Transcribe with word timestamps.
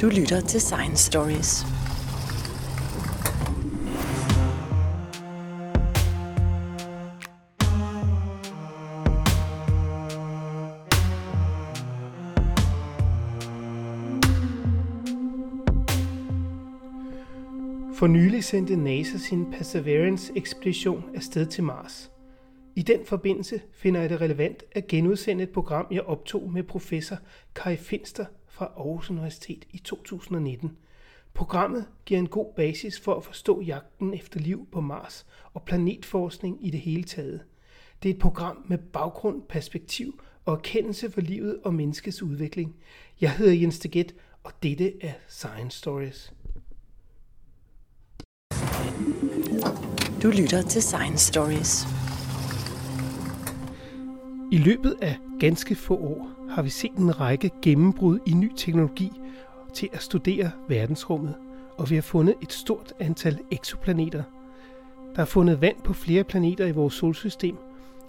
Du 0.00 0.08
lytter 0.08 0.40
til 0.40 0.60
Science 0.60 1.06
Stories. 1.06 1.64
For 17.94 18.06
nylig 18.06 18.44
sendte 18.44 18.76
NASA 18.76 19.18
sin 19.18 19.44
Perseverance-ekspedition 19.52 21.04
afsted 21.14 21.46
til 21.46 21.64
Mars. 21.64 22.10
I 22.76 22.82
den 22.82 23.00
forbindelse 23.06 23.60
finder 23.72 24.00
jeg 24.00 24.10
det 24.10 24.20
relevant 24.20 24.64
at 24.72 24.86
genudsende 24.86 25.42
et 25.42 25.50
program, 25.50 25.86
jeg 25.90 26.02
optog 26.02 26.52
med 26.52 26.62
professor 26.62 27.16
Kai 27.54 27.76
Finster 27.76 28.24
fra 28.58 28.72
Aarhus 28.76 29.10
Universitet 29.10 29.64
i 29.70 29.78
2019. 29.78 30.76
Programmet 31.34 31.86
giver 32.06 32.20
en 32.20 32.28
god 32.28 32.54
basis 32.56 33.00
for 33.00 33.14
at 33.14 33.24
forstå 33.24 33.60
jagten 33.60 34.14
efter 34.14 34.40
liv 34.40 34.68
på 34.72 34.80
Mars 34.80 35.26
og 35.54 35.62
planetforskning 35.62 36.66
i 36.66 36.70
det 36.70 36.80
hele 36.80 37.02
taget. 37.02 37.40
Det 38.02 38.10
er 38.10 38.14
et 38.14 38.20
program 38.20 38.64
med 38.68 38.78
baggrund, 38.78 39.42
perspektiv 39.42 40.20
og 40.44 40.54
erkendelse 40.54 41.10
for 41.10 41.20
livet 41.20 41.58
og 41.64 41.74
menneskets 41.74 42.22
udvikling. 42.22 42.76
Jeg 43.20 43.32
hedder 43.32 43.52
Jens 43.52 43.78
Deget, 43.78 44.14
og 44.44 44.52
dette 44.62 45.04
er 45.04 45.12
Science 45.28 45.78
Stories. 45.78 46.32
Du 50.22 50.28
lytter 50.28 50.62
til 50.62 50.82
Science 50.82 51.26
Stories. 51.26 51.86
I 54.52 54.56
løbet 54.56 54.96
af 55.02 55.18
ganske 55.40 55.74
få 55.74 55.96
år 55.96 56.37
har 56.50 56.62
vi 56.62 56.70
set 56.70 56.92
en 56.92 57.20
række 57.20 57.50
gennembrud 57.62 58.18
i 58.26 58.32
ny 58.32 58.52
teknologi 58.56 59.12
til 59.74 59.88
at 59.92 60.02
studere 60.02 60.50
verdensrummet, 60.68 61.34
og 61.76 61.90
vi 61.90 61.94
har 61.94 62.02
fundet 62.02 62.34
et 62.42 62.52
stort 62.52 62.92
antal 63.00 63.38
eksoplaneter. 63.50 64.22
Der 65.16 65.22
er 65.22 65.26
fundet 65.26 65.60
vand 65.60 65.76
på 65.84 65.92
flere 65.92 66.24
planeter 66.24 66.66
i 66.66 66.70
vores 66.70 66.94
solsystem, 66.94 67.56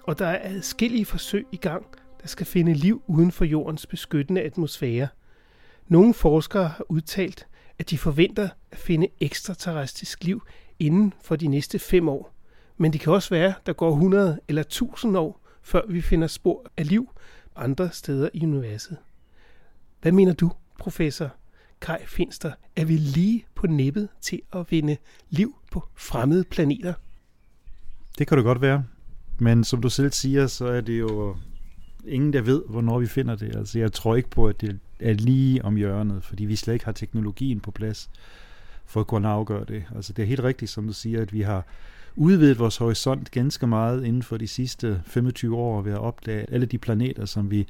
og 0.03 0.19
der 0.19 0.25
er 0.25 0.55
adskillige 0.55 1.05
forsøg 1.05 1.45
i 1.51 1.57
gang, 1.57 1.85
der 2.21 2.27
skal 2.27 2.45
finde 2.45 2.73
liv 2.73 3.01
uden 3.07 3.31
for 3.31 3.45
jordens 3.45 3.85
beskyttende 3.85 4.41
atmosfære. 4.41 5.07
Nogle 5.87 6.13
forskere 6.13 6.67
har 6.67 6.85
udtalt, 6.89 7.47
at 7.79 7.89
de 7.89 7.97
forventer 7.97 8.49
at 8.71 8.77
finde 8.77 9.07
ekstraterrestrisk 9.19 10.23
liv 10.23 10.43
inden 10.79 11.13
for 11.21 11.35
de 11.35 11.47
næste 11.47 11.79
fem 11.79 12.09
år. 12.09 12.33
Men 12.77 12.93
det 12.93 13.01
kan 13.01 13.13
også 13.13 13.29
være, 13.29 13.53
der 13.65 13.73
går 13.73 13.91
100 13.91 14.39
eller 14.47 14.61
1000 14.61 15.17
år, 15.17 15.41
før 15.61 15.81
vi 15.87 16.01
finder 16.01 16.27
spor 16.27 16.65
af 16.77 16.87
liv 16.87 17.09
andre 17.59 17.91
steder 17.91 18.29
i 18.33 18.43
universet. 18.45 18.97
Hvad 20.01 20.11
mener 20.11 20.33
du, 20.33 20.51
professor 20.79 21.29
Kai 21.81 21.97
Finster? 22.07 22.51
Er 22.75 22.85
vi 22.85 22.97
lige 22.97 23.45
på 23.55 23.67
nippet 23.67 24.09
til 24.21 24.41
at 24.53 24.71
vinde 24.71 24.97
liv 25.29 25.55
på 25.71 25.83
fremmede 25.95 26.43
planeter? 26.43 26.93
Det 28.17 28.27
kan 28.27 28.37
det 28.37 28.45
godt 28.45 28.61
være. 28.61 28.83
Men 29.39 29.63
som 29.63 29.81
du 29.81 29.89
selv 29.89 30.11
siger, 30.11 30.47
så 30.47 30.65
er 30.65 30.81
det 30.81 30.99
jo 30.99 31.35
ingen, 32.05 32.33
der 32.33 32.41
ved, 32.41 32.63
hvornår 32.69 32.99
vi 32.99 33.07
finder 33.07 33.35
det. 33.35 33.55
Altså, 33.55 33.79
jeg 33.79 33.93
tror 33.93 34.15
ikke 34.15 34.29
på, 34.29 34.47
at 34.47 34.61
det 34.61 34.79
er 34.99 35.13
lige 35.13 35.65
om 35.65 35.75
hjørnet, 35.75 36.23
fordi 36.23 36.45
vi 36.45 36.55
slet 36.55 36.73
ikke 36.73 36.85
har 36.85 36.91
teknologien 36.91 37.59
på 37.59 37.71
plads 37.71 38.09
for 38.85 38.99
at 38.99 39.07
kunne 39.07 39.27
afgøre 39.27 39.65
det. 39.65 39.83
Altså, 39.95 40.13
det 40.13 40.23
er 40.23 40.27
helt 40.27 40.43
rigtigt, 40.43 40.71
som 40.71 40.87
du 40.87 40.93
siger, 40.93 41.21
at 41.21 41.33
vi 41.33 41.41
har 41.41 41.65
udvidet 42.19 42.59
vores 42.59 42.77
horisont 42.77 43.31
ganske 43.31 43.67
meget 43.67 44.05
inden 44.05 44.23
for 44.23 44.37
de 44.37 44.47
sidste 44.47 45.01
25 45.05 45.55
år 45.57 45.81
ved 45.81 45.91
at 45.91 45.99
opdage 45.99 46.53
alle 46.53 46.65
de 46.65 46.77
planeter, 46.77 47.25
som 47.25 47.51
vi 47.51 47.67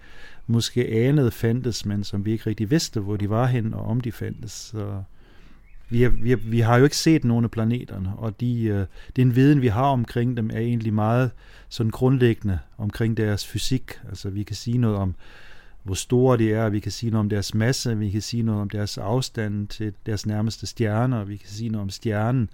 måske 0.48 0.88
anede 0.88 1.32
fandtes, 1.32 1.86
men 1.86 2.04
som 2.04 2.26
vi 2.26 2.32
ikke 2.32 2.48
rigtig 2.48 2.72
vidste, 2.72 3.00
hvor 3.00 3.18
de 3.18 3.30
var 3.30 3.46
hen 3.46 3.74
og 3.74 3.82
om 3.82 4.02
de 4.02 4.12
fandtes. 4.12 4.52
Så 4.52 5.04
vi, 5.90 6.02
har, 6.02 6.10
vi, 6.10 6.30
har, 6.30 6.38
vi 6.38 6.60
har 6.60 6.78
jo 6.78 6.84
ikke 6.84 6.98
set 6.98 7.24
nogen 7.24 7.46
af 7.46 7.52
planeterne, 7.52 8.14
og 8.18 8.40
de, 8.40 8.64
øh, 8.64 8.86
den 9.16 9.36
viden, 9.36 9.62
vi 9.62 9.68
har 9.68 9.86
omkring 9.86 10.38
dem, 10.38 10.50
er 10.54 10.60
egentlig 10.60 10.94
meget 10.94 11.32
sådan 11.70 11.92
grundlæggende 11.92 12.60
omkring 12.78 13.18
deres 13.18 13.48
fysik. 13.48 14.00
Altså 14.10 14.30
vi 14.30 14.44
kan 14.44 14.56
sige 14.56 14.78
noget 14.78 14.98
om, 14.98 15.16
hvor 15.84 15.96
store 15.96 16.38
de 16.38 16.54
er, 16.54 16.70
vi 16.70 16.80
kan 16.80 16.92
sige 16.92 17.10
noget 17.10 17.20
om 17.20 17.30
deres 17.30 17.54
masse, 17.54 17.98
vi 17.98 18.10
kan 18.10 18.22
sige 18.22 18.44
noget 18.44 18.62
om 18.62 18.70
deres 18.70 18.98
afstand 18.98 19.68
til 19.68 19.94
deres 20.06 20.26
nærmeste 20.26 20.68
stjerner, 20.68 21.24
vi 21.24 21.38
kan 21.38 21.50
sige 21.50 21.70
noget 21.70 21.84
om 21.84 21.90
stjernen. 21.90 22.50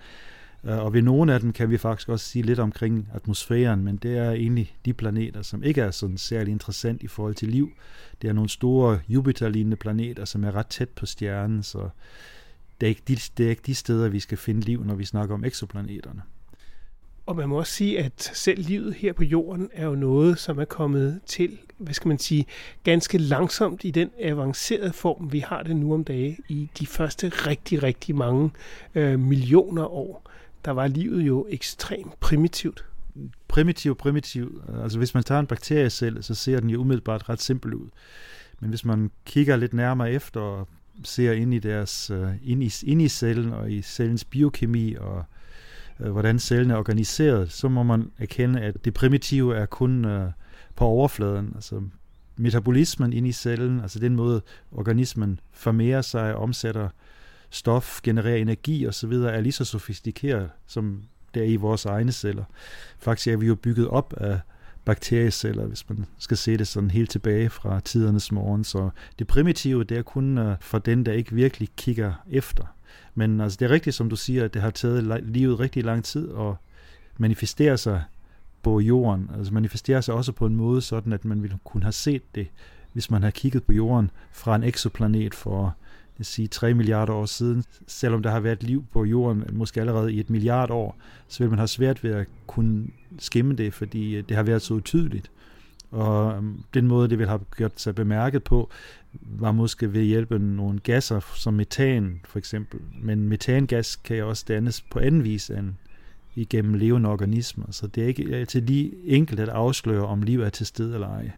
Øh, 0.65 0.83
og 0.83 0.93
ved 0.93 1.01
nogle 1.01 1.33
af 1.33 1.39
dem 1.39 1.53
kan 1.53 1.69
vi 1.69 1.77
faktisk 1.77 2.09
også 2.09 2.25
sige 2.25 2.43
lidt 2.43 2.59
omkring 2.59 3.09
atmosfæren, 3.13 3.83
men 3.83 3.97
det 3.97 4.17
er 4.17 4.31
egentlig 4.31 4.75
de 4.85 4.93
planeter, 4.93 5.41
som 5.41 5.63
ikke 5.63 5.81
er 5.81 5.91
sådan 5.91 6.17
særlig 6.17 6.51
interessant 6.51 7.03
i 7.03 7.07
forhold 7.07 7.35
til 7.35 7.47
liv. 7.47 7.71
Det 8.21 8.27
er 8.27 8.33
nogle 8.33 8.49
store 8.49 8.99
Jupiter-lignende 9.07 9.75
planeter, 9.77 10.25
som 10.25 10.43
er 10.43 10.55
ret 10.55 10.67
tæt 10.67 10.89
på 10.89 11.05
stjernen, 11.05 11.63
så 11.63 11.89
det 12.81 12.87
er, 12.87 12.89
ikke 12.89 13.03
de, 13.07 13.17
det 13.37 13.45
er 13.45 13.49
ikke 13.49 13.63
de 13.65 13.75
steder, 13.75 14.09
vi 14.09 14.19
skal 14.19 14.37
finde 14.37 14.61
liv, 14.61 14.83
når 14.83 14.95
vi 14.95 15.05
snakker 15.05 15.35
om 15.35 15.45
exoplaneterne. 15.45 16.21
Og 17.25 17.35
man 17.35 17.49
må 17.49 17.57
også 17.57 17.71
sige, 17.71 17.99
at 17.99 18.31
selv 18.33 18.63
livet 18.63 18.93
her 18.93 19.13
på 19.13 19.23
jorden 19.23 19.69
er 19.73 19.85
jo 19.85 19.95
noget, 19.95 20.39
som 20.39 20.59
er 20.59 20.65
kommet 20.65 21.19
til, 21.25 21.57
hvad 21.77 21.93
skal 21.93 22.07
man 22.07 22.19
sige, 22.19 22.45
ganske 22.83 23.17
langsomt 23.17 23.83
i 23.83 23.91
den 23.91 24.09
avancerede 24.19 24.93
form, 24.93 25.31
vi 25.31 25.39
har 25.39 25.63
det 25.63 25.75
nu 25.75 25.93
om 25.93 26.03
dage 26.03 26.37
i 26.49 26.69
de 26.79 26.87
første 26.87 27.29
rigtig, 27.29 27.83
rigtig 27.83 28.15
mange 28.15 28.51
øh, 28.95 29.19
millioner 29.19 29.85
år 29.85 30.25
der 30.65 30.71
var 30.71 30.87
livet 30.87 31.21
jo 31.21 31.47
ekstremt 31.49 32.19
primitivt. 32.19 32.85
Primitiv, 33.47 33.95
primitiv. 33.95 34.61
Altså 34.83 34.97
hvis 34.97 35.13
man 35.13 35.23
tager 35.23 35.39
en 35.39 35.47
bakteriecelle, 35.47 36.23
så 36.23 36.35
ser 36.35 36.59
den 36.59 36.69
jo 36.69 36.81
umiddelbart 36.81 37.29
ret 37.29 37.41
simpel 37.41 37.73
ud. 37.73 37.87
Men 38.59 38.69
hvis 38.69 38.85
man 38.85 39.11
kigger 39.25 39.55
lidt 39.55 39.73
nærmere 39.73 40.11
efter 40.11 40.39
og 40.39 40.67
ser 41.03 41.31
ind 41.31 41.53
i 41.53 41.59
deres 41.59 42.09
øh, 42.09 42.29
ind 42.43 42.63
i, 42.63 42.71
ind 42.83 43.01
i 43.01 43.07
cellen 43.07 43.53
og 43.53 43.71
i 43.71 43.81
cellens 43.81 44.25
biokemi 44.25 44.95
og 44.95 45.23
øh, 45.99 46.11
hvordan 46.11 46.39
cellen 46.39 46.71
er 46.71 46.75
organiseret, 46.75 47.51
så 47.51 47.67
må 47.67 47.83
man 47.83 48.11
erkende, 48.17 48.61
at 48.61 48.85
det 48.85 48.93
primitive 48.93 49.55
er 49.55 49.65
kun 49.65 50.05
øh, 50.05 50.31
på 50.75 50.85
overfladen. 50.85 51.51
Altså 51.55 51.81
metabolismen 52.37 53.13
ind 53.13 53.27
i 53.27 53.31
cellen, 53.31 53.79
altså 53.79 53.99
den 53.99 54.15
måde 54.15 54.41
organismen 54.71 55.39
formerer 55.51 56.01
sig 56.01 56.35
og 56.35 56.43
omsætter 56.43 56.89
stof, 57.55 58.01
genererer 58.03 58.35
energi 58.35 58.87
osv., 58.87 59.11
er 59.11 59.41
lige 59.41 59.51
så 59.51 59.65
sofistikeret 59.65 60.49
som 60.67 61.03
det 61.33 61.43
er 61.43 61.47
i 61.47 61.55
vores 61.55 61.85
egne 61.85 62.11
celler. 62.11 62.43
Faktisk 62.99 63.27
er 63.27 63.37
vi 63.37 63.47
jo 63.47 63.55
bygget 63.55 63.87
op 63.87 64.13
af 64.17 64.39
bakterieceller, 64.85 65.65
hvis 65.65 65.89
man 65.89 66.05
skal 66.17 66.37
se 66.37 66.57
det 66.57 66.67
sådan 66.67 66.91
helt 66.91 67.09
tilbage 67.09 67.49
fra 67.49 67.79
tidernes 67.79 68.31
morgen. 68.31 68.63
Så 68.63 68.89
det 69.19 69.27
primitive, 69.27 69.83
det 69.83 69.97
er 69.97 70.01
kun 70.01 70.37
øh, 70.37 70.55
for 70.61 70.79
den, 70.79 71.05
der 71.05 71.11
ikke 71.11 71.35
virkelig 71.35 71.69
kigger 71.77 72.13
efter. 72.31 72.63
Men 73.15 73.41
altså, 73.41 73.57
det 73.59 73.65
er 73.65 73.69
rigtigt, 73.69 73.95
som 73.95 74.09
du 74.09 74.15
siger, 74.15 74.45
at 74.45 74.53
det 74.53 74.61
har 74.61 74.69
taget 74.69 75.23
livet 75.23 75.59
rigtig 75.59 75.83
lang 75.83 76.03
tid 76.03 76.29
at 76.29 76.53
manifestere 77.17 77.77
sig 77.77 78.03
på 78.63 78.79
jorden. 78.79 79.29
Altså 79.37 79.53
manifestere 79.53 80.01
sig 80.01 80.13
også 80.13 80.31
på 80.31 80.45
en 80.45 80.55
måde, 80.55 80.81
sådan 80.81 81.13
at 81.13 81.25
man 81.25 81.41
ville 81.41 81.57
kunne 81.63 81.83
have 81.83 81.91
set 81.91 82.35
det, 82.35 82.47
hvis 82.93 83.11
man 83.11 83.23
har 83.23 83.31
kigget 83.31 83.63
på 83.63 83.73
jorden 83.73 84.11
fra 84.31 84.55
en 84.55 84.63
exoplanet 84.63 85.35
for 85.35 85.75
vil 86.17 86.25
sige 86.25 86.47
3 86.47 86.73
milliarder 86.73 87.13
år 87.13 87.25
siden, 87.25 87.63
selvom 87.87 88.23
der 88.23 88.31
har 88.31 88.39
været 88.39 88.63
liv 88.63 88.85
på 88.93 89.05
jorden, 89.05 89.43
måske 89.51 89.81
allerede 89.81 90.13
i 90.13 90.19
et 90.19 90.29
milliard 90.29 90.71
år, 90.71 90.97
så 91.27 91.43
vil 91.43 91.49
man 91.49 91.59
have 91.59 91.67
svært 91.67 92.03
ved 92.03 92.11
at 92.11 92.27
kunne 92.47 92.87
skimme 93.19 93.55
det, 93.55 93.73
fordi 93.73 94.15
øh, 94.15 94.23
det 94.29 94.37
har 94.37 94.43
været 94.43 94.61
så 94.61 94.73
utydeligt. 94.73 95.31
Og 95.91 96.35
øhm, 96.37 96.63
den 96.73 96.87
måde, 96.87 97.09
det 97.09 97.19
vil 97.19 97.27
have 97.27 97.39
gjort 97.57 97.81
sig 97.81 97.95
bemærket 97.95 98.43
på, 98.43 98.69
var 99.21 99.51
måske 99.51 99.93
ved 99.93 100.03
hjælp 100.03 100.31
af 100.31 100.41
nogle 100.41 100.79
gasser, 100.79 101.19
som 101.35 101.53
metan 101.53 102.21
for 102.25 102.39
eksempel. 102.39 102.79
Men 103.01 103.29
metangas 103.29 103.95
kan 103.95 104.17
jo 104.17 104.29
også 104.29 104.45
dannes 104.47 104.81
på 104.81 104.99
anden 104.99 105.23
vis 105.23 105.49
end 105.49 105.73
igennem 106.35 106.73
levende 106.73 107.09
organismer, 107.09 107.65
så 107.71 107.87
det 107.87 108.03
er 108.03 108.07
ikke 108.07 108.35
altid 108.35 108.61
lige 108.61 108.91
enkelt 109.05 109.39
at 109.39 109.49
afsløre, 109.49 110.05
om 110.05 110.21
liv 110.21 110.41
er 110.41 110.49
til 110.49 110.65
stede 110.65 110.93
eller 110.93 111.09
ej. 111.09 111.31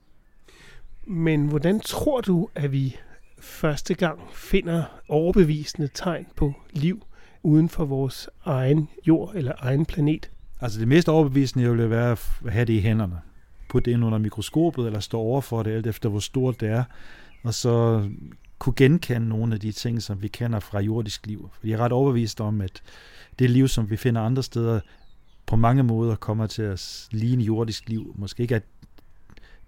Men 1.05 1.47
hvordan 1.47 1.79
tror 1.79 2.21
du, 2.21 2.49
at 2.55 2.71
vi 2.71 2.97
første 3.39 3.93
gang 3.93 4.19
finder 4.33 4.83
overbevisende 5.09 5.89
tegn 5.93 6.27
på 6.35 6.53
liv 6.71 7.03
uden 7.43 7.69
for 7.69 7.85
vores 7.85 8.29
egen 8.45 8.89
jord 9.07 9.35
eller 9.35 9.51
egen 9.57 9.85
planet. 9.85 10.31
Altså 10.61 10.79
det 10.79 10.87
mest 10.87 11.09
overbevisende 11.09 11.69
ville 11.69 11.89
være 11.89 12.11
at 12.11 12.19
have 12.49 12.65
det 12.65 12.73
i 12.73 12.79
hænderne. 12.79 13.19
Putte 13.69 13.91
det 13.91 13.97
ind 13.97 14.05
under 14.05 14.17
mikroskopet 14.17 14.85
eller 14.85 14.99
stå 14.99 15.19
over 15.19 15.41
for 15.41 15.63
det, 15.63 15.71
alt 15.71 15.87
efter 15.87 16.09
hvor 16.09 16.19
stort 16.19 16.59
det 16.59 16.69
er. 16.69 16.83
Og 17.43 17.53
så 17.53 18.07
kunne 18.59 18.75
genkende 18.75 19.29
nogle 19.29 19.53
af 19.53 19.59
de 19.59 19.71
ting, 19.71 20.01
som 20.01 20.21
vi 20.21 20.27
kender 20.27 20.59
fra 20.59 20.79
jordisk 20.79 21.27
liv. 21.27 21.49
For 21.53 21.67
jeg 21.67 21.73
er 21.73 21.77
ret 21.77 21.91
overbevist 21.91 22.41
om, 22.41 22.61
at 22.61 22.81
det 23.39 23.49
liv, 23.49 23.67
som 23.67 23.89
vi 23.89 23.97
finder 23.97 24.21
andre 24.21 24.43
steder, 24.43 24.79
på 25.45 25.55
mange 25.55 25.83
måder 25.83 26.15
kommer 26.15 26.47
til 26.47 26.61
at 26.61 27.07
ligne 27.11 27.43
jordisk 27.43 27.89
liv. 27.89 28.15
Måske 28.17 28.41
ikke, 28.41 28.55
at 28.55 28.63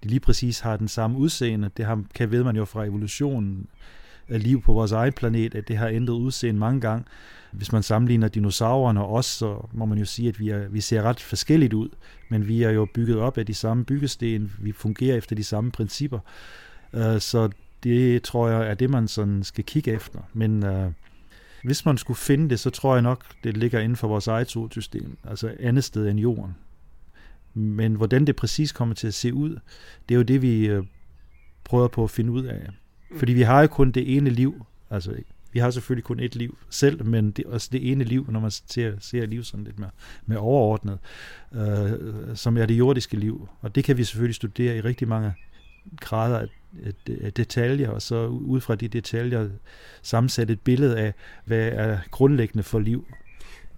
de 0.03 0.07
lige 0.07 0.19
præcis 0.19 0.59
har 0.59 0.77
den 0.77 0.87
samme 0.87 1.17
udseende. 1.17 1.69
Det 1.77 1.85
har, 1.85 2.03
kan 2.15 2.31
ved 2.31 2.43
man 2.43 2.55
jo 2.55 2.65
fra 2.65 2.85
evolutionen 2.85 3.67
af 4.27 4.43
liv 4.43 4.61
på 4.61 4.73
vores 4.73 4.91
egen 4.91 5.13
planet, 5.13 5.55
at 5.55 5.67
det 5.67 5.77
har 5.77 5.87
ændret 5.87 6.13
udseende 6.15 6.59
mange 6.59 6.81
gange. 6.81 7.05
Hvis 7.51 7.71
man 7.71 7.83
sammenligner 7.83 8.27
dinosaurerne 8.27 9.01
og 9.01 9.13
os, 9.13 9.25
så 9.25 9.67
må 9.73 9.85
man 9.85 9.97
jo 9.97 10.05
sige, 10.05 10.29
at 10.29 10.39
vi, 10.39 10.49
er, 10.49 10.67
vi 10.67 10.81
ser 10.81 11.01
ret 11.01 11.19
forskelligt 11.19 11.73
ud, 11.73 11.89
men 12.29 12.47
vi 12.47 12.63
er 12.63 12.69
jo 12.69 12.87
bygget 12.93 13.17
op 13.17 13.37
af 13.37 13.45
de 13.45 13.53
samme 13.53 13.85
byggesten, 13.85 14.51
vi 14.59 14.71
fungerer 14.71 15.17
efter 15.17 15.35
de 15.35 15.43
samme 15.43 15.71
principper. 15.71 16.19
Øh, 16.93 17.19
så 17.19 17.49
det 17.83 18.23
tror 18.23 18.49
jeg 18.49 18.69
er 18.69 18.73
det, 18.73 18.89
man 18.89 19.07
sådan 19.07 19.43
skal 19.43 19.63
kigge 19.63 19.91
efter. 19.91 20.19
Men 20.33 20.65
øh, 20.65 20.91
hvis 21.63 21.85
man 21.85 21.97
skulle 21.97 22.17
finde 22.17 22.49
det, 22.49 22.59
så 22.59 22.69
tror 22.69 22.93
jeg 22.93 23.01
nok, 23.01 23.25
det 23.43 23.57
ligger 23.57 23.79
inden 23.79 23.95
for 23.95 24.07
vores 24.07 24.27
eget 24.27 24.49
solsystem, 24.49 25.17
altså 25.23 25.55
andet 25.59 25.83
sted 25.83 26.07
end 26.07 26.19
jorden. 26.19 26.55
Men 27.53 27.95
hvordan 27.95 28.27
det 28.27 28.35
præcis 28.35 28.71
kommer 28.71 28.95
til 28.95 29.07
at 29.07 29.13
se 29.13 29.33
ud, 29.33 29.59
det 30.09 30.15
er 30.15 30.17
jo 30.17 30.23
det, 30.23 30.41
vi 30.41 30.67
øh, 30.67 30.83
prøver 31.63 31.87
på 31.87 32.03
at 32.03 32.09
finde 32.09 32.31
ud 32.31 32.43
af. 32.43 32.67
Fordi 33.17 33.33
vi 33.33 33.41
har 33.41 33.61
jo 33.61 33.67
kun 33.67 33.91
det 33.91 34.17
ene 34.17 34.29
liv, 34.29 34.65
altså 34.89 35.15
vi 35.51 35.59
har 35.59 35.71
selvfølgelig 35.71 36.03
kun 36.03 36.19
et 36.19 36.35
liv 36.35 36.57
selv, 36.69 37.05
men 37.05 37.31
det 37.31 37.45
er 37.45 37.49
også 37.49 37.69
det 37.71 37.91
ene 37.91 38.03
liv, 38.03 38.25
når 38.31 38.39
man 38.39 38.51
ser, 38.51 38.93
ser 38.99 39.25
liv 39.25 39.43
sådan 39.43 39.63
lidt 39.63 39.79
mere, 39.79 39.89
mere 40.25 40.39
overordnet, 40.39 40.99
øh, 41.55 41.91
som 42.35 42.57
er 42.57 42.65
det 42.65 42.77
jordiske 42.77 43.17
liv. 43.17 43.49
Og 43.61 43.75
det 43.75 43.83
kan 43.83 43.97
vi 43.97 44.03
selvfølgelig 44.03 44.35
studere 44.35 44.77
i 44.77 44.81
rigtig 44.81 45.07
mange 45.07 45.33
grader 45.99 46.39
af, 46.39 46.47
af 47.21 47.33
detaljer, 47.33 47.89
og 47.89 48.01
så 48.01 48.27
ud 48.27 48.61
fra 48.61 48.75
de 48.75 48.87
detaljer 48.87 49.49
sammensætte 50.01 50.53
et 50.53 50.61
billede 50.61 50.97
af, 50.97 51.13
hvad 51.45 51.67
er 51.73 51.97
grundlæggende 52.11 52.63
for 52.63 52.79
liv. 52.79 53.05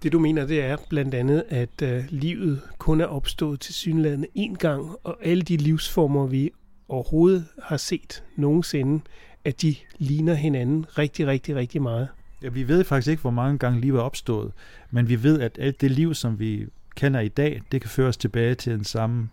Det 0.02 0.12
du 0.12 0.18
mener, 0.18 0.46
det 0.46 0.62
er 0.62 0.76
blandt 0.88 1.14
andet, 1.14 1.44
at 1.48 1.82
øh, 1.82 2.04
livet 2.08 2.60
kun 2.78 3.00
er 3.00 3.06
opstået 3.06 3.60
til 3.60 3.74
synlædende 3.74 4.28
én 4.38 4.54
gang, 4.54 4.96
og 5.04 5.18
alle 5.22 5.42
de 5.42 5.56
livsformer, 5.56 6.26
vi 6.26 6.50
overhovedet 6.88 7.44
har 7.62 7.76
set 7.76 8.24
nogensinde, 8.36 9.04
at 9.44 9.62
de 9.62 9.74
ligner 9.98 10.34
hinanden 10.34 10.86
rigtig, 10.98 11.26
rigtig, 11.26 11.56
rigtig 11.56 11.82
meget. 11.82 12.08
Ja, 12.42 12.48
vi 12.48 12.68
ved 12.68 12.84
faktisk 12.84 13.10
ikke, 13.10 13.20
hvor 13.20 13.30
mange 13.30 13.58
gange 13.58 13.80
livet 13.80 13.98
er 13.98 14.02
opstået, 14.02 14.52
men 14.90 15.08
vi 15.08 15.22
ved, 15.22 15.40
at 15.40 15.58
alt 15.60 15.80
det 15.80 15.90
liv, 15.90 16.14
som 16.14 16.38
vi 16.38 16.66
kender 16.96 17.20
i 17.20 17.28
dag, 17.28 17.62
det 17.72 17.80
kan 17.80 17.90
føres 17.90 18.16
tilbage 18.16 18.54
til 18.54 18.72
den 18.72 18.84
samme, 18.84 19.28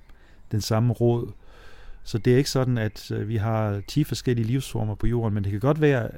den 0.51 0.61
samme 0.61 0.93
råd. 0.93 1.31
Så 2.03 2.17
det 2.17 2.33
er 2.33 2.37
ikke 2.37 2.49
sådan, 2.49 2.77
at 2.77 3.11
øh, 3.11 3.29
vi 3.29 3.35
har 3.35 3.81
10 3.87 4.03
forskellige 4.03 4.47
livsformer 4.47 4.95
på 4.95 5.07
jorden, 5.07 5.33
men 5.33 5.43
det 5.43 5.51
kan 5.51 5.59
godt 5.59 5.81
være 5.81 6.09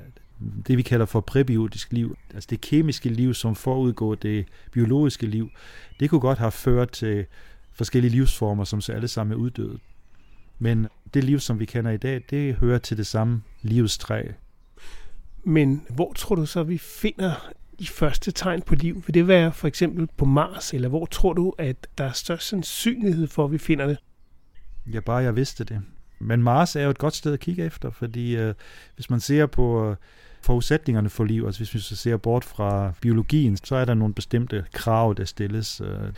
det, 0.67 0.77
vi 0.77 0.81
kalder 0.81 1.05
for 1.05 1.21
prebiotisk 1.21 1.93
liv, 1.93 2.17
altså 2.33 2.47
det 2.49 2.61
kemiske 2.61 3.09
liv, 3.09 3.33
som 3.33 3.55
forudgår 3.55 4.15
det 4.15 4.45
biologiske 4.71 5.25
liv, 5.25 5.49
det 5.99 6.09
kunne 6.09 6.21
godt 6.21 6.38
have 6.38 6.51
ført 6.51 6.91
til 6.91 7.25
forskellige 7.73 8.11
livsformer, 8.11 8.63
som 8.63 8.81
så 8.81 8.93
alle 8.93 9.07
sammen 9.07 9.33
er 9.33 9.38
uddøde. 9.38 9.79
Men 10.59 10.88
det 11.13 11.23
liv, 11.23 11.39
som 11.39 11.59
vi 11.59 11.65
kender 11.65 11.91
i 11.91 11.97
dag, 11.97 12.21
det 12.29 12.55
hører 12.55 12.77
til 12.77 12.97
det 12.97 13.07
samme 13.07 13.41
livets 13.61 13.97
træ. 13.97 14.23
Men 15.43 15.85
hvor 15.89 16.13
tror 16.13 16.35
du 16.35 16.45
så, 16.45 16.63
vi 16.63 16.77
finder 16.77 17.51
de 17.79 17.88
første 17.88 18.31
tegn 18.31 18.61
på 18.61 18.75
liv? 18.75 19.03
Vil 19.07 19.13
det 19.13 19.27
være 19.27 19.51
for 19.51 19.67
eksempel 19.67 20.07
på 20.17 20.25
Mars, 20.25 20.73
eller 20.73 20.89
hvor 20.89 21.05
tror 21.05 21.33
du, 21.33 21.53
at 21.57 21.88
der 21.97 22.03
er 22.03 22.11
størst 22.11 22.47
sandsynlighed 22.47 23.27
for, 23.27 23.45
at 23.45 23.51
vi 23.51 23.57
finder 23.57 23.88
det? 23.88 23.97
Ja, 24.93 24.99
bare 24.99 25.17
jeg 25.17 25.35
vidste 25.35 25.63
det. 25.63 25.81
Men 26.19 26.43
Mars 26.43 26.75
er 26.75 26.83
jo 26.83 26.89
et 26.89 26.97
godt 26.97 27.15
sted 27.15 27.33
at 27.33 27.39
kigge 27.39 27.65
efter, 27.65 27.91
fordi 27.91 28.35
øh, 28.35 28.53
hvis 28.95 29.09
man 29.09 29.19
ser 29.19 29.45
på 29.45 29.89
øh, 29.89 29.95
forudsætningerne 30.41 31.09
for 31.09 31.23
liv, 31.23 31.43
altså 31.45 31.59
hvis 31.59 31.73
vi 31.73 31.79
så 31.79 31.95
ser 31.95 32.17
bort 32.17 32.43
fra 32.43 32.93
biologien, 33.01 33.57
så 33.57 33.75
er 33.75 33.85
der 33.85 33.93
nogle 33.93 34.13
bestemte 34.13 34.65
krav, 34.73 35.13
der 35.17 35.25
stilles. 35.25 35.81
Øh, 35.81 36.13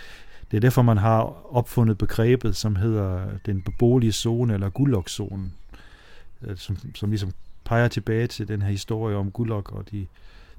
det 0.52 0.58
er 0.58 0.62
derfor, 0.62 0.82
man 0.82 0.98
har 0.98 1.46
opfundet 1.56 1.98
begrebet, 1.98 2.56
som 2.56 2.76
hedder 2.76 3.26
den 3.46 3.62
beboelige 3.62 4.12
zone, 4.12 4.54
eller 4.54 4.70
guldokzonen, 4.70 5.54
øh, 6.42 6.58
som, 6.58 6.78
som 6.96 7.10
ligesom 7.10 7.32
peger 7.66 7.88
tilbage 7.88 8.28
til 8.28 8.48
den 8.48 8.62
her 8.62 8.70
historie 8.70 9.16
om 9.16 9.32
Gullok 9.32 9.72
og 9.72 9.92
de 9.92 10.08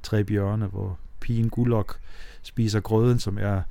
tre 0.02 0.24
bjørne, 0.24 0.66
hvor 0.66 0.98
pigen 1.20 1.50
Gullok 1.50 1.98
spiser 2.42 2.80
grøden, 2.80 3.18
som 3.18 3.38
er 3.40 3.62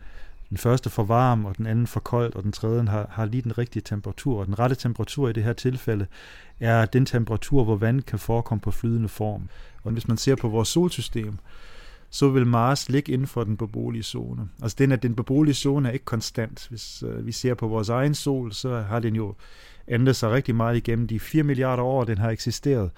den 0.53 0.57
første 0.57 0.89
for 0.89 1.03
varm, 1.03 1.45
og 1.45 1.57
den 1.57 1.65
anden 1.65 1.87
for 1.87 1.99
koldt, 1.99 2.35
og 2.35 2.43
den 2.43 2.51
tredje 2.51 2.85
har, 2.85 3.07
har 3.09 3.25
lige 3.25 3.41
den 3.41 3.57
rigtige 3.57 3.83
temperatur. 3.83 4.39
Og 4.39 4.45
den 4.45 4.59
rette 4.59 4.75
temperatur 4.75 5.29
i 5.29 5.33
det 5.33 5.43
her 5.43 5.53
tilfælde 5.53 6.07
er 6.59 6.85
den 6.85 7.05
temperatur, 7.05 7.63
hvor 7.63 7.75
vand 7.75 8.01
kan 8.01 8.19
forekomme 8.19 8.61
på 8.61 8.71
flydende 8.71 9.09
form. 9.09 9.49
Og 9.83 9.91
hvis 9.91 10.07
man 10.07 10.17
ser 10.17 10.35
på 10.35 10.49
vores 10.49 10.67
solsystem, 10.67 11.37
så 12.09 12.29
vil 12.29 12.47
Mars 12.47 12.89
ligge 12.89 13.11
inden 13.11 13.27
for 13.27 13.43
den 13.43 13.57
beboelige 13.57 14.03
zone. 14.03 14.49
Altså 14.61 14.75
den, 14.79 14.91
at 14.91 15.03
den 15.03 15.15
beboelige 15.15 15.55
zone 15.55 15.89
er 15.89 15.93
ikke 15.93 16.05
konstant. 16.05 16.67
Hvis 16.69 17.03
øh, 17.07 17.25
vi 17.25 17.31
ser 17.31 17.53
på 17.53 17.67
vores 17.67 17.89
egen 17.89 18.15
sol, 18.15 18.51
så 18.51 18.81
har 18.81 18.99
den 18.99 19.15
jo 19.15 19.35
ændret 19.87 20.15
sig 20.15 20.31
rigtig 20.31 20.55
meget 20.55 20.77
igennem 20.77 21.07
de 21.07 21.19
4 21.19 21.43
milliarder 21.43 21.83
år, 21.83 22.03
den 22.03 22.17
har 22.17 22.29
eksisteret. 22.29 22.91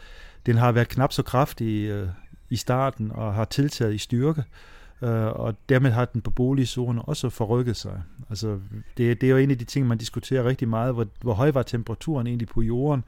Den 0.46 0.58
har 0.58 0.72
været 0.72 0.88
knap 0.88 1.14
så 1.14 1.24
kraftig 1.24 1.90
øh, 1.90 2.08
i 2.50 2.56
starten 2.56 3.12
og 3.12 3.34
har 3.34 3.46
tiltaget 3.46 3.94
i 3.94 3.98
styrke, 3.98 4.40
øh, 4.40 4.75
Øh, 5.02 5.26
og 5.26 5.56
dermed 5.70 5.92
har 5.92 6.06
den 6.06 6.22
beboelige 6.22 6.66
zone 6.66 7.02
også 7.02 7.30
forrykket 7.30 7.76
sig. 7.76 8.02
Altså, 8.30 8.60
det, 8.98 9.22
det 9.22 9.28
er 9.28 9.32
jo 9.32 9.38
en 9.38 9.52
af 9.52 9.58
de 9.58 9.66
ting, 9.66 9.88
man 9.88 9.98
diskuterer 9.98 10.44
rigtig 10.44 10.68
meget, 10.68 10.94
hvor, 10.94 11.08
hvor 11.22 11.34
høj 11.34 11.52
var 11.52 11.64
temperaturen 11.64 12.28
egentlig 12.28 12.48
på 12.48 12.62
jorden 12.62 13.04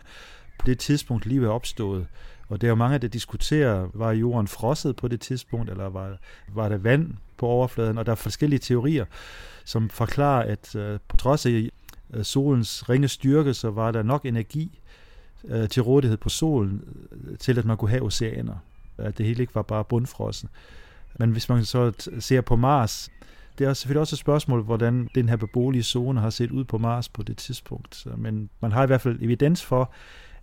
på 0.59 0.65
det 0.65 0.79
tidspunkt, 0.79 1.25
livet 1.25 1.45
er 1.45 1.51
opstået. 1.51 2.07
Og 2.49 2.61
der 2.61 2.67
er 2.67 2.69
jo 2.69 2.75
mange, 2.75 2.97
der 2.97 3.07
diskuterer, 3.07 3.87
var 3.93 4.11
jorden 4.11 4.47
frosset 4.47 4.95
på 4.95 5.07
det 5.07 5.21
tidspunkt, 5.21 5.69
eller 5.69 5.89
var, 5.89 6.17
var 6.53 6.69
der 6.69 6.77
vand 6.77 7.13
på 7.37 7.45
overfladen, 7.45 7.97
og 7.97 8.05
der 8.05 8.11
er 8.11 8.15
forskellige 8.15 8.59
teorier, 8.59 9.05
som 9.65 9.89
forklarer, 9.89 10.43
at 10.43 10.75
øh, 10.75 10.99
på 11.07 11.17
trods 11.17 11.45
af 11.45 11.69
øh, 12.13 12.23
solens 12.23 12.89
ringe 12.89 13.07
styrke, 13.07 13.53
så 13.53 13.71
var 13.71 13.91
der 13.91 14.03
nok 14.03 14.25
energi 14.25 14.79
øh, 15.45 15.69
til 15.69 15.81
rådighed 15.81 16.17
på 16.17 16.29
solen, 16.29 16.83
øh, 17.11 17.37
til 17.37 17.59
at 17.59 17.65
man 17.65 17.77
kunne 17.77 17.91
have 17.91 18.03
oceaner. 18.03 18.55
At 18.97 19.17
det 19.17 19.25
hele 19.25 19.41
ikke 19.41 19.55
var 19.55 19.61
bare 19.61 19.83
bundfrossen. 19.83 20.49
Men 21.17 21.31
hvis 21.31 21.49
man 21.49 21.65
så 21.65 21.91
ser 22.19 22.41
på 22.41 22.55
Mars, 22.55 23.09
det 23.57 23.67
er 23.67 23.73
selvfølgelig 23.73 24.01
også 24.01 24.13
et 24.13 24.19
spørgsmål, 24.19 24.63
hvordan 24.63 25.09
den 25.15 25.29
her 25.29 25.35
beboelige 25.35 25.83
zone 25.83 26.19
har 26.19 26.29
set 26.29 26.51
ud 26.51 26.63
på 26.63 26.77
Mars 26.77 27.09
på 27.09 27.23
det 27.23 27.37
tidspunkt. 27.37 28.07
Men 28.17 28.49
man 28.61 28.71
har 28.71 28.83
i 28.83 28.87
hvert 28.87 29.01
fald 29.01 29.21
evidens 29.21 29.65
for, 29.65 29.91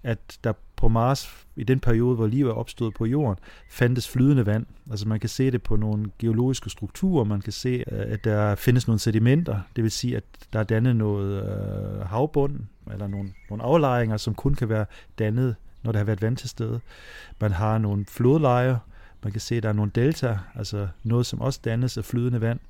at 0.03 0.38
der 0.44 0.53
på 0.76 0.88
Mars, 0.88 1.47
i 1.56 1.65
den 1.65 1.81
periode, 1.81 2.17
hvor 2.17 2.26
livet 2.26 2.50
er 2.50 2.55
opstået 2.55 2.94
på 2.94 3.05
jorden, 3.05 3.38
fandtes 3.71 4.09
flydende 4.09 4.47
vand. 4.47 4.67
Altså 4.91 5.09
man 5.09 5.21
kan 5.21 5.29
se 5.29 5.50
det 5.50 5.62
på 5.62 5.76
nogle 5.76 6.11
geologiske 6.19 6.71
strukturer, 6.71 7.25
man 7.25 7.41
kan 7.41 7.53
se, 7.53 7.85
øh, 7.93 8.12
at 8.12 8.25
der 8.25 8.55
findes 8.55 8.87
nogle 8.87 8.99
sedimenter, 8.99 9.61
det 9.77 9.85
vil 9.85 9.91
sige, 9.91 10.17
at 10.17 10.25
der 10.53 10.59
er 10.59 10.65
dannet 10.65 10.97
noget 10.97 11.43
øh, 11.43 12.06
havbund, 12.06 12.61
eller 12.93 13.06
nogle, 13.06 13.32
nogle 13.50 13.65
aflejringer, 13.65 14.17
som 14.17 14.35
kun 14.35 14.55
kan 14.55 14.69
være 14.69 14.87
dannet, 15.19 15.56
når 15.82 15.93
der 15.93 15.99
har 15.99 16.05
været 16.05 16.23
vand 16.23 16.37
til 16.37 16.49
stede. 16.49 16.81
Man 17.41 17.53
har 17.53 17.79
nogle 17.79 18.05
flodlejer, 18.09 18.79
man 19.25 19.32
kan 19.32 19.41
se, 19.41 19.56
at 19.56 19.62
der 19.62 19.69
er 19.69 19.73
nogle 19.73 19.91
delta, 19.94 20.38
altså 20.55 20.88
noget, 21.03 21.26
som 21.26 21.41
også 21.41 21.61
dannes 21.65 21.99
af 21.99 22.05
flydende 22.05 22.41
vand. 22.41 22.61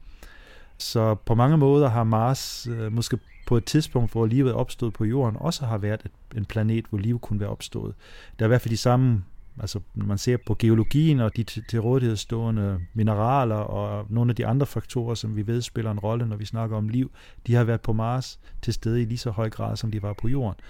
Så 0.79 1.15
på 1.15 1.35
mange 1.35 1.57
måder 1.57 1.89
har 1.89 2.05
Mars 2.05 2.67
øh, 2.71 2.93
måske 2.93 3.19
på 3.47 3.57
et 3.57 3.65
tidspunkt, 3.65 4.13
hvor 4.13 4.27
livet 4.27 4.51
er 4.51 4.55
opstået 4.55 4.93
på 4.93 5.05
jorden, 5.05 5.37
også 5.41 5.67
har 5.67 5.79
været 5.79 6.01
et, 6.05 6.37
en 6.37 6.45
planet, 6.45 6.85
hvor 6.91 6.99
liv 6.99 7.21
kunne 7.21 7.41
være 7.41 7.49
opstået. 7.49 7.95
Der 8.39 8.45
er 8.45 8.47
i 8.47 8.49
hvert 8.49 8.61
fald 8.61 8.71
de 8.71 8.77
samme, 8.77 9.25
altså 9.61 9.81
når 9.95 10.07
man 10.07 10.19
ser 10.19 10.37
på 10.47 10.57
geologien 10.59 11.21
og 11.21 11.37
de 11.37 11.43
til 11.43 11.81
rådighed 11.81 12.17
stående 12.17 12.81
mineraler 12.95 13.57
og 13.57 14.07
nogle 14.09 14.31
af 14.31 14.37
de 14.37 14.47
andre 14.47 14.67
faktorer, 14.67 15.15
som 15.15 15.37
vi 15.37 15.47
ved 15.47 15.63
spiller 15.63 15.91
en 15.91 15.99
rolle, 15.99 16.27
når 16.27 16.37
vi 16.37 16.45
snakker 16.45 16.77
om 16.77 16.89
liv, 16.89 17.11
de 17.47 17.55
har 17.55 17.65
været 17.65 17.81
på 17.81 17.93
Mars 17.93 18.41
til 18.63 18.75
stede 18.75 19.03
i 19.03 19.05
lige 19.05 19.19
så 19.19 19.31
høj 19.31 19.51
grad, 19.51 19.77
som 19.77 19.91
de 19.91 20.03
var 20.03 20.13
på 20.13 20.29
jorden. 20.29 20.61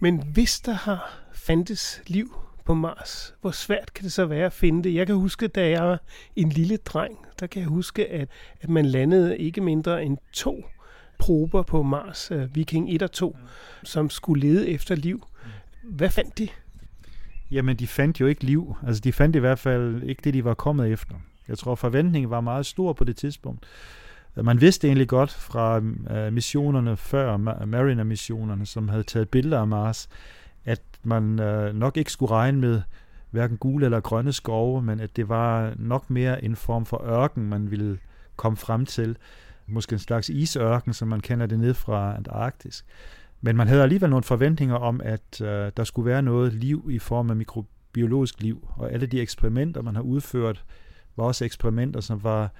Men 0.00 0.22
hvis 0.32 0.60
der 0.60 0.72
har 0.72 1.10
fandtes 1.32 2.02
liv 2.06 2.36
på 2.64 2.74
Mars, 2.74 3.34
hvor 3.40 3.50
svært 3.50 3.94
kan 3.94 4.04
det 4.04 4.12
så 4.12 4.26
være 4.26 4.46
at 4.46 4.52
finde 4.52 4.84
det? 4.84 4.94
Jeg 4.94 5.06
kan 5.06 5.16
huske, 5.16 5.48
da 5.48 5.70
jeg 5.70 5.82
var 5.82 6.00
en 6.36 6.48
lille 6.48 6.76
dreng, 6.76 7.18
der 7.40 7.46
kan 7.46 7.60
jeg 7.60 7.68
huske, 7.68 8.06
at, 8.10 8.28
at 8.60 8.68
man 8.68 8.86
landede 8.86 9.38
ikke 9.38 9.60
mindre 9.60 10.04
end 10.04 10.18
to 10.32 10.64
prober 11.18 11.62
på 11.62 11.82
Mars, 11.82 12.30
uh, 12.30 12.56
Viking 12.56 12.94
1 12.94 13.02
og 13.02 13.12
2, 13.12 13.36
mm. 13.40 13.46
som 13.84 14.10
skulle 14.10 14.48
lede 14.48 14.68
efter 14.68 14.94
liv. 14.94 15.26
Hvad 15.82 16.10
fandt 16.10 16.38
de? 16.38 16.48
Jamen, 17.50 17.76
de 17.76 17.86
fandt 17.86 18.20
jo 18.20 18.26
ikke 18.26 18.44
liv. 18.44 18.76
Altså, 18.86 19.00
de 19.00 19.12
fandt 19.12 19.36
i 19.36 19.38
hvert 19.38 19.58
fald 19.58 20.02
ikke 20.02 20.20
det, 20.24 20.34
de 20.34 20.44
var 20.44 20.54
kommet 20.54 20.92
efter. 20.92 21.14
Jeg 21.48 21.58
tror, 21.58 21.74
forventningen 21.74 22.30
var 22.30 22.40
meget 22.40 22.66
stor 22.66 22.92
på 22.92 23.04
det 23.04 23.16
tidspunkt. 23.16 23.66
Man 24.36 24.60
vidste 24.60 24.86
egentlig 24.86 25.08
godt 25.08 25.30
fra 25.30 25.78
uh, 25.78 26.32
missionerne 26.32 26.96
før, 26.96 27.36
Mariner-missionerne, 27.66 28.66
som 28.66 28.88
havde 28.88 29.02
taget 29.02 29.28
billeder 29.28 29.60
af 29.60 29.66
Mars, 29.66 30.08
man 31.06 31.40
øh, 31.40 31.74
nok 31.74 31.96
ikke 31.96 32.12
skulle 32.12 32.32
regne 32.32 32.60
med 32.60 32.82
hverken 33.30 33.56
gule 33.56 33.84
eller 33.84 34.00
grønne 34.00 34.32
skove, 34.32 34.82
men 34.82 35.00
at 35.00 35.16
det 35.16 35.28
var 35.28 35.72
nok 35.76 36.10
mere 36.10 36.44
en 36.44 36.56
form 36.56 36.86
for 36.86 37.04
ørken, 37.04 37.48
man 37.48 37.70
ville 37.70 37.98
komme 38.36 38.56
frem 38.56 38.86
til 38.86 39.16
måske 39.66 39.92
en 39.92 39.98
slags 39.98 40.28
isørken, 40.28 40.92
som 40.92 41.08
man 41.08 41.20
kender 41.20 41.46
det 41.46 41.58
ned 41.58 41.74
fra 41.74 42.16
Antarktis. 42.16 42.84
Men 43.40 43.56
man 43.56 43.68
havde 43.68 43.82
alligevel 43.82 44.10
nogle 44.10 44.22
forventninger 44.22 44.74
om, 44.74 45.00
at 45.04 45.40
øh, 45.40 45.72
der 45.76 45.84
skulle 45.84 46.06
være 46.06 46.22
noget 46.22 46.52
liv 46.52 46.88
i 46.90 46.98
form 46.98 47.30
af 47.30 47.36
mikrobiologisk 47.36 48.40
liv, 48.40 48.68
og 48.76 48.92
alle 48.92 49.06
de 49.06 49.20
eksperimenter, 49.20 49.82
man 49.82 49.94
har 49.94 50.02
udført, 50.02 50.64
var 51.16 51.24
også 51.24 51.44
eksperimenter, 51.44 52.00
som 52.00 52.24
var 52.24 52.52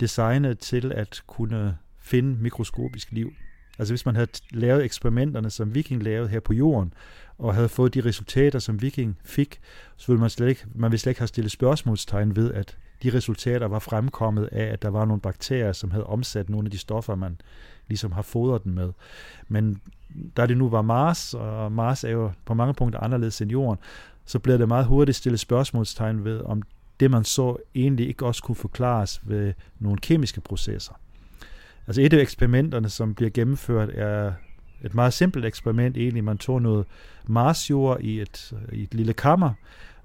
designet 0.00 0.58
til 0.58 0.92
at 0.92 1.22
kunne 1.26 1.76
finde 1.98 2.42
mikroskopisk 2.42 3.12
liv. 3.12 3.32
Altså 3.78 3.92
hvis 3.92 4.06
man 4.06 4.14
havde 4.14 4.30
lavet 4.50 4.84
eksperimenterne, 4.84 5.50
som 5.50 5.74
Viking 5.74 6.02
lavede 6.02 6.28
her 6.28 6.40
på 6.40 6.52
jorden, 6.52 6.94
og 7.38 7.54
havde 7.54 7.68
fået 7.68 7.94
de 7.94 8.00
resultater, 8.00 8.58
som 8.58 8.82
Viking 8.82 9.18
fik, 9.24 9.60
så 9.96 10.06
ville 10.06 10.20
man 10.20 10.30
slet 10.30 10.48
ikke, 10.48 10.66
man 10.74 10.90
ville 10.90 11.00
slet 11.00 11.10
ikke 11.10 11.20
have 11.20 11.28
stillet 11.28 11.52
spørgsmålstegn 11.52 12.36
ved, 12.36 12.52
at 12.52 12.76
de 13.02 13.14
resultater 13.14 13.66
var 13.66 13.78
fremkommet 13.78 14.48
af, 14.52 14.64
at 14.64 14.82
der 14.82 14.88
var 14.88 15.04
nogle 15.04 15.20
bakterier, 15.20 15.72
som 15.72 15.90
havde 15.90 16.06
omsat 16.06 16.48
nogle 16.48 16.66
af 16.66 16.70
de 16.70 16.78
stoffer, 16.78 17.14
man 17.14 17.40
ligesom 17.88 18.12
har 18.12 18.22
fodret 18.22 18.64
den 18.64 18.74
med. 18.74 18.92
Men 19.48 19.80
da 20.36 20.46
det 20.46 20.56
nu 20.56 20.68
var 20.68 20.82
Mars, 20.82 21.34
og 21.34 21.72
Mars 21.72 22.04
er 22.04 22.10
jo 22.10 22.30
på 22.44 22.54
mange 22.54 22.74
punkter 22.74 23.00
anderledes 23.00 23.40
end 23.40 23.50
Jorden, 23.50 23.78
så 24.24 24.38
blev 24.38 24.58
det 24.58 24.68
meget 24.68 24.86
hurtigt 24.86 25.16
stillet 25.16 25.40
spørgsmålstegn 25.40 26.24
ved, 26.24 26.40
om 26.40 26.62
det 27.00 27.10
man 27.10 27.24
så 27.24 27.56
egentlig 27.74 28.08
ikke 28.08 28.26
også 28.26 28.42
kunne 28.42 28.56
forklares 28.56 29.20
ved 29.24 29.54
nogle 29.78 29.98
kemiske 29.98 30.40
processer. 30.40 30.94
Altså 31.88 32.02
et 32.02 32.12
af 32.12 32.20
eksperimenterne, 32.20 32.88
som 32.88 33.14
bliver 33.14 33.30
gennemført, 33.30 33.90
er 33.94 34.32
et 34.84 34.94
meget 34.94 35.12
simpelt 35.12 35.44
eksperiment 35.44 35.96
egentlig. 35.96 36.24
Man 36.24 36.38
tog 36.38 36.62
noget 36.62 36.86
marsjord 37.26 38.00
i 38.00 38.20
et, 38.20 38.52
i 38.72 38.82
et 38.82 38.94
lille 38.94 39.12
kammer, 39.12 39.52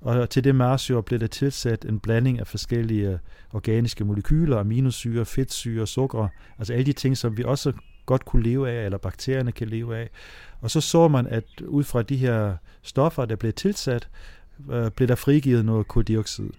og 0.02 0.30
til 0.30 0.44
det 0.44 0.56
marsjord 0.56 1.06
blev 1.06 1.20
der 1.20 1.28
tilsat 1.28 1.86
en 1.86 2.00
blanding 2.00 2.40
af 2.40 2.48
forskellige 2.48 3.10
øh, 3.10 3.18
organiske 3.54 4.06
molekyler, 4.06 4.60
aminosyre, 4.60 5.25
fedtsyre, 5.25 5.88
sukker, 5.88 6.28
altså 6.60 6.74
alle 6.74 6.86
de 6.86 6.94
ting, 6.94 7.18
som 7.18 7.38
vi 7.38 7.44
også 7.44 7.74
godt 8.06 8.25
kunne 8.25 8.44
leve 8.44 8.70
af, 8.70 8.86
eller 8.86 8.98
bakterierne 8.98 9.52
kan 9.52 9.68
leve 9.68 9.98
af. 9.98 10.10
Og 10.62 10.72
så 10.72 10.82
så 10.82 11.08
man, 11.08 11.28
at 11.28 11.46
ud 11.68 11.84
fra 11.84 12.02
de 12.02 12.18
her 12.18 12.58
stoffer, 12.82 13.25
der 13.25 13.36
blev 13.36 13.54
tilsat, 13.54 14.10
øh, 14.72 14.92
blev 14.92 15.08
der 15.08 15.16
frigivet 15.16 15.66
noget 15.66 15.88
koldioxid. 15.88 16.50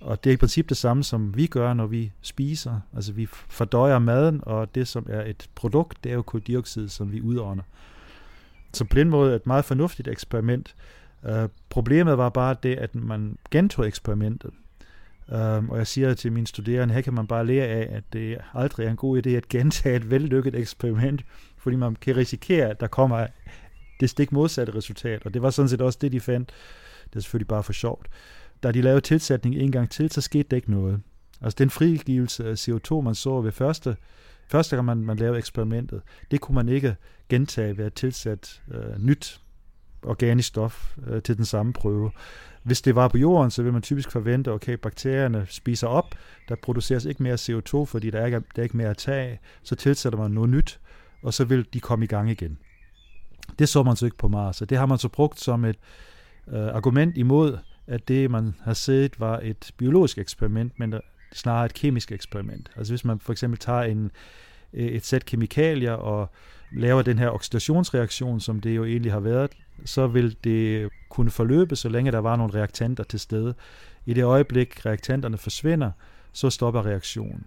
Og 0.00 0.24
det 0.24 0.30
er 0.30 0.34
i 0.34 0.36
princippet 0.36 0.68
det 0.68 0.76
samme, 0.76 1.04
som 1.04 1.36
vi 1.36 1.46
gør, 1.46 1.74
når 1.74 1.86
vi 1.86 2.12
spiser. 2.22 2.80
Altså 2.94 3.12
vi 3.12 3.26
fordøjer 3.26 3.98
maden, 3.98 4.40
og 4.42 4.74
det, 4.74 4.88
som 4.88 5.06
er 5.08 5.24
et 5.24 5.48
produkt, 5.54 6.04
det 6.04 6.12
er 6.12 6.16
jo 6.16 6.22
koldioxid, 6.22 6.88
som 6.88 7.12
vi 7.12 7.20
udånder. 7.20 7.64
Så 8.72 8.84
på 8.84 8.94
den 8.94 9.10
måde 9.10 9.36
et 9.36 9.46
meget 9.46 9.64
fornuftigt 9.64 10.08
eksperiment. 10.08 10.74
Øh, 11.28 11.48
problemet 11.68 12.18
var 12.18 12.28
bare 12.28 12.56
det, 12.62 12.76
at 12.76 12.94
man 12.94 13.38
gentog 13.50 13.86
eksperimentet. 13.86 14.50
Øh, 15.32 15.68
og 15.68 15.78
jeg 15.78 15.86
siger 15.86 16.14
til 16.14 16.32
mine 16.32 16.46
studerende, 16.46 16.94
her 16.94 17.00
kan 17.00 17.14
man 17.14 17.26
bare 17.26 17.46
lære 17.46 17.66
af, 17.66 17.96
at 17.96 18.04
det 18.12 18.38
aldrig 18.54 18.86
er 18.86 18.90
en 18.90 18.96
god 18.96 19.26
idé 19.26 19.30
at 19.30 19.48
gentage 19.48 19.96
et 19.96 20.10
vellykket 20.10 20.54
eksperiment, 20.54 21.24
fordi 21.56 21.76
man 21.76 21.96
kan 21.96 22.16
risikere, 22.16 22.70
at 22.70 22.80
der 22.80 22.86
kommer 22.86 23.26
det 24.00 24.10
stik 24.10 24.32
modsatte 24.32 24.74
resultat. 24.74 25.26
Og 25.26 25.34
det 25.34 25.42
var 25.42 25.50
sådan 25.50 25.68
set 25.68 25.80
også 25.80 25.98
det, 26.02 26.12
de 26.12 26.20
fandt. 26.20 26.52
Det 27.04 27.16
er 27.16 27.20
selvfølgelig 27.20 27.48
bare 27.48 27.62
for 27.62 27.72
sjovt 27.72 28.08
da 28.62 28.72
de 28.72 28.82
lavede 28.82 29.00
tilsætning 29.00 29.54
en 29.54 29.72
gang 29.72 29.90
til, 29.90 30.10
så 30.10 30.20
skete 30.20 30.46
der 30.50 30.56
ikke 30.56 30.70
noget. 30.70 31.00
Altså 31.40 31.56
den 31.58 31.70
frigivelse 31.70 32.48
af 32.48 32.68
CO2, 32.68 33.00
man 33.00 33.14
så 33.14 33.40
ved 33.40 33.52
første, 33.52 33.96
første 34.48 34.76
gang 34.76 34.86
man, 34.86 34.98
man 34.98 35.16
lavede 35.16 35.38
eksperimentet, 35.38 36.02
det 36.30 36.40
kunne 36.40 36.54
man 36.54 36.68
ikke 36.68 36.96
gentage 37.28 37.78
ved 37.78 37.84
at 37.84 37.94
tilsætte 37.94 38.48
øh, 38.70 38.98
nyt 38.98 39.40
organisk 40.02 40.48
stof 40.48 40.96
øh, 41.06 41.22
til 41.22 41.36
den 41.36 41.44
samme 41.44 41.72
prøve. 41.72 42.10
Hvis 42.62 42.82
det 42.82 42.94
var 42.94 43.08
på 43.08 43.18
jorden, 43.18 43.50
så 43.50 43.62
vil 43.62 43.72
man 43.72 43.82
typisk 43.82 44.10
forvente, 44.10 44.52
okay, 44.52 44.72
bakterierne 44.72 45.46
spiser 45.48 45.86
op, 45.86 46.14
der 46.48 46.54
produceres 46.62 47.04
ikke 47.04 47.22
mere 47.22 47.34
CO2, 47.34 47.84
fordi 47.84 48.10
der 48.10 48.20
er 48.20 48.28
der 48.28 48.40
er 48.56 48.62
ikke 48.62 48.76
mere 48.76 48.88
at 48.88 48.96
tage 48.96 49.40
så 49.62 49.74
tilsætter 49.76 50.18
man 50.18 50.30
noget 50.30 50.50
nyt, 50.50 50.80
og 51.22 51.34
så 51.34 51.44
vil 51.44 51.66
de 51.72 51.80
komme 51.80 52.04
i 52.04 52.08
gang 52.08 52.30
igen. 52.30 52.58
Det 53.58 53.68
så 53.68 53.82
man 53.82 53.96
så 53.96 54.04
ikke 54.04 54.16
på 54.16 54.28
Mars, 54.28 54.62
og 54.62 54.70
det 54.70 54.78
har 54.78 54.86
man 54.86 54.98
så 54.98 55.08
brugt 55.08 55.40
som 55.40 55.64
et 55.64 55.76
øh, 56.48 56.66
argument 56.66 57.16
imod 57.16 57.58
at 57.90 58.08
det, 58.08 58.30
man 58.30 58.54
har 58.62 58.74
set, 58.74 59.20
var 59.20 59.40
et 59.42 59.72
biologisk 59.76 60.18
eksperiment, 60.18 60.78
men 60.78 60.94
snarere 61.32 61.66
et 61.66 61.74
kemisk 61.74 62.12
eksperiment. 62.12 62.70
Altså 62.76 62.92
hvis 62.92 63.04
man 63.04 63.20
for 63.20 63.32
eksempel 63.32 63.58
tager 63.58 63.82
en, 63.82 64.10
øh, 64.72 64.86
et 64.86 65.06
sæt 65.06 65.24
kemikalier 65.24 65.92
og 65.92 66.30
laver 66.72 67.02
den 67.02 67.18
her 67.18 67.30
oxidationsreaktion, 67.30 68.40
som 68.40 68.60
det 68.60 68.76
jo 68.76 68.84
egentlig 68.84 69.12
har 69.12 69.20
været, 69.20 69.50
så 69.84 70.06
vil 70.06 70.36
det 70.44 70.90
kunne 71.08 71.30
forløbe, 71.30 71.76
så 71.76 71.88
længe 71.88 72.12
der 72.12 72.18
var 72.18 72.36
nogle 72.36 72.54
reaktanter 72.54 73.04
til 73.04 73.20
stede. 73.20 73.54
I 74.06 74.14
det 74.14 74.24
øjeblik, 74.24 74.86
reaktanterne 74.86 75.38
forsvinder, 75.38 75.90
så 76.32 76.50
stopper 76.50 76.86
reaktionen. 76.86 77.44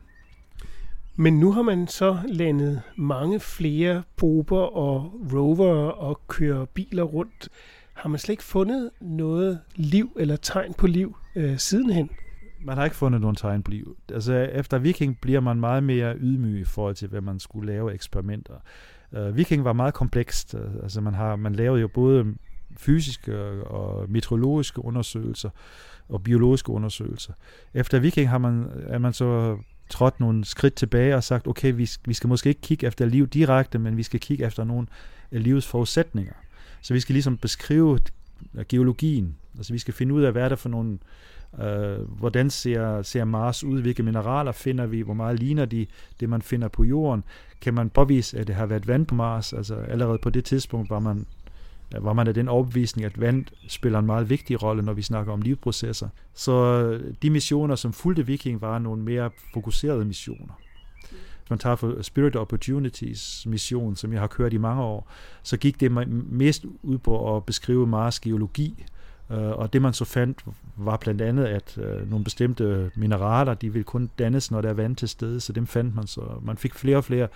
Men 1.16 1.40
nu 1.40 1.52
har 1.52 1.62
man 1.62 1.88
så 1.88 2.18
landet 2.28 2.82
mange 2.96 3.40
flere 3.40 4.04
prober 4.18 4.60
og 4.62 5.14
rover 5.34 5.90
og 5.90 6.22
kører 6.28 6.66
biler 6.66 7.04
rundt 7.04 7.50
har 7.94 8.10
man 8.10 8.20
slet 8.20 8.34
ikke 8.34 8.44
fundet 8.44 8.90
noget 9.02 9.60
liv 9.76 10.18
eller 10.20 10.36
tegn 10.36 10.74
på 10.74 10.88
liv 10.88 11.16
øh, 11.36 11.58
sidenhen? 11.58 12.10
Man 12.66 12.78
har 12.78 12.84
ikke 12.84 12.96
fundet 12.96 13.22
nogen 13.22 13.36
tegn 13.36 13.64
på 13.64 13.72
liv. 13.72 13.98
Altså, 14.14 14.34
efter 14.34 14.78
Viking 14.78 15.18
bliver 15.22 15.40
man 15.40 15.60
meget 15.60 15.84
mere 15.84 16.16
ydmyg 16.18 16.60
i 16.60 16.64
forhold 16.64 16.96
til, 16.96 17.08
hvad 17.08 17.22
man 17.22 17.40
skulle 17.40 17.68
lave 17.74 17.94
eksperimenter. 17.94 18.54
Uh, 19.12 19.38
Viking 19.38 19.64
var 19.64 19.74
meget 19.74 19.94
komplekst. 19.94 20.56
Altså, 20.84 21.02
man, 21.02 21.14
har, 21.14 21.36
man 21.36 21.56
lavede 21.56 21.82
jo 21.82 21.88
både 21.88 22.26
fysiske 22.78 23.64
og 23.64 24.10
meteorologiske 24.10 24.86
undersøgelser 24.86 25.50
og 26.10 26.24
biologiske 26.24 26.70
undersøgelser. 26.70 27.34
Efter 27.74 28.00
Viking 28.00 28.30
har 28.30 28.38
man, 28.38 28.68
er 28.88 28.98
man 28.98 29.14
så 29.14 29.58
trådt 29.90 30.20
nogle 30.20 30.46
skridt 30.46 30.74
tilbage 30.74 31.16
og 31.16 31.24
sagt, 31.24 31.48
okay, 31.48 31.74
vi, 31.74 31.90
vi 32.06 32.14
skal 32.14 32.28
måske 32.28 32.50
ikke 32.50 32.62
kigge 32.62 32.88
efter 32.88 33.06
liv 33.06 33.28
direkte, 33.28 33.80
men 33.80 33.98
vi 33.98 34.04
skal 34.04 34.20
kigge 34.20 34.46
efter 34.46 34.64
nogle 34.64 34.88
livets 35.32 35.68
forudsætninger. 35.68 36.34
Så 36.84 36.94
vi 36.94 37.00
skal 37.00 37.14
ligesom 37.14 37.38
beskrive 37.38 38.00
øh, 38.56 38.66
geologien. 38.70 39.36
Altså 39.58 39.74
vi 39.74 39.80
skal 39.80 39.94
finde 39.94 40.14
ud 40.14 40.22
af, 40.22 40.32
hvad 40.32 40.44
er 40.44 40.50
der 40.50 40.56
for 40.56 40.70
nogle, 40.70 40.98
øh, 41.62 42.02
hvordan 42.20 42.50
ser, 42.50 43.02
ser 43.02 43.26
Mars 43.26 43.64
ud, 43.64 43.82
hvilke 43.82 44.04
mineraler 44.04 44.52
finder 44.52 44.86
vi, 44.86 45.02
hvor 45.02 45.14
meget 45.14 45.40
ligner 45.40 45.66
de 45.66 45.86
det, 46.20 46.30
man 46.30 46.42
finder 46.42 46.68
på 46.68 46.84
jorden. 46.84 47.24
Kan 47.62 47.74
man 47.74 47.90
påvise, 47.90 48.40
at 48.40 48.48
det 48.48 48.56
har 48.56 48.66
været 48.66 48.88
vand 48.88 49.06
på 49.06 49.16
Mars? 49.16 49.54
Altså 49.54 49.76
allerede 49.76 50.18
på 50.18 50.30
det 50.30 50.46
tidspunkt 50.46 50.90
var 50.90 51.00
man, 51.00 51.26
øh, 51.96 52.06
var 52.06 52.14
man 52.14 52.28
af 52.28 52.34
den 52.34 52.48
overbevisning, 52.48 53.06
at 53.06 53.22
vand 53.22 53.46
spiller 53.68 54.00
en 54.00 54.06
meget 54.06 54.30
vigtig 54.30 54.64
rolle, 54.64 54.84
når 54.84 54.94
vi 54.94 55.02
snakker 55.02 55.34
om 55.34 55.42
livsprocesser. 55.42 56.10
Så 56.34 56.54
øh, 56.54 57.14
de 57.22 57.30
missioner, 57.30 57.76
som 57.76 57.94
fulgte 57.94 58.26
Viking, 58.26 58.62
var 58.62 58.80
nogle 58.80 59.04
mere 59.04 59.30
fokuserede 59.54 60.06
missioner 60.06 60.54
man 61.54 61.60
tager 61.60 61.76
for 61.76 62.02
Spirit 62.02 62.36
Opportunities 62.36 63.46
mission, 63.46 63.96
som 63.96 64.14
jeg 64.14 64.22
har 64.22 64.28
kørt 64.28 64.54
i 64.54 64.58
mange 64.58 64.82
år, 64.82 65.12
så 65.44 65.58
gik 65.58 65.80
det 65.80 65.92
mest 66.32 66.66
ud 66.84 66.98
på 66.98 67.38
at 67.38 67.44
beskrive 67.44 67.88
Mars 67.88 68.20
geologi, 68.20 68.86
øh, 69.32 69.38
og 69.38 69.74
det 69.74 69.82
man 69.82 69.94
så 69.94 70.06
fandt 70.06 70.46
var 70.78 70.98
blandt 70.98 71.22
andet, 71.22 71.46
at 71.46 71.78
øh, 71.78 72.10
nogle 72.10 72.24
bestemte 72.24 72.92
mineraler, 72.96 73.54
de 73.54 73.74
vil 73.74 73.84
kun 73.84 74.10
dannes, 74.20 74.52
når 74.52 74.62
der 74.62 74.70
er 74.70 74.74
vand 74.74 74.96
til 74.96 75.10
stede, 75.10 75.40
så 75.40 75.54
dem 75.54 75.68
fandt 75.68 75.96
man 75.96 76.08
så. 76.08 76.22
Man 76.42 76.58
fik 76.58 76.74
flere 76.74 76.98
og 76.98 77.04
flere 77.04 77.28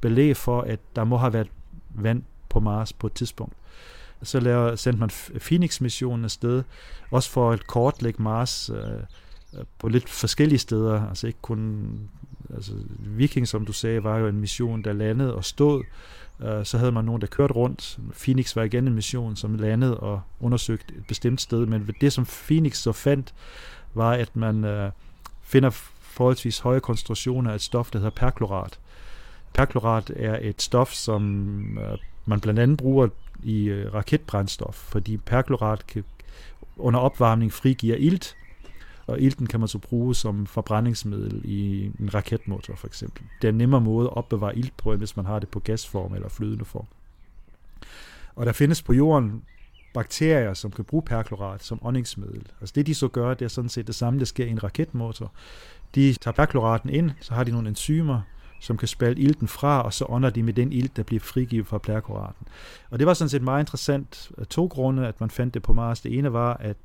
belæg 0.00 0.36
for, 0.36 0.60
at 0.60 0.80
der 0.96 1.04
må 1.04 1.16
have 1.16 1.32
været 1.32 1.48
vand 1.94 2.22
på 2.48 2.60
Mars 2.60 2.92
på 2.92 3.06
et 3.06 3.12
tidspunkt. 3.12 3.54
Så 4.22 4.40
laver, 4.40 4.76
sendte 4.76 5.00
man 5.00 5.10
Phoenix-missionen 5.40 6.24
afsted, 6.24 6.62
også 7.10 7.30
for 7.30 7.52
at 7.52 7.66
kortlægge 7.66 8.22
Mars 8.22 8.70
øh, 8.70 8.78
øh 8.78 9.64
på 9.78 9.88
lidt 9.88 10.08
forskellige 10.08 10.58
steder, 10.58 11.08
altså 11.08 11.26
ikke 11.26 11.38
kun 11.42 11.88
altså 12.54 12.72
Viking, 12.98 13.48
som 13.48 13.66
du 13.66 13.72
sagde, 13.72 14.04
var 14.04 14.18
jo 14.18 14.28
en 14.28 14.40
mission, 14.40 14.84
der 14.84 14.92
landede 14.92 15.34
og 15.34 15.44
stod. 15.44 15.84
Øh, 16.42 16.64
så 16.64 16.78
havde 16.78 16.92
man 16.92 17.04
nogen, 17.04 17.20
der 17.20 17.26
kørte 17.26 17.54
rundt. 17.54 17.98
Phoenix 18.24 18.56
var 18.56 18.62
igen 18.62 18.88
en 18.88 18.94
mission, 18.94 19.36
som 19.36 19.54
landede 19.54 20.00
og 20.00 20.20
undersøgte 20.40 20.94
et 20.94 21.06
bestemt 21.08 21.40
sted. 21.40 21.66
Men 21.66 21.94
det, 22.00 22.12
som 22.12 22.26
Phoenix 22.26 22.76
så 22.76 22.92
fandt, 22.92 23.34
var, 23.94 24.12
at 24.12 24.36
man 24.36 24.64
øh, 24.64 24.90
finder 25.42 25.70
forholdsvis 26.00 26.58
høje 26.58 26.80
koncentrationer 26.80 27.50
af 27.50 27.54
et 27.54 27.62
stof, 27.62 27.90
der 27.90 27.98
hedder 27.98 28.10
perklorat. 28.10 28.78
Perklorat 29.54 30.12
er 30.16 30.38
et 30.42 30.62
stof, 30.62 30.92
som 30.92 31.78
øh, 31.78 31.98
man 32.26 32.40
blandt 32.40 32.60
andet 32.60 32.76
bruger 32.76 33.08
i 33.42 33.72
raketbrændstof, 33.94 34.74
fordi 34.74 35.16
perklorat 35.16 35.86
kan 35.86 36.04
under 36.76 37.00
opvarmning 37.00 37.52
frigiver 37.52 37.96
ilt, 37.96 38.36
og 39.06 39.20
ilten 39.20 39.46
kan 39.46 39.60
man 39.60 39.68
så 39.68 39.78
bruge 39.78 40.14
som 40.14 40.46
forbrændingsmiddel 40.46 41.40
i 41.44 41.84
en 42.00 42.14
raketmotor 42.14 42.74
for 42.76 42.86
eksempel. 42.86 43.22
Det 43.42 43.48
er 43.48 43.52
en 43.52 43.58
nemmere 43.58 43.80
måde 43.80 44.06
at 44.06 44.16
opbevare 44.16 44.58
ilt 44.58 44.76
på, 44.76 44.92
end 44.92 45.00
hvis 45.00 45.16
man 45.16 45.26
har 45.26 45.38
det 45.38 45.48
på 45.48 45.60
gasform 45.60 46.14
eller 46.14 46.28
flydende 46.28 46.64
form. 46.64 46.86
Og 48.36 48.46
der 48.46 48.52
findes 48.52 48.82
på 48.82 48.92
jorden 48.92 49.42
bakterier, 49.94 50.54
som 50.54 50.70
kan 50.70 50.84
bruge 50.84 51.02
perklorat 51.02 51.64
som 51.64 51.78
åndingsmiddel. 51.82 52.46
Altså 52.60 52.72
det 52.76 52.86
de 52.86 52.94
så 52.94 53.08
gør, 53.08 53.34
det 53.34 53.44
er 53.44 53.48
sådan 53.48 53.68
set 53.68 53.86
det 53.86 53.94
samme, 53.94 54.18
der 54.18 54.24
sker 54.24 54.44
i 54.46 54.50
en 54.50 54.64
raketmotor. 54.64 55.32
De 55.94 56.12
tager 56.12 56.32
perkloraten 56.32 56.90
ind, 56.90 57.10
så 57.20 57.34
har 57.34 57.44
de 57.44 57.50
nogle 57.50 57.68
enzymer, 57.68 58.20
som 58.60 58.76
kan 58.76 58.88
spalte 58.88 59.22
ilten 59.22 59.48
fra, 59.48 59.82
og 59.82 59.92
så 59.92 60.06
ånder 60.08 60.30
de 60.30 60.42
med 60.42 60.52
den 60.52 60.72
ilt, 60.72 60.96
der 60.96 61.02
bliver 61.02 61.20
frigivet 61.20 61.66
fra 61.66 61.78
perkloraten. 61.78 62.46
Og 62.90 62.98
det 62.98 63.06
var 63.06 63.14
sådan 63.14 63.28
set 63.28 63.42
meget 63.42 63.62
interessant 63.62 64.30
af 64.38 64.46
to 64.46 64.66
grunde, 64.66 65.06
at 65.06 65.20
man 65.20 65.30
fandt 65.30 65.54
det 65.54 65.62
på 65.62 65.72
Mars. 65.72 66.00
Det 66.00 66.18
ene 66.18 66.32
var, 66.32 66.54
at 66.54 66.76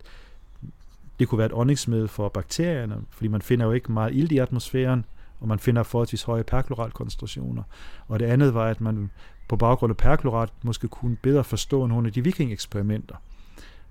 det 1.20 1.28
kunne 1.28 1.38
være 1.38 1.46
et 1.46 1.54
åndingsmiddel 1.54 2.08
for 2.08 2.30
bakterierne, 2.30 2.96
fordi 3.12 3.28
man 3.28 3.42
finder 3.42 3.66
jo 3.66 3.72
ikke 3.72 3.92
meget 3.92 4.16
ilt 4.16 4.32
i 4.32 4.38
atmosfæren, 4.38 5.06
og 5.40 5.48
man 5.48 5.60
finder 5.60 5.84
forholdsvis 5.84 6.24
høje 6.24 6.44
perkloratkoncentrationer. 6.44 7.64
Og 8.08 8.20
det 8.20 8.26
andet 8.26 8.54
var, 8.54 8.68
at 8.68 8.82
man 8.82 9.12
på 9.50 9.56
baggrund 9.56 9.92
af 9.92 9.98
perklorat 9.98 10.50
måske 10.64 10.88
kunne 10.88 11.16
bedre 11.16 11.44
forstå 11.44 11.86
nogle 11.86 12.08
af 12.08 12.14
de 12.14 12.24
viking-eksperimenter. 12.24 13.16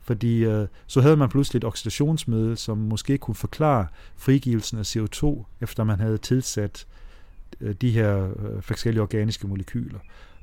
Fordi 0.00 0.44
øh, 0.44 0.66
så 0.86 1.00
havde 1.00 1.16
man 1.16 1.28
pludselig 1.28 1.58
et 1.58 1.64
oxidationsmiddel, 1.64 2.56
som 2.56 2.78
måske 2.78 3.18
kunne 3.18 3.34
forklare 3.34 3.86
frigivelsen 4.16 4.78
af 4.78 4.96
CO2, 4.96 5.44
efter 5.60 5.84
man 5.84 6.00
havde 6.00 6.18
tilsat 6.18 6.86
øh, 7.60 7.74
de 7.74 7.90
her 7.90 8.24
øh, 8.24 8.62
forskellige 8.62 9.02
organiske 9.02 9.46
molekyler. 9.46 9.98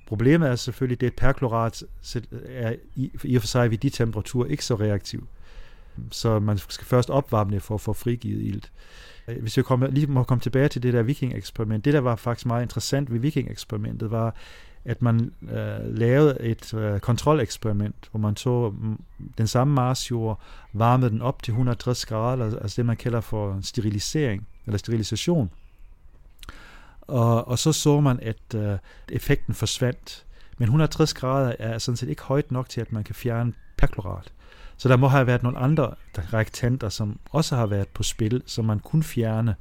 Problemet 0.08 0.50
er 0.50 0.56
selvfølgelig, 0.56 1.08
at 1.08 1.14
perchlorat 1.14 1.84
perklorat 2.14 2.32
øh, 2.32 2.40
er 2.50 2.76
i, 2.96 3.12
i 3.24 3.36
og 3.36 3.42
for 3.42 3.48
sig 3.48 3.72
ved 3.72 3.78
de 3.78 3.90
temperaturer 3.90 4.48
ikke 4.48 4.66
så 4.66 4.76
reaktiv 4.76 5.28
så 6.12 6.40
man 6.40 6.58
skal 6.58 6.86
først 6.86 7.10
opvarme 7.10 7.52
det 7.52 7.62
for 7.62 7.76
at 7.76 7.82
få 7.82 7.94
frigivet 7.94 8.42
ilt. 8.42 8.72
Øh, 9.28 9.42
hvis 9.42 9.58
jeg 9.58 9.66
kommer, 9.66 9.88
lige 9.88 10.08
må 10.08 10.24
komme 10.24 10.42
tilbage 10.42 10.68
til 10.68 10.84
det 10.84 10.94
der 10.94 11.04
viking-eksperiment, 11.04 11.86
det 11.86 11.94
der 11.94 12.00
var 12.00 12.16
faktisk 12.16 12.46
meget 12.46 12.62
interessant 12.62 13.12
ved 13.12 13.20
viking-eksperimentet 13.20 14.12
var, 14.12 14.36
at 14.86 15.02
man 15.02 15.34
øh, 15.42 15.98
lavede 15.98 16.38
et 16.42 16.74
øh, 16.74 17.00
kontroleksperiment, 17.00 18.10
hvor 18.12 18.20
man 18.20 18.36
tog 18.36 18.74
mm, 18.74 19.02
den 19.38 19.48
samme 19.48 19.74
Marsjord, 19.74 20.42
varmede 20.74 21.10
den 21.10 21.22
op 21.22 21.44
til 21.44 21.52
160 21.52 22.06
grader, 22.06 22.60
altså 22.62 22.76
det 22.78 22.86
man 22.86 22.98
kalder 22.98 23.22
for 23.22 23.60
sterilisering, 23.62 24.48
eller 24.66 24.78
sterilisation. 24.78 25.50
Og, 27.02 27.48
og 27.48 27.60
så 27.60 27.74
så 27.74 28.00
man, 28.00 28.20
at 28.22 28.56
øh, 28.56 28.78
effekten 29.12 29.54
forsvandt. 29.54 30.26
Men 30.58 30.66
160 30.66 31.14
grader 31.14 31.56
er 31.60 31.78
sådan 31.78 31.98
set 31.98 32.10
ikke 32.10 32.22
højt 32.22 32.52
nok 32.52 32.70
til, 32.70 32.82
at 32.82 32.92
man 32.92 33.04
kan 33.04 33.16
fjerne 33.16 33.54
perklorat. 33.88 34.34
Så 34.78 34.90
der 34.90 34.98
må 34.98 35.08
have 35.08 35.28
været 35.28 35.44
nogle 35.44 35.58
andre 35.58 35.94
reaktanter, 36.16 36.90
som 36.90 37.20
også 37.32 37.56
har 37.56 37.66
været 37.66 37.88
på 37.88 38.04
spil, 38.04 38.44
som 38.46 38.66
man 38.66 38.80
kunne 38.80 39.04
fjerne 39.04 39.56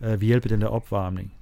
øh, 0.00 0.20
ved 0.20 0.26
hjælp 0.26 0.44
af 0.44 0.48
den 0.48 0.60
der 0.60 0.66
opvarmning 0.66 1.32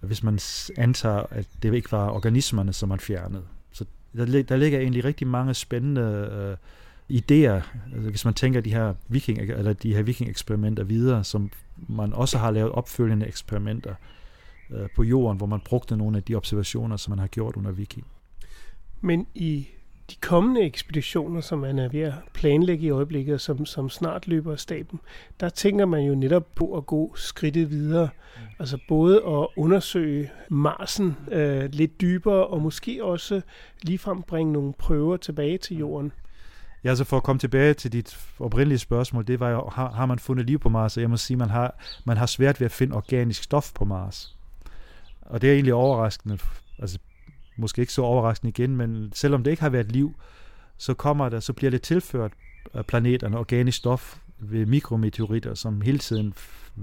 hvis 0.00 0.22
man 0.22 0.38
antager, 0.76 1.22
at 1.30 1.46
det 1.62 1.74
ikke 1.74 1.92
var 1.92 2.08
organismerne, 2.08 2.72
som 2.72 2.88
man 2.88 3.00
fjernede. 3.00 3.42
Så 3.72 3.84
der, 4.16 4.42
der 4.42 4.56
ligger 4.56 4.80
egentlig 4.80 5.04
rigtig 5.04 5.26
mange 5.26 5.54
spændende 5.54 6.30
øh, 6.32 6.56
idéer, 7.18 7.62
altså 7.94 8.10
hvis 8.10 8.24
man 8.24 8.34
tænker 8.34 8.60
de 8.60 8.74
her 8.74 8.94
viking 9.08 9.40
eller 9.40 9.72
de 9.72 9.94
her 9.94 10.02
viking 10.02 10.30
eksperimenter 10.30 10.84
videre, 10.84 11.24
som 11.24 11.50
man 11.88 12.12
også 12.12 12.38
har 12.38 12.50
lavet 12.50 12.72
opfølgende 12.72 13.26
eksperimenter 13.26 13.94
øh, 14.70 14.88
på 14.96 15.02
jorden, 15.02 15.36
hvor 15.36 15.46
man 15.46 15.60
brugte 15.60 15.96
nogle 15.96 16.16
af 16.16 16.22
de 16.22 16.34
observationer, 16.34 16.96
som 16.96 17.10
man 17.10 17.18
har 17.18 17.26
gjort 17.26 17.56
under 17.56 17.70
viking. 17.70 18.06
Men 19.00 19.26
i 19.34 19.68
de 20.10 20.16
kommende 20.20 20.60
ekspeditioner, 20.62 21.40
som 21.40 21.58
man 21.58 21.78
er 21.78 21.88
ved 21.88 22.00
at 22.00 22.12
planlægge 22.34 22.86
i 22.86 22.90
øjeblikket, 22.90 23.34
og 23.34 23.40
som, 23.40 23.66
som 23.66 23.88
snart 23.88 24.28
løber 24.28 24.52
af 24.52 24.60
staben, 24.60 25.00
der 25.40 25.48
tænker 25.48 25.86
man 25.86 26.02
jo 26.02 26.14
netop 26.14 26.54
på 26.54 26.76
at 26.76 26.86
gå 26.86 27.12
skridtet 27.16 27.70
videre. 27.70 28.08
Mm. 28.36 28.42
Altså 28.58 28.78
både 28.88 29.16
at 29.16 29.46
undersøge 29.56 30.30
Marsen 30.48 31.16
øh, 31.32 31.64
lidt 31.72 32.00
dybere, 32.00 32.46
og 32.46 32.62
måske 32.62 33.04
også 33.04 33.40
ligefrem 33.82 34.22
bringe 34.22 34.52
nogle 34.52 34.72
prøver 34.72 35.16
tilbage 35.16 35.58
til 35.58 35.76
jorden. 35.78 36.12
Ja, 36.84 36.88
altså 36.88 37.04
for 37.04 37.16
at 37.16 37.22
komme 37.22 37.38
tilbage 37.40 37.74
til 37.74 37.92
dit 37.92 38.18
oprindelige 38.38 38.78
spørgsmål, 38.78 39.26
det 39.26 39.40
var 39.40 39.50
jo, 39.50 39.68
har, 39.72 39.90
har 39.90 40.06
man 40.06 40.18
fundet 40.18 40.46
liv 40.46 40.58
på 40.58 40.68
Mars? 40.68 40.96
Og 40.96 41.00
jeg 41.00 41.10
må 41.10 41.16
sige, 41.16 41.36
man 41.36 41.50
har, 41.50 41.78
man 42.04 42.16
har 42.16 42.26
svært 42.26 42.60
ved 42.60 42.64
at 42.64 42.72
finde 42.72 42.96
organisk 42.96 43.42
stof 43.42 43.72
på 43.74 43.84
Mars. 43.84 44.36
Og 45.20 45.42
det 45.42 45.50
er 45.50 45.54
egentlig 45.54 45.74
overraskende. 45.74 46.38
Altså, 46.78 46.98
måske 47.56 47.80
ikke 47.80 47.92
så 47.92 48.02
overraskende 48.02 48.48
igen, 48.48 48.76
men 48.76 49.12
selvom 49.14 49.44
det 49.44 49.50
ikke 49.50 49.62
har 49.62 49.70
været 49.70 49.92
liv, 49.92 50.14
så 50.78 50.94
kommer 50.94 51.28
der, 51.28 51.40
så 51.40 51.52
bliver 51.52 51.70
det 51.70 51.82
tilført 51.82 52.32
af 52.74 52.86
planeterne 52.86 53.38
organisk 53.38 53.78
stof 53.78 54.18
ved 54.38 54.66
mikrometeoritter, 54.66 55.54
som 55.54 55.80
hele 55.80 55.98
tiden 55.98 56.34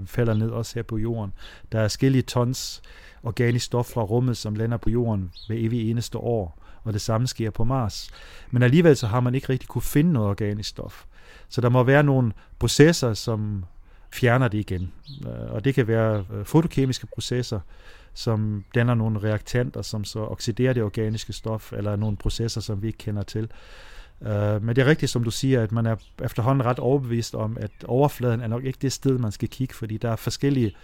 falder 0.06 0.34
ned 0.34 0.50
også 0.50 0.74
her 0.74 0.82
på 0.82 0.98
jorden. 0.98 1.32
Der 1.72 1.80
er 1.80 1.88
skille 1.88 2.22
tons 2.22 2.82
organisk 3.22 3.66
stof 3.66 3.86
fra 3.86 4.02
rummet, 4.02 4.36
som 4.36 4.54
lander 4.54 4.76
på 4.76 4.90
jorden 4.90 5.32
hver 5.46 5.56
evig 5.58 5.90
eneste 5.90 6.18
år, 6.18 6.62
og 6.82 6.92
det 6.92 7.00
samme 7.00 7.26
sker 7.26 7.50
på 7.50 7.64
Mars. 7.64 8.10
Men 8.50 8.62
alligevel 8.62 8.96
så 8.96 9.06
har 9.06 9.20
man 9.20 9.34
ikke 9.34 9.48
rigtig 9.48 9.68
kunne 9.68 9.82
finde 9.82 10.12
noget 10.12 10.28
organisk 10.28 10.68
stof. 10.70 11.04
Så 11.48 11.60
der 11.60 11.68
må 11.68 11.82
være 11.82 12.02
nogle 12.02 12.32
processer, 12.58 13.14
som 13.14 13.64
fjerner 14.12 14.48
det 14.48 14.58
igen. 14.58 14.92
Øh, 15.26 15.52
og 15.52 15.64
det 15.64 15.74
kan 15.74 15.88
være 15.88 16.24
øh, 16.32 16.44
fotokemiske 16.44 17.06
processer, 17.06 17.60
som 18.14 18.64
danner 18.74 18.94
nogle 18.94 19.18
reaktanter, 19.22 19.82
som 19.82 20.04
så 20.04 20.26
oxiderer 20.26 20.72
det 20.72 20.82
organiske 20.82 21.32
stof, 21.32 21.72
eller 21.72 21.96
nogle 21.96 22.16
processer, 22.16 22.60
som 22.60 22.82
vi 22.82 22.86
ikke 22.86 22.98
kender 22.98 23.22
til. 23.22 23.48
Uh, 24.20 24.28
men 24.62 24.68
det 24.68 24.78
er 24.78 24.86
rigtigt, 24.86 25.10
som 25.10 25.24
du 25.24 25.30
siger, 25.30 25.62
at 25.62 25.72
man 25.72 25.86
er 25.86 25.96
efterhånden 26.24 26.66
ret 26.66 26.78
overbevist 26.78 27.34
om, 27.34 27.56
at 27.60 27.70
overfladen 27.84 28.40
er 28.40 28.46
nok 28.46 28.64
ikke 28.64 28.78
det 28.82 28.92
sted, 28.92 29.18
man 29.18 29.32
skal 29.32 29.48
kigge, 29.48 29.74
fordi 29.74 29.96
der 29.96 30.10
er 30.10 30.16
forskellige 30.16 30.74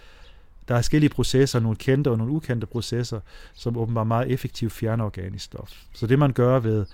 der 0.67 0.75
er 0.75 0.81
forskellige 0.81 1.09
processer, 1.09 1.59
nogle 1.59 1.75
kendte 1.77 2.11
og 2.11 2.17
nogle 2.17 2.33
ukendte 2.33 2.67
processer, 2.67 3.19
som 3.53 3.77
åbenbart 3.77 4.07
meget 4.07 4.31
effektivt 4.31 4.71
fjerner 4.71 5.05
organisk 5.05 5.45
stof. 5.45 5.71
Så 5.93 6.07
det 6.07 6.19
man 6.19 6.33
gør 6.33 6.59
ved 6.59 6.85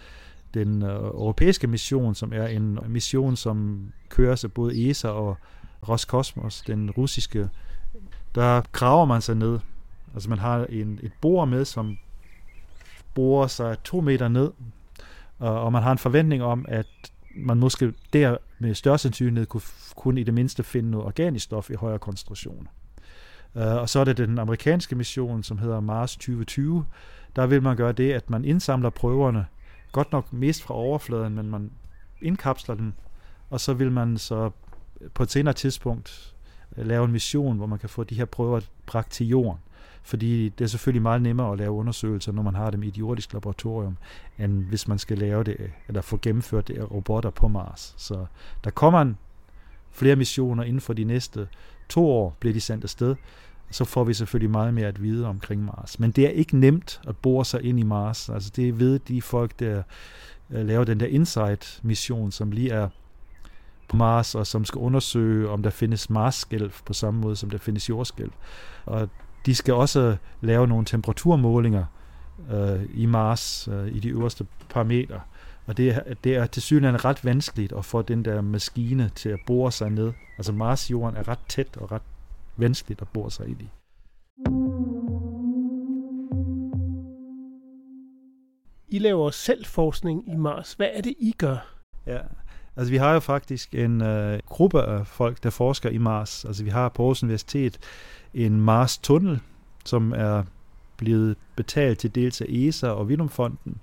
den 0.53 0.84
uh, 0.84 0.89
europæiske 0.89 1.67
mission, 1.67 2.15
som 2.15 2.34
er 2.34 2.48
en 2.48 2.79
mission, 2.88 3.36
som 3.36 3.88
kører 4.10 4.36
sig 4.36 4.51
både 4.51 4.89
ESA 4.89 5.08
og 5.08 5.38
Roskosmos, 5.89 6.62
den 6.62 6.91
russiske, 6.91 7.50
der 8.36 8.62
graver 8.72 9.05
man 9.05 9.22
sig 9.22 9.35
ned 9.35 9.59
Altså 10.18 10.30
man 10.30 10.40
har 10.40 10.66
en, 10.66 11.00
et 11.03 11.12
bor 11.22 11.46
med, 11.46 11.66
som 11.66 11.98
borer 13.14 13.48
sig 13.48 13.77
to 13.84 14.01
meter 14.01 14.27
ned, 14.27 14.51
og, 15.40 15.62
og 15.62 15.72
man 15.72 15.84
har 15.84 15.92
en 15.92 15.98
forventning 15.98 16.44
om, 16.44 16.66
at 16.68 16.88
man 17.36 17.58
måske 17.58 17.94
der 18.14 18.38
med 18.60 18.74
større 18.74 18.98
sandsynlighed 18.98 19.48
kunne, 19.48 19.62
kunne 19.96 20.22
i 20.22 20.24
det 20.24 20.34
mindste 20.34 20.64
finde 20.64 20.92
noget 20.92 21.06
organisk 21.06 21.46
stof 21.46 21.70
i 21.70 21.74
højere 21.74 22.00
koncentrationer. 22.00 22.70
Uh, 23.56 23.62
øh, 23.62 23.75
og 23.75 23.90
så 23.90 24.00
er 24.00 24.03
det 24.03 24.18
den 24.18 24.40
amerikanske 24.40 24.96
mission, 24.96 25.44
som 25.44 25.58
hedder 25.58 25.80
Mars 25.80 26.16
2020. 26.16 26.86
Der 27.36 27.48
vil 27.48 27.64
man 27.64 27.75
gøre 27.75 27.92
det, 27.92 28.14
at 28.14 28.30
man 28.30 28.46
indsamler 28.46 28.90
prøverne, 28.90 29.46
godt 29.92 30.12
nok 30.12 30.34
mest 30.34 30.64
fra 30.64 30.74
overfladen, 30.74 31.36
men 31.36 31.50
man 31.50 31.72
indkapsler 32.22 32.75
dem, 32.75 32.94
og 33.50 33.60
så 33.60 33.74
vil 33.74 33.92
man 33.92 34.18
så 34.18 34.50
på 35.14 35.24
et 35.24 35.32
senere 35.32 35.53
tidspunkt 35.53 36.36
lave 36.75 37.06
en 37.06 37.12
mission, 37.12 37.58
hvor 37.58 37.66
man 37.66 37.80
kan 37.80 37.90
få 37.90 38.03
de 38.03 38.16
her 38.16 38.25
prøver 38.25 38.62
bragt 38.86 39.12
til 39.12 39.27
jorden 39.27 39.60
fordi 40.07 40.50
det 40.50 40.63
er 40.63 40.67
selvfølgelig 40.67 41.01
meget 41.01 41.22
nemmere 41.22 41.51
at 41.51 41.57
lave 41.57 41.72
undersøgelser, 41.72 42.31
når 42.31 42.41
man 42.41 42.55
har 42.55 42.72
dem 42.72 42.83
i 42.83 42.87
et 42.87 42.98
jordisk 42.98 43.33
laboratorium, 43.33 43.98
end 44.39 44.63
hvis 44.63 44.87
man 44.87 45.00
skal 45.00 45.17
lave 45.17 45.43
det, 45.43 45.57
eller 45.87 46.01
få 46.01 46.20
gennemført 46.22 46.67
det 46.67 46.77
af 46.77 46.91
robotter 46.91 47.29
på 47.29 47.48
Mars. 47.48 47.93
Så 47.98 48.25
der 48.63 48.70
kommer 48.70 49.01
en 49.01 49.17
flere 49.91 50.15
missioner 50.15 50.63
inden 50.63 50.81
for 50.81 50.93
de 50.93 51.03
næste 51.03 51.48
to 51.89 52.09
år, 52.09 52.35
bliver 52.39 52.53
de 52.53 52.61
sendt 52.61 52.83
afsted, 52.83 53.15
så 53.72 53.85
får 53.85 54.03
vi 54.03 54.13
selvfølgelig 54.13 54.51
meget 54.51 54.74
mere 54.74 54.87
at 54.87 55.01
vide 55.01 55.27
omkring 55.27 55.65
Mars. 55.65 56.00
Men 56.00 56.11
det 56.11 56.25
er 56.25 56.29
ikke 56.29 56.57
nemt 56.57 57.01
at 57.07 57.17
bore 57.17 57.46
sig 57.46 57.63
ind 57.63 57.79
i 57.79 57.83
Mars. 57.83 58.29
Altså 58.29 58.51
det 58.55 58.79
ved 58.79 59.00
de 59.00 59.22
folk, 59.22 59.59
der 59.59 59.83
øh, 60.50 60.65
laver 60.65 60.83
den 60.83 61.00
der 61.00 61.07
Insight-mission, 61.07 62.31
som 62.31 62.51
lige 62.51 62.72
er 62.72 62.89
på 63.87 63.98
Mars, 63.98 64.35
og 64.35 64.48
som 64.48 64.65
skal 64.65 64.79
undersøge, 64.79 65.50
om 65.50 65.63
der 65.63 65.70
findes 65.70 66.09
Mars-skælv 66.09 66.72
på 66.85 66.93
samme 66.93 67.20
måde, 67.20 67.35
som 67.35 67.50
der 67.50 67.57
findes 67.57 67.89
jordskælv. 67.89 68.31
Og 68.85 69.09
de 69.48 69.55
skal 69.55 69.74
også 69.74 70.18
lave 70.42 70.68
nogle 70.68 70.86
temperaturmålinger 70.86 71.86
øh, 72.51 72.86
i 72.94 73.05
Mars 73.05 73.68
øh, 73.72 73.88
i 73.96 74.00
de 74.00 74.10
øverste 74.10 74.46
parametre. 74.70 75.22
Og 75.66 75.77
det 75.77 75.90
er, 75.90 76.14
det 76.24 76.36
er 76.36 76.46
til 76.46 76.62
synligheden 76.62 77.05
ret 77.05 77.25
vanskeligt 77.25 77.74
at 77.74 77.86
få 77.86 78.01
den 78.01 78.25
der 78.25 78.42
maskine 78.42 79.12
til 79.16 79.29
at 79.29 79.40
bore 79.48 79.72
sig 79.72 79.90
ned. 79.90 80.14
Altså 80.38 80.51
Mars-jorden 80.51 81.18
er 81.18 81.27
ret 81.27 81.40
tæt 81.48 81.77
og 81.77 81.92
ret 81.92 82.01
vanskeligt 82.57 83.01
at 83.01 83.07
bore 83.07 83.31
sig 83.31 83.48
ind 83.48 83.62
i. 83.62 83.70
I 88.90 89.00
laver 89.00 89.29
selv 89.29 89.66
forskning 89.66 90.29
i 90.29 90.36
Mars. 90.36 90.74
Hvad 90.74 90.90
er 90.94 91.01
det, 91.01 91.14
I 91.20 91.33
gør? 91.38 91.75
Ja, 92.05 92.20
altså 92.75 92.92
vi 92.92 92.98
har 92.98 93.14
jo 93.14 93.20
faktisk 93.20 93.75
en 93.75 94.01
øh, 94.01 94.40
gruppe 94.46 94.83
af 94.83 95.07
folk, 95.07 95.44
der 95.44 95.50
forsker 95.50 95.90
i 95.90 95.98
Mars. 95.98 96.46
Altså 96.46 96.64
vi 96.64 96.70
har 96.70 96.90
på 96.90 97.03
Aarhus 97.03 97.24
Universitet 97.24 97.79
en 98.33 98.61
Mars-tunnel, 98.61 99.40
som 99.85 100.13
er 100.16 100.44
blevet 100.98 101.35
betalt 101.55 102.00
til 102.00 102.16
dels 102.16 102.42
af 102.42 102.46
ESA 102.50 102.87
og 102.87 103.09
Vinumfonden, 103.09 103.77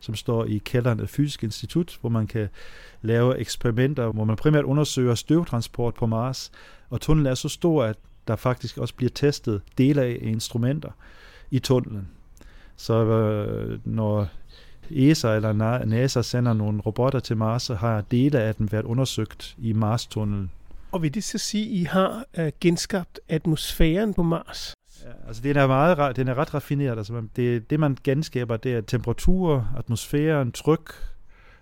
som 0.00 0.14
står 0.14 0.44
i 0.44 0.58
kælderen 0.64 1.00
af 1.00 1.08
Fysisk 1.08 1.42
Institut, 1.42 1.98
hvor 2.00 2.10
man 2.10 2.26
kan 2.26 2.48
lave 3.02 3.38
eksperimenter, 3.38 4.12
hvor 4.12 4.24
man 4.24 4.36
primært 4.36 4.64
undersøger 4.64 5.14
støvtransport 5.14 5.94
på 5.94 6.06
Mars. 6.06 6.52
Og 6.90 7.00
tunnelen 7.00 7.30
er 7.30 7.34
så 7.34 7.48
stor, 7.48 7.84
at 7.84 7.96
der 8.28 8.36
faktisk 8.36 8.78
også 8.78 8.94
bliver 8.94 9.10
testet 9.14 9.62
dele 9.78 10.02
af 10.02 10.18
instrumenter 10.22 10.90
i 11.50 11.58
tunnelen. 11.58 12.08
Så 12.76 13.04
øh, 13.04 13.80
når 13.84 14.28
ESA 14.90 15.36
eller 15.36 15.52
NASA 15.84 16.22
sender 16.22 16.52
nogle 16.52 16.80
robotter 16.80 17.20
til 17.20 17.36
Mars, 17.36 17.62
så 17.62 17.74
har 17.74 18.00
dele 18.00 18.38
af 18.40 18.54
dem 18.54 18.72
været 18.72 18.84
undersøgt 18.84 19.56
i 19.58 19.72
Mars-tunnelen. 19.72 20.50
Og 20.92 21.02
vil 21.02 21.14
det 21.14 21.24
så 21.24 21.38
sige, 21.38 21.64
at 21.64 21.70
I 21.70 21.84
har 21.84 22.24
øh, 22.38 22.52
genskabt 22.60 23.20
atmosfæren 23.28 24.14
på 24.14 24.22
Mars? 24.22 24.74
Ja, 25.04 25.26
altså 25.26 25.42
den 25.42 25.56
er, 25.56 25.66
meget, 25.66 26.16
den 26.16 26.28
er 26.28 26.34
ret 26.34 26.54
raffineret. 26.54 26.98
Altså, 26.98 27.22
det, 27.36 27.70
det, 27.70 27.80
man 27.80 27.96
genskaber, 28.04 28.56
det 28.56 28.74
er 28.74 28.80
temperatur, 28.80 29.68
atmosfæren, 29.76 30.52
tryk. 30.52 30.94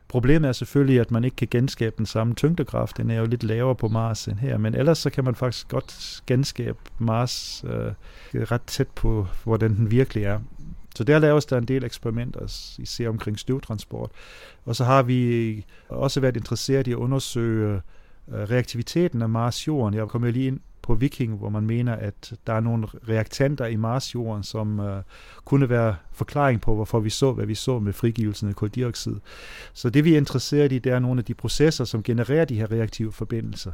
Problemet 0.08 0.48
er 0.48 0.52
selvfølgelig, 0.52 1.00
at 1.00 1.10
man 1.10 1.24
ikke 1.24 1.36
kan 1.36 1.48
genskabe 1.50 1.94
den 1.98 2.06
samme 2.06 2.34
tyngdekraft. 2.34 2.96
Den 2.96 3.10
er 3.10 3.18
jo 3.18 3.26
lidt 3.26 3.42
lavere 3.42 3.74
på 3.74 3.88
Mars 3.88 4.26
end 4.26 4.38
her, 4.38 4.58
men 4.58 4.74
ellers 4.74 4.98
så 4.98 5.10
kan 5.10 5.24
man 5.24 5.34
faktisk 5.34 5.68
godt 5.68 6.22
genskabe 6.26 6.78
Mars 6.98 7.64
øh, 7.66 7.92
ret 8.34 8.62
tæt 8.62 8.88
på, 8.88 9.26
hvordan 9.44 9.76
den 9.76 9.90
virkelig 9.90 10.24
er. 10.24 10.40
Så 10.96 11.04
der 11.04 11.18
laves 11.18 11.46
der 11.46 11.58
en 11.58 11.64
del 11.64 11.84
eksperimenter, 11.84 12.74
især 12.78 13.08
omkring 13.08 13.38
støvtransport. 13.38 14.10
Og 14.64 14.76
så 14.76 14.84
har 14.84 15.02
vi 15.02 15.64
også 15.88 16.20
været 16.20 16.36
interesseret 16.36 16.86
i 16.86 16.90
at 16.90 16.96
undersøge 16.96 17.80
Øh, 18.32 18.50
reaktiviteten 18.50 19.22
af 19.22 19.28
Mars-jorden. 19.28 19.94
Jeg 19.94 20.08
kommer 20.08 20.30
lige 20.30 20.46
ind 20.46 20.60
på 20.82 20.94
Viking, 20.94 21.36
hvor 21.36 21.48
man 21.48 21.66
mener, 21.66 21.94
at 21.94 22.32
der 22.46 22.52
er 22.52 22.60
nogle 22.60 22.86
reaktanter 23.08 23.66
i 23.66 23.76
Mars-jorden, 23.76 24.42
som 24.42 24.78
uh, 24.78 24.86
kunne 25.44 25.68
være 25.68 25.96
forklaring 26.12 26.60
på, 26.60 26.74
hvorfor 26.74 27.00
vi 27.00 27.10
så, 27.10 27.32
hvad 27.32 27.46
vi 27.46 27.54
så 27.54 27.78
med 27.78 27.92
frigivelsen 27.92 28.48
af 28.48 28.56
koldioxid. 28.56 29.16
Så 29.72 29.90
det 29.90 30.04
vi 30.04 30.12
er 30.12 30.16
interesseret 30.16 30.72
i, 30.72 30.78
det 30.78 30.92
er 30.92 30.98
nogle 30.98 31.18
af 31.18 31.24
de 31.24 31.34
processer, 31.34 31.84
som 31.84 32.02
genererer 32.02 32.44
de 32.44 32.54
her 32.54 32.72
reaktive 32.72 33.12
forbindelser. 33.12 33.72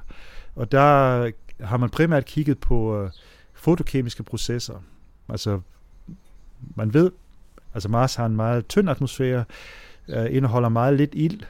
Og 0.54 0.72
der 0.72 1.30
har 1.60 1.76
man 1.76 1.90
primært 1.90 2.24
kigget 2.24 2.58
på 2.58 3.02
uh, 3.02 3.10
fotokemiske 3.52 4.22
processer. 4.22 4.82
Altså, 5.28 5.60
man 6.76 6.94
ved, 6.94 7.10
Altså 7.74 7.88
Mars 7.88 8.14
har 8.14 8.26
en 8.26 8.36
meget 8.36 8.66
tynd 8.66 8.90
atmosfære, 8.90 9.44
øh, 10.08 10.26
indeholder 10.30 10.68
meget 10.68 10.96
lidt 10.96 11.10
ild, 11.14 11.40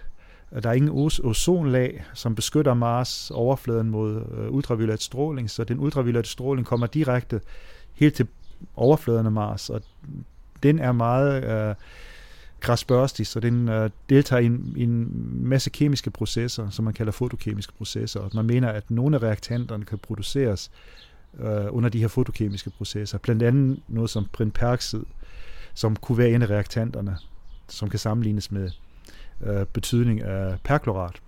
der 0.62 0.68
er 0.68 0.72
ingen 0.74 0.90
ozonlag, 1.22 2.04
som 2.14 2.34
beskytter 2.34 2.74
Mars 2.74 3.30
overfladen 3.30 3.90
mod 3.90 4.22
øh, 4.38 4.50
ultraviolet 4.50 5.02
stråling, 5.02 5.50
så 5.50 5.64
den 5.64 5.80
ultraviolette 5.80 6.30
stråling 6.30 6.66
kommer 6.66 6.86
direkte 6.86 7.40
helt 7.94 8.14
til 8.14 8.26
overfladen 8.76 9.26
af 9.26 9.32
Mars, 9.32 9.70
og 9.70 9.80
den 10.62 10.78
er 10.78 10.92
meget 10.92 11.44
øh, 11.44 11.74
græsbørstig, 12.60 13.26
så 13.26 13.40
den 13.40 13.68
øh, 13.68 13.90
deltager 14.08 14.40
i 14.40 14.46
en, 14.46 14.72
i 14.76 14.82
en 14.82 15.10
masse 15.48 15.70
kemiske 15.70 16.10
processer, 16.10 16.70
som 16.70 16.84
man 16.84 16.94
kalder 16.94 17.12
fotokemiske 17.12 17.72
processer, 17.72 18.20
og 18.20 18.30
man 18.34 18.44
mener, 18.44 18.68
at 18.68 18.90
nogle 18.90 19.16
af 19.16 19.22
reaktanterne 19.22 19.84
kan 19.84 19.98
produceres 19.98 20.70
øh, 21.40 21.66
under 21.70 21.88
de 21.88 22.00
her 22.00 22.08
fotokemiske 22.08 22.70
processer, 22.70 23.18
blandt 23.18 23.42
andet 23.42 23.80
noget 23.88 24.10
som 24.10 24.26
brinperoxid, 24.32 25.02
som 25.74 25.96
kunne 25.96 26.18
være 26.18 26.30
en 26.30 26.42
af 26.42 26.50
reaktanterne, 26.50 27.16
som 27.68 27.90
kan 27.90 27.98
sammenlignes 27.98 28.50
med 28.50 28.70
øh, 29.46 29.66
betydning 29.66 30.22
af 30.22 30.58
perklorat. 30.64 31.20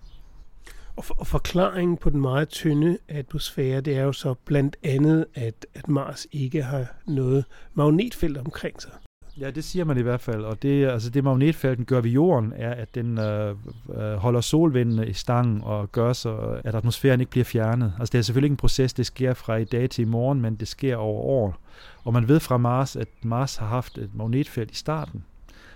Og, 0.97 1.05
for, 1.05 1.15
og 1.19 1.27
forklaringen 1.27 1.97
på 1.97 2.11
den 2.11 2.21
meget 2.21 2.49
tynde 2.49 2.99
atmosfære, 3.09 3.81
det 3.81 3.97
er 3.97 4.03
jo 4.03 4.13
så 4.13 4.35
blandt 4.45 4.77
andet, 4.83 5.27
at, 5.35 5.67
at 5.75 5.89
Mars 5.89 6.27
ikke 6.33 6.63
har 6.63 6.87
noget 7.07 7.45
magnetfelt 7.75 8.39
omkring 8.39 8.83
sig. 8.83 8.93
Ja, 9.41 9.51
det 9.51 9.65
siger 9.65 9.85
man 9.85 9.99
i 9.99 10.03
hvert 10.03 10.21
fald, 10.21 10.45
og 10.45 10.63
det, 10.63 10.87
altså 10.87 11.11
det 11.11 11.25
magnetfelten 11.25 11.85
gør 11.85 12.01
ved 12.01 12.11
jorden, 12.11 12.53
er, 12.57 12.75
at 12.75 12.95
den 12.95 13.19
øh, 13.19 13.55
øh, 13.97 14.15
holder 14.15 14.41
solvindene 14.41 15.09
i 15.09 15.13
stangen 15.13 15.61
og 15.65 15.93
gør 15.93 16.13
så, 16.13 16.61
at 16.65 16.75
atmosfæren 16.75 17.21
ikke 17.21 17.31
bliver 17.31 17.45
fjernet. 17.45 17.93
Altså 17.99 18.13
det 18.13 18.19
er 18.19 18.23
selvfølgelig 18.23 18.47
ikke 18.47 18.53
en 18.53 18.57
proces, 18.57 18.93
det 18.93 19.07
sker 19.07 19.35
fra 19.35 19.57
i 19.57 19.65
dag 19.65 19.91
til 19.91 20.03
i 20.03 20.09
morgen, 20.09 20.41
men 20.41 20.57
det 20.57 20.69
sker 20.69 20.97
over 20.97 21.23
år. 21.23 21.57
Og 22.05 22.13
man 22.13 22.29
ved 22.29 22.41
fra 22.41 22.57
Mars, 22.57 22.97
at 22.97 23.09
Mars 23.23 23.57
har 23.57 23.67
haft 23.67 23.99
et 23.99 24.11
magnetfelt 24.15 24.71
i 24.71 24.75
starten, 24.75 25.25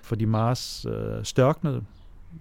fordi 0.02 0.24
Mars 0.24 0.86
øh, 0.88 1.24
størknede, 1.24 1.82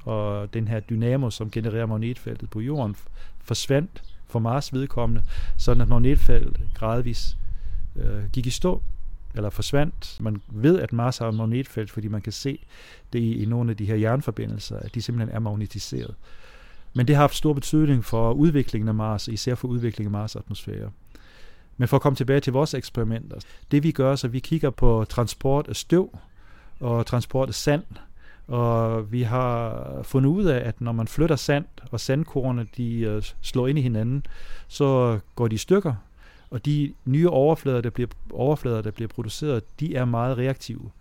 og 0.05 0.53
den 0.53 0.67
her 0.67 0.79
dynamo, 0.79 1.29
som 1.29 1.51
genererer 1.51 1.85
magnetfeltet 1.85 2.49
på 2.49 2.59
jorden, 2.59 2.95
forsvandt 3.41 4.03
for 4.27 4.39
Mars 4.39 4.73
vedkommende, 4.73 5.23
sådan 5.57 5.81
at 5.81 5.87
magnetfeltet 5.87 6.59
gradvis 6.75 7.37
øh, 7.95 8.23
gik 8.33 8.47
i 8.47 8.49
stå 8.49 8.81
eller 9.35 9.49
forsvandt. 9.49 10.17
Man 10.19 10.41
ved, 10.47 10.79
at 10.79 10.93
Mars 10.93 11.17
har 11.17 11.27
et 11.27 11.35
magnetfelt, 11.35 11.91
fordi 11.91 12.07
man 12.07 12.21
kan 12.21 12.33
se 12.33 12.59
det 13.13 13.19
i, 13.19 13.43
i 13.43 13.45
nogle 13.45 13.71
af 13.71 13.77
de 13.77 13.85
her 13.85 13.95
jernforbindelser, 13.95 14.77
at 14.77 14.95
de 14.95 15.01
simpelthen 15.01 15.35
er 15.35 15.39
magnetiseret. 15.39 16.15
Men 16.93 17.07
det 17.07 17.15
har 17.15 17.23
haft 17.23 17.35
stor 17.35 17.53
betydning 17.53 18.05
for 18.05 18.33
udviklingen 18.33 18.87
af 18.87 18.95
Mars, 18.95 19.27
især 19.27 19.55
for 19.55 19.67
udviklingen 19.67 20.15
af 20.15 20.19
Mars 20.19 20.35
atmosfære. 20.35 20.91
Men 21.77 21.87
for 21.87 21.97
at 21.97 22.01
komme 22.01 22.15
tilbage 22.15 22.39
til 22.39 22.53
vores 22.53 22.73
eksperimenter, 22.73 23.39
det 23.71 23.83
vi 23.83 23.91
gør, 23.91 24.15
så 24.15 24.27
vi 24.27 24.39
kigger 24.39 24.69
på 24.69 25.05
transport 25.09 25.67
af 25.67 25.75
støv 25.75 26.17
og 26.79 27.05
transport 27.05 27.49
af 27.49 27.55
sand, 27.55 27.83
og 28.49 29.11
vi 29.11 29.21
har 29.21 29.83
fundet 30.03 30.29
ud 30.29 30.45
af, 30.45 30.67
at 30.67 30.81
når 30.81 30.91
man 30.91 31.07
flytter 31.07 31.35
sand, 31.35 31.65
og 31.91 31.99
sandkornene 31.99 32.67
de 32.77 32.99
øh, 32.99 33.23
slår 33.41 33.67
ind 33.67 33.79
i 33.79 33.81
hinanden, 33.81 34.25
så 34.67 35.19
går 35.35 35.47
de 35.47 35.55
i 35.55 35.57
stykker, 35.57 35.93
og 36.49 36.65
de 36.65 36.93
nye 37.05 37.29
overflader, 37.29 37.81
der 37.81 37.89
bliver, 37.89 38.09
overflader, 38.31 38.81
der 38.81 38.91
bliver 38.91 39.07
produceret, 39.07 39.79
de 39.79 39.95
er 39.95 40.05
meget 40.05 40.37
reaktive. 40.37 40.91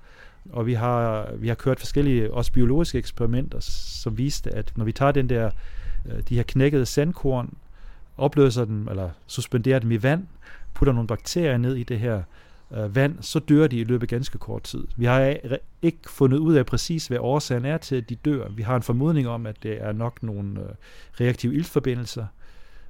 Og 0.53 0.67
vi 0.67 0.75
har, 0.75 1.29
vi 1.37 1.49
har 1.49 1.55
kørt 1.55 1.79
forskellige 1.79 2.35
også 2.35 2.53
biologiske 2.53 2.99
eksperimenter, 2.99 3.61
som 3.61 4.19
viste, 4.19 4.55
at 4.55 4.73
når 4.77 4.85
vi 4.85 4.93
tager 4.93 5.13
den 5.13 5.29
der, 5.29 5.51
øh, 6.07 6.23
de 6.29 6.37
her 6.37 6.43
knækkede 6.43 6.87
sandkorn, 6.87 7.55
opløser 8.17 8.65
dem, 8.65 8.89
eller 8.89 9.11
suspenderer 9.27 9.79
dem 9.79 9.91
i 9.91 10.03
vand, 10.03 10.27
putter 10.75 10.93
nogle 10.93 11.07
bakterier 11.07 11.57
ned 11.57 11.77
i 11.77 11.83
det 11.83 11.99
her 11.99 12.23
øh, 12.77 12.95
vand, 12.95 13.17
så 13.21 13.39
dør 13.39 13.67
de 13.67 13.77
i 13.79 13.85
løbet 13.85 14.03
af 14.03 14.09
ganske 14.09 14.39
kort 14.39 14.63
tid. 14.63 14.87
Vi 14.97 15.05
har 15.05 15.37
ikke 15.83 15.99
fundet 16.07 16.39
ud 16.39 16.55
af 16.55 16.67
præcis, 16.67 17.07
hvad 17.07 17.19
årsagen 17.19 17.65
er 17.65 17.79
til, 17.79 17.97
at 17.97 18.09
de 18.09 18.15
dør. 18.15 18.49
Vi 18.49 18.63
har 18.63 18.77
en 18.77 18.83
formodning 18.83 19.29
om, 19.29 19.47
at 19.47 19.63
det 19.63 19.83
er 19.83 19.93
nok 19.93 20.23
nogle 20.23 20.61
øh, 20.61 20.69
reaktive 21.21 21.55
iltforbindelser, 21.55 22.27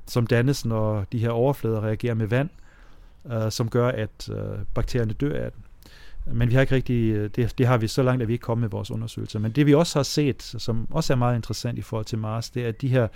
som 0.06 0.26
dannes, 0.26 0.64
når 0.64 1.04
de 1.12 1.18
her 1.18 1.30
overflader 1.30 1.80
reagerer 1.80 2.14
med 2.14 2.26
vand, 2.26 2.50
øh, 3.32 3.52
som 3.52 3.70
gør, 3.70 3.88
at 3.88 4.28
øh, 4.32 4.58
bakterierne 4.74 5.12
dør 5.12 5.44
af 5.44 5.52
den. 5.52 5.62
Men 6.32 6.48
vi 6.48 6.54
har 6.54 6.60
ikke 6.60 6.74
rigtig, 6.74 7.12
øh, 7.12 7.30
det, 7.36 7.58
det 7.58 7.66
har 7.66 7.78
vi 7.78 7.88
så 7.88 8.02
langt, 8.02 8.22
at 8.22 8.28
vi 8.28 8.32
ikke 8.32 8.42
kommet 8.42 8.60
med 8.60 8.70
vores 8.70 8.90
undersøgelser. 8.90 9.38
Men 9.38 9.52
det 9.52 9.66
vi 9.66 9.74
også 9.74 9.98
har 9.98 10.02
set, 10.02 10.42
som 10.42 10.86
også 10.90 11.12
er 11.12 11.16
meget 11.16 11.36
interessant 11.36 11.78
i 11.78 11.82
forhold 11.82 12.04
til 12.06 12.18
Mars, 12.18 12.50
det 12.50 12.64
er, 12.64 12.68
at 12.68 12.80
de 12.80 12.88
her 12.88 13.08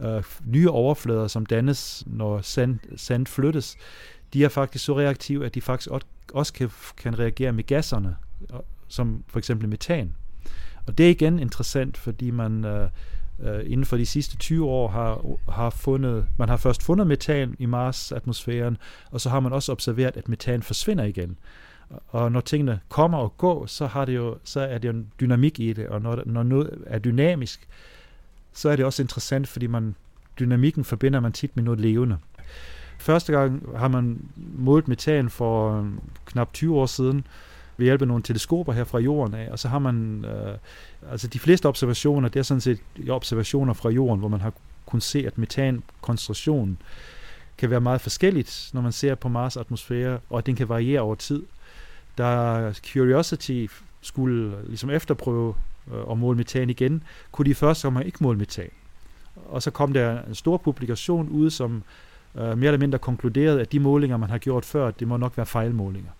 øh, 0.00 0.22
nye 0.46 0.70
overflader, 0.70 1.26
som 1.26 1.46
dannes, 1.46 2.04
når 2.06 2.40
sand, 2.40 2.78
sand 2.96 3.26
flyttes, 3.26 3.76
de 4.32 4.44
er 4.44 4.48
faktisk 4.48 4.84
så 4.84 4.98
reaktive, 4.98 5.46
at 5.46 5.54
de 5.54 5.60
faktisk 5.60 5.90
også 6.32 6.52
kan, 6.52 6.70
kan 6.96 7.18
reagere 7.18 7.52
med 7.52 7.64
gasserne, 7.64 8.16
som 8.88 9.24
for 9.28 9.38
eksempel 9.38 9.68
metan. 9.68 10.14
Og 10.86 10.98
det 10.98 11.06
er 11.06 11.10
igen 11.10 11.38
interessant, 11.38 11.96
fordi 11.96 12.30
man 12.30 12.64
øh, 12.64 12.88
øh 13.40 13.60
inden 13.66 13.84
for 13.84 13.96
de 13.96 14.06
sidste 14.06 14.36
20 14.36 14.66
år 14.66 14.88
har, 14.88 15.24
har 15.52 15.70
fundet, 15.70 16.26
man 16.38 16.48
har 16.48 16.56
først 16.56 16.82
fundet 16.82 17.06
metan 17.06 17.56
i 17.58 17.66
Mars-atmosfæren, 17.66 18.76
og 19.10 19.20
så 19.20 19.30
har 19.30 19.40
man 19.40 19.52
også 19.52 19.72
observeret, 19.72 20.16
at 20.16 20.28
metan 20.28 20.62
forsvinder 20.62 21.04
igen. 21.04 21.38
Og 22.08 22.32
når 22.32 22.40
tingene 22.40 22.80
kommer 22.88 23.18
og 23.18 23.36
går, 23.36 23.66
så, 23.66 23.86
har 23.86 24.04
det 24.04 24.14
jo, 24.14 24.38
så 24.44 24.60
er 24.60 24.78
det 24.78 24.88
jo 24.88 24.92
en 24.92 25.12
dynamik 25.20 25.60
i 25.60 25.72
det, 25.72 25.88
og 25.88 26.02
når, 26.02 26.22
når 26.26 26.42
noget 26.42 26.84
er 26.86 26.98
dynamisk, 26.98 27.68
så 28.52 28.68
er 28.68 28.76
det 28.76 28.84
også 28.84 29.02
interessant, 29.02 29.48
fordi 29.48 29.66
man, 29.66 29.94
dynamikken 30.38 30.84
forbinder 30.84 31.20
man 31.20 31.32
tit 31.32 31.56
med 31.56 31.64
noget 31.64 31.80
levende. 31.80 32.18
Første 33.00 33.32
gang 33.32 33.62
har 33.76 33.88
man 33.88 34.18
målt 34.58 34.88
metan 34.88 35.30
for 35.30 35.80
øh, 35.80 35.86
knap 36.24 36.52
20 36.52 36.76
år 36.76 36.86
siden, 36.86 37.26
ved 37.76 37.86
hjælp 37.86 38.02
af 38.02 38.08
nogle 38.08 38.22
teleskoper 38.22 38.72
her 38.72 38.84
fra 38.84 38.98
jorden 38.98 39.34
af, 39.34 39.48
og 39.50 39.58
så 39.58 39.68
har 39.68 39.78
man, 39.78 40.24
øh, 40.24 40.58
altså 41.10 41.28
de 41.28 41.38
fleste 41.38 41.66
observationer, 41.66 42.28
det 42.28 42.38
er 42.38 42.42
sådan 42.42 42.60
set 42.60 42.78
observationer 43.08 43.72
fra 43.72 43.90
jorden, 43.90 44.18
hvor 44.18 44.28
man 44.28 44.40
har 44.40 44.52
kunnet 44.86 45.02
se, 45.02 45.26
at 45.26 45.38
metankoncentrationen 45.38 46.78
kan 47.58 47.70
være 47.70 47.80
meget 47.80 48.00
forskelligt, 48.00 48.70
når 48.72 48.80
man 48.80 48.92
ser 48.92 49.14
på 49.14 49.28
Mars 49.28 49.56
atmosfære, 49.56 50.18
og 50.30 50.38
at 50.38 50.46
den 50.46 50.56
kan 50.56 50.68
variere 50.68 51.00
over 51.00 51.14
tid. 51.14 51.42
Da 52.18 52.72
Curiosity 52.92 53.66
skulle 54.00 54.54
ligesom 54.66 54.90
efterprøve 54.90 55.54
øh, 55.94 56.10
at 56.10 56.18
måle 56.18 56.36
metan 56.36 56.70
igen, 56.70 57.02
kunne 57.32 57.46
de 57.46 57.54
først 57.54 57.84
man 57.84 58.06
ikke 58.06 58.18
måle 58.20 58.38
metan. 58.38 58.70
Og 59.46 59.62
så 59.62 59.70
kom 59.70 59.92
der 59.92 60.22
en 60.22 60.34
stor 60.34 60.56
publikation 60.56 61.28
ud, 61.28 61.50
som 61.50 61.82
øh, 62.36 62.58
mere 62.58 62.66
eller 62.66 62.78
mindre 62.78 62.98
konkluderet, 62.98 63.58
at 63.58 63.72
de 63.72 63.80
målinger, 63.80 64.16
man 64.16 64.30
har 64.30 64.38
gjort 64.38 64.64
før, 64.64 64.90
det 64.90 65.08
må 65.08 65.16
nok 65.16 65.36
være 65.36 65.46
fejlmålinger. 65.46 66.10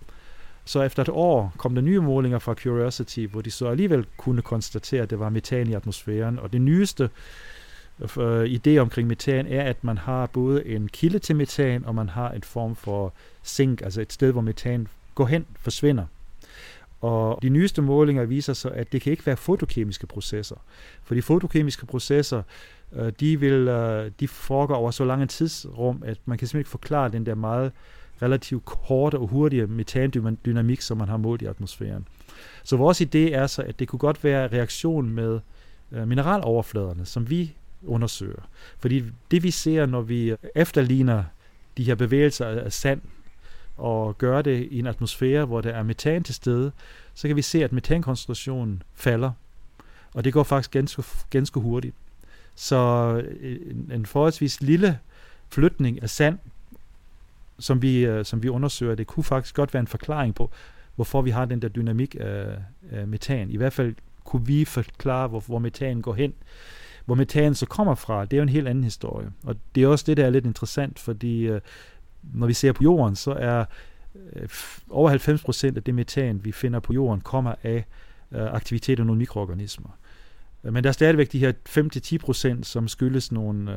Så 0.65 0.83
efter 0.83 1.03
et 1.03 1.09
år 1.09 1.53
kom 1.59 1.75
der 1.75 1.83
nye 1.83 2.01
målinger 2.01 2.39
fra 2.39 2.55
Curiosity, 2.55 3.27
hvor 3.31 3.41
de 3.41 3.51
så 3.51 3.69
alligevel 3.69 4.07
kunne 4.17 4.43
konstatere, 4.43 5.03
at 5.03 5.11
det 5.11 5.19
var 5.19 5.29
metan 5.29 5.69
i 5.69 5.75
atmosfæren. 5.75 6.39
Og 6.39 6.53
det 6.53 6.61
nyeste 6.61 7.11
øh, 8.19 8.45
idé 8.45 8.77
omkring 8.79 9.09
metan 9.09 9.47
er, 9.47 9.63
at 9.63 9.85
man 9.85 9.99
har 9.99 10.27
både 10.27 10.67
en 10.67 10.89
kilde 10.89 11.19
til 11.19 11.37
metan, 11.37 11.85
og 11.85 11.95
man 11.95 12.09
har 12.09 12.31
en 12.31 12.43
form 12.43 12.77
for 12.77 13.13
sink, 13.43 13.83
altså 13.83 14.01
et 14.01 14.13
sted, 14.13 14.33
hvor 14.33 14.41
metan 14.41 14.89
går 15.15 15.27
hen, 15.27 15.47
forsvinder. 15.59 16.05
Og 17.01 17.39
de 17.43 17.49
nyeste 17.49 17.83
målinger 17.83 18.25
viser 18.25 18.53
så, 18.53 18.69
at 18.69 18.93
det 18.93 19.03
kan 19.03 19.11
ikke 19.11 19.27
være 19.27 19.37
fotokemiske 19.37 20.07
processer. 20.07 20.57
For 21.03 21.15
de 21.15 21.23
fotokemiske 21.23 21.87
processer, 21.87 22.43
øh, 22.93 23.13
de, 23.21 23.41
vil, 23.41 23.69
øh, 23.69 24.11
de 24.21 24.29
foregår 24.29 24.75
over 24.75 24.91
så 24.91 25.05
lange 25.05 25.27
tidsrum, 25.27 26.03
at 26.07 26.19
man 26.25 26.39
kan 26.39 26.49
simpelthen 26.49 26.61
ikke 26.61 26.71
forklare 26.71 27.09
den 27.09 27.27
der 27.27 27.35
meget 27.35 27.73
relativt 28.23 28.65
korte 28.65 29.19
og 29.19 29.27
hurtige 29.27 29.67
metandynamik, 29.67 30.81
som 30.81 30.99
man 30.99 31.09
har 31.09 31.17
målt 31.17 31.43
i 31.43 31.47
atmosfæren. 31.47 32.09
Så 32.65 32.77
vores 32.77 33.01
idé 33.01 33.19
er 33.19 33.47
så, 33.47 33.63
at 33.63 33.79
det 33.79 33.89
kunne 33.89 33.99
godt 33.99 34.25
være 34.25 34.49
reaktion 34.49 35.11
med 35.11 35.41
øh, 35.93 36.09
mineraloverfladerne, 36.09 37.07
som 37.07 37.31
vi 37.31 37.55
undersøger. 37.87 38.49
Fordi 38.79 39.05
det 39.31 39.43
vi 39.43 39.51
ser, 39.51 39.87
når 39.87 40.01
vi 40.01 40.35
efterligner 40.55 41.25
de 41.77 41.85
her 41.85 41.95
bevægelser 41.95 42.47
af 42.47 42.73
sand, 42.73 43.01
og 43.81 44.19
gøre 44.19 44.43
det 44.43 44.69
i 44.71 44.79
en 44.79 44.87
atmosfære, 44.87 45.45
hvor 45.45 45.61
der 45.61 45.71
er 45.71 45.83
metan 45.83 46.23
til 46.23 46.35
stede, 46.35 46.73
så 47.15 47.29
kan 47.29 47.37
vi 47.37 47.43
se, 47.43 47.65
at 47.65 47.73
metankoncentrationen 47.73 48.83
falder. 48.95 49.33
Og 50.15 50.25
det 50.25 50.33
går 50.33 50.43
faktisk 50.43 50.71
ganske, 50.71 51.03
ganske 51.31 51.61
hurtigt. 51.61 51.95
Så 52.55 52.77
øh, 53.41 53.57
en, 53.71 53.91
en 53.95 54.07
forholdsvis 54.07 54.61
lille 54.61 54.99
flytning 55.49 56.03
af 56.03 56.11
sand 56.11 56.39
som 57.61 57.83
vi, 57.83 58.07
øh, 58.07 58.25
som 58.25 58.43
vi 58.43 58.49
undersøger, 58.49 58.95
det 58.95 59.07
kunne 59.07 59.25
faktisk 59.25 59.55
godt 59.55 59.75
være 59.75 59.81
en 59.81 59.87
forklaring 59.87 60.35
på, 60.35 60.51
hvorfor 60.95 61.23
vi 61.23 61.31
har 61.31 61.45
den 61.45 61.63
der 61.63 61.69
dynamik 61.69 62.17
af, 62.21 62.47
af 62.91 63.09
metan. 63.09 63.51
I 63.51 63.57
hvert 63.57 63.73
fald 63.73 63.95
kunne 64.25 64.47
vi 64.47 64.65
forklare, 64.65 65.29
hvor, 65.29 65.41
hvor 65.41 65.59
metan 65.59 66.01
går 66.01 66.15
hen. 66.15 66.35
Hvor 67.05 67.15
metan 67.15 67.55
så 67.55 67.67
kommer 67.67 67.95
fra, 67.95 68.25
det 68.25 68.33
er 68.33 68.37
jo 68.37 68.43
en 68.43 68.49
helt 68.49 68.69
anden 68.69 68.85
historie. 68.85 69.31
Og 69.45 69.57
det 69.75 69.83
er 69.83 69.89
også 69.89 70.05
det, 70.07 70.17
der 70.17 70.27
er 70.27 70.31
lidt 70.31 70.47
interessant, 70.47 70.99
fordi 70.99 71.43
øh, 71.43 71.61
når 72.23 72.47
vi 72.47 72.53
ser 72.53 72.73
på 72.73 72.83
jorden, 72.83 73.17
så 73.17 73.33
er 73.33 73.65
øh, 74.37 74.49
over 74.91 75.11
90 75.11 75.43
procent 75.43 75.77
af 75.77 75.83
det 75.83 75.95
metan, 75.95 76.45
vi 76.45 76.53
finder 76.53 76.81
på 76.81 76.93
jorden, 76.93 77.21
kommer 77.21 77.55
af 77.63 77.87
øh, 78.33 78.53
aktivitet 78.53 79.01
af 79.01 79.07
nogle 79.07 79.19
mikroorganismer. 79.19 79.99
Øh, 80.65 80.73
men 80.73 80.85
der 80.85 80.91
er 80.91 80.93
stadigvæk 80.93 81.33
de 81.33 81.39
her 81.39 81.53
5-10 81.69 82.19
procent, 82.19 82.67
som 82.67 82.89
skyldes 82.89 83.33
nogle 83.33 83.77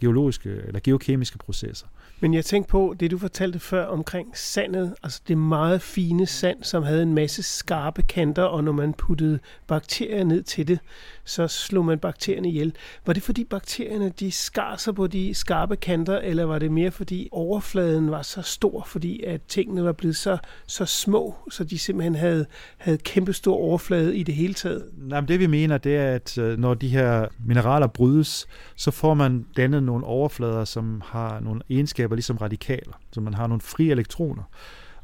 geologiske 0.00 0.50
eller 0.50 0.80
geokemiske 0.84 1.38
processer. 1.38 1.86
Men 2.20 2.34
jeg 2.34 2.44
tænkte 2.44 2.70
på 2.70 2.94
det, 3.00 3.10
du 3.10 3.18
fortalte 3.18 3.58
før 3.58 3.84
omkring 3.84 4.36
sandet, 4.36 4.94
altså 5.02 5.20
det 5.28 5.38
meget 5.38 5.82
fine 5.82 6.26
sand, 6.26 6.62
som 6.62 6.82
havde 6.82 7.02
en 7.02 7.14
masse 7.14 7.42
skarpe 7.42 8.02
kanter, 8.02 8.42
og 8.42 8.64
når 8.64 8.72
man 8.72 8.92
puttede 8.92 9.38
bakterier 9.66 10.24
ned 10.24 10.42
til 10.42 10.68
det, 10.68 10.78
så 11.24 11.48
slog 11.48 11.84
man 11.84 11.98
bakterierne 11.98 12.48
ihjel. 12.48 12.74
Var 13.06 13.12
det 13.12 13.22
fordi 13.22 13.44
bakterierne 13.44 14.08
de 14.08 14.30
skar 14.30 14.76
sig 14.76 14.94
på 14.94 15.06
de 15.06 15.34
skarpe 15.34 15.76
kanter, 15.76 16.18
eller 16.18 16.44
var 16.44 16.58
det 16.58 16.72
mere 16.72 16.90
fordi 16.90 17.28
overfladen 17.32 18.10
var 18.10 18.22
så 18.22 18.42
stor, 18.42 18.84
fordi 18.86 19.22
at 19.22 19.40
tingene 19.48 19.84
var 19.84 19.92
blevet 19.92 20.16
så, 20.16 20.38
så 20.66 20.84
små, 20.84 21.34
så 21.50 21.64
de 21.64 21.78
simpelthen 21.78 22.14
havde, 22.14 22.46
havde 22.78 22.98
kæmpe 22.98 23.32
stor 23.32 23.56
overflade 23.56 24.16
i 24.16 24.22
det 24.22 24.34
hele 24.34 24.54
taget? 24.54 24.84
Nej, 24.98 25.20
men 25.20 25.28
det 25.28 25.40
vi 25.40 25.46
mener, 25.46 25.78
det 25.78 25.96
er, 25.96 26.14
at 26.14 26.38
øh, 26.38 26.58
når 26.58 26.74
de 26.74 26.88
her 26.88 27.26
mineraler 27.46 27.86
brydes, 27.86 28.46
så 28.76 28.90
får 28.90 29.14
man 29.14 29.46
dannet 29.56 29.82
nogle 29.82 30.04
overflader, 30.04 30.64
som 30.64 31.02
har 31.04 31.40
nogle 31.40 31.60
egenskaber 31.70 32.07
ligesom 32.14 32.36
radikaler, 32.36 33.00
så 33.12 33.20
man 33.20 33.34
har 33.34 33.46
nogle 33.46 33.60
frie 33.60 33.90
elektroner. 33.90 34.42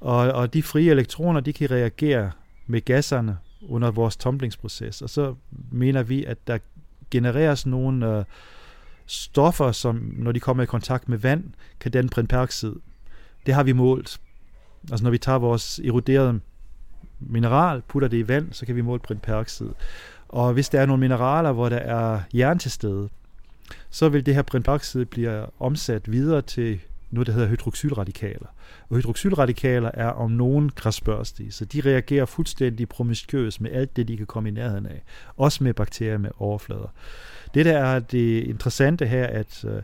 Og, 0.01 0.17
og 0.17 0.55
de 0.55 0.63
frie 0.63 0.91
elektroner, 0.91 1.41
de 1.41 1.53
kan 1.53 1.71
reagere 1.71 2.31
med 2.67 2.81
gasserne 2.85 3.39
under 3.69 3.91
vores 3.91 4.17
tomblingsproces. 4.17 5.03
Og 5.03 5.11
så 5.11 5.35
mener 5.73 6.03
vi, 6.03 6.25
at 6.25 6.47
der 6.47 6.59
genereres 7.11 7.67
nogle 7.67 8.19
øh, 8.19 8.25
stoffer, 9.07 9.73
som 9.73 10.15
når 10.17 10.33
de 10.33 10.41
kommer 10.41 10.63
i 10.63 10.67
kontakt 10.67 11.09
med 11.09 11.19
vand, 11.19 11.45
kan 11.81 11.93
danne 11.93 12.11
brinperoxid. 12.11 12.73
Det 13.47 13.55
har 13.55 13.63
vi 13.63 13.73
målt. 13.73 14.21
Altså 14.91 15.05
når 15.05 15.11
vi 15.11 15.19
tager 15.19 15.39
vores 15.39 15.79
eroderede 15.79 16.41
mineral, 17.21 17.83
putter 17.89 18.09
det 18.09 18.17
i 18.17 18.29
vand, 18.29 18.53
så 18.53 18.67
kan 18.67 18.77
vi 18.77 18.81
måle 18.81 19.01
brinperoxid. 19.01 19.69
Og 20.29 20.53
hvis 20.53 20.69
der 20.69 20.81
er 20.81 20.87
nogle 20.87 21.01
mineraler, 21.01 21.53
hvor 21.53 21.69
der 21.69 21.77
er 21.77 22.21
jern 22.35 22.59
til 22.59 22.71
stede, 22.71 23.09
så 23.91 24.09
vil 24.09 24.27
det 24.27 24.35
her 24.35 24.43
brinperoxid 24.43 25.05
blive 25.05 25.47
omsat 25.63 26.13
videre 26.13 26.43
til 26.43 26.81
noget, 27.15 27.27
der 27.27 27.33
hedder 27.33 27.49
hydroxylradikaler. 27.49 28.47
Og 28.89 28.97
hydroxylradikaler 28.97 29.91
er 29.95 30.09
om 30.09 30.31
nogen 30.31 30.71
græsbørstige, 30.75 31.53
så 31.53 31.65
de 31.65 31.81
reagerer 31.81 32.25
fuldstændig 32.25 32.89
promiskuøst 32.89 33.61
med 33.61 33.71
alt 33.71 33.97
det, 33.97 34.09
de 34.09 34.17
kan 34.17 34.27
komme 34.27 34.49
i 34.49 34.53
nærheden 34.53 34.87
af. 34.87 35.03
Også 35.37 35.65
med 35.65 35.75
bakterier 35.75 36.19
med 36.19 36.31
overflader. 36.39 36.93
Det 37.55 37.67
der 37.67 37.79
er 37.79 37.99
det 37.99 38.45
interessante 38.45 39.07
her, 39.07 39.27
at 39.27 39.65
øh, 39.65 39.83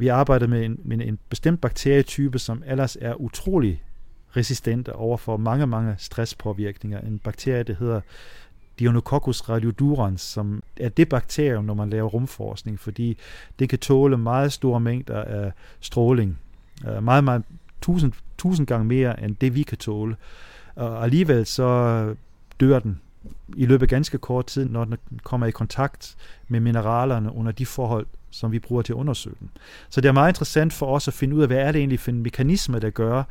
vi 0.00 0.08
arbejder 0.08 0.46
med 0.46 0.64
en, 0.64 0.80
med 0.84 1.06
en 1.06 1.18
bestemt 1.28 1.60
bakterietype, 1.60 2.38
som 2.38 2.62
ellers 2.66 2.96
er 3.00 3.14
utrolig 3.14 3.82
resistent 4.36 4.88
over 4.88 5.16
for 5.16 5.36
mange, 5.36 5.66
mange 5.66 5.94
stresspåvirkninger. 5.98 7.00
En 7.00 7.18
bakterie, 7.18 7.62
der 7.62 7.74
hedder 7.74 8.00
Deinococcus 8.82 9.48
radiodurans, 9.48 10.20
som 10.20 10.62
er 10.76 10.88
det 10.88 11.08
bakterium, 11.08 11.64
når 11.64 11.74
man 11.74 11.90
laver 11.90 12.08
rumforskning, 12.08 12.80
fordi 12.80 13.18
det 13.58 13.68
kan 13.68 13.78
tåle 13.78 14.18
meget 14.18 14.52
store 14.52 14.80
mængder 14.80 15.22
af 15.22 15.52
stråling. 15.80 16.38
Øh, 16.88 17.02
meget, 17.02 17.24
meget 17.24 17.42
tusind, 17.82 18.12
tusind 18.38 18.66
gange 18.66 18.84
mere, 18.84 19.24
end 19.24 19.36
det 19.36 19.54
vi 19.54 19.62
kan 19.62 19.78
tåle. 19.78 20.16
Og 20.74 21.04
alligevel 21.04 21.46
så 21.46 22.14
dør 22.60 22.78
den 22.78 23.00
i 23.56 23.66
løbet 23.66 23.82
af 23.82 23.88
ganske 23.88 24.18
kort 24.18 24.46
tid, 24.46 24.68
når 24.68 24.84
den 24.84 24.96
kommer 25.22 25.46
i 25.46 25.50
kontakt 25.50 26.16
med 26.48 26.60
mineralerne 26.60 27.34
under 27.34 27.52
de 27.52 27.66
forhold, 27.66 28.06
som 28.30 28.52
vi 28.52 28.58
bruger 28.58 28.82
til 28.82 28.92
at 28.92 28.96
undersøge 28.96 29.36
den. 29.40 29.50
Så 29.88 30.00
det 30.00 30.08
er 30.08 30.12
meget 30.12 30.30
interessant 30.30 30.72
for 30.72 30.86
os 30.86 31.08
at 31.08 31.14
finde 31.14 31.36
ud 31.36 31.42
af, 31.42 31.48
hvad 31.48 31.58
er 31.58 31.72
det 31.72 31.78
egentlig 31.78 32.00
for 32.00 32.10
en 32.10 32.22
mekanisme, 32.22 32.78
der 32.78 32.90
gør, 32.90 33.22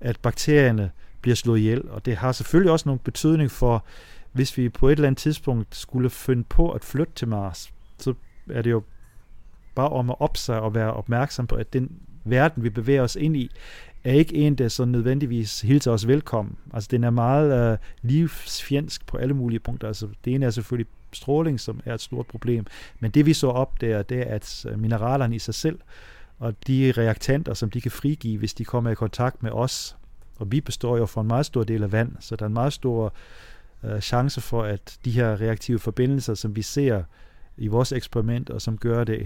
at 0.00 0.18
bakterierne 0.22 0.90
bliver 1.20 1.34
slået 1.34 1.58
ihjel. 1.58 1.88
Og 1.90 2.06
det 2.06 2.16
har 2.16 2.32
selvfølgelig 2.32 2.72
også 2.72 2.88
nogle 2.88 2.98
betydning 2.98 3.50
for, 3.50 3.84
hvis 4.32 4.56
vi 4.56 4.68
på 4.68 4.88
et 4.88 4.92
eller 4.92 5.06
andet 5.06 5.18
tidspunkt 5.18 5.76
skulle 5.76 6.10
finde 6.10 6.44
på 6.44 6.70
at 6.70 6.84
flytte 6.84 7.12
til 7.16 7.28
Mars, 7.28 7.72
så 7.98 8.14
er 8.50 8.62
det 8.62 8.70
jo 8.70 8.82
bare 9.74 9.88
om 9.88 10.10
at 10.10 10.16
op 10.18 10.36
sig 10.36 10.60
og 10.60 10.74
være 10.74 10.92
opmærksom 10.92 11.46
på, 11.46 11.54
at 11.54 11.72
den 11.72 11.90
verden, 12.24 12.62
vi 12.62 12.70
bevæger 12.70 13.02
os 13.02 13.16
ind 13.16 13.36
i, 13.36 13.50
er 14.04 14.12
ikke 14.12 14.34
en, 14.34 14.54
der 14.54 14.68
så 14.68 14.84
nødvendigvis 14.84 15.60
hilser 15.60 15.92
os 15.92 16.06
velkommen. 16.06 16.56
Altså, 16.74 16.88
den 16.90 17.04
er 17.04 17.10
meget 17.10 17.72
øh, 17.72 17.78
livsfjendsk 18.02 19.06
på 19.06 19.16
alle 19.16 19.34
mulige 19.34 19.60
punkter. 19.60 19.88
Altså, 19.88 20.08
det 20.24 20.34
ene 20.34 20.46
er 20.46 20.50
selvfølgelig 20.50 20.90
stråling, 21.12 21.60
som 21.60 21.80
er 21.84 21.94
et 21.94 22.00
stort 22.00 22.26
problem. 22.26 22.66
Men 23.00 23.10
det 23.10 23.26
vi 23.26 23.32
så 23.32 23.46
op 23.46 23.80
der, 23.80 24.02
det 24.02 24.20
er, 24.20 24.34
at 24.34 24.66
øh, 24.68 24.78
mineralerne 24.78 25.36
i 25.36 25.38
sig 25.38 25.54
selv, 25.54 25.78
og 26.38 26.54
de 26.66 26.92
reaktanter, 26.96 27.54
som 27.54 27.70
de 27.70 27.80
kan 27.80 27.90
frigive, 27.90 28.38
hvis 28.38 28.54
de 28.54 28.64
kommer 28.64 28.90
i 28.90 28.94
kontakt 28.94 29.42
med 29.42 29.50
os, 29.50 29.96
og 30.38 30.52
vi 30.52 30.60
består 30.60 30.96
jo 30.96 31.06
for 31.06 31.20
en 31.20 31.26
meget 31.26 31.46
stor 31.46 31.64
del 31.64 31.82
af 31.82 31.92
vand, 31.92 32.12
så 32.20 32.36
der 32.36 32.42
er 32.42 32.46
en 32.46 32.54
meget 32.54 32.72
stor 32.72 33.12
uh, 33.82 34.00
chance 34.00 34.40
for, 34.40 34.62
at 34.62 34.98
de 35.04 35.10
her 35.10 35.40
reaktive 35.40 35.78
forbindelser, 35.78 36.34
som 36.34 36.56
vi 36.56 36.62
ser 36.62 37.02
i 37.56 37.66
vores 37.66 37.92
eksperiment, 37.92 38.50
og 38.50 38.62
som 38.62 38.78
gør 38.78 39.04
det 39.04 39.20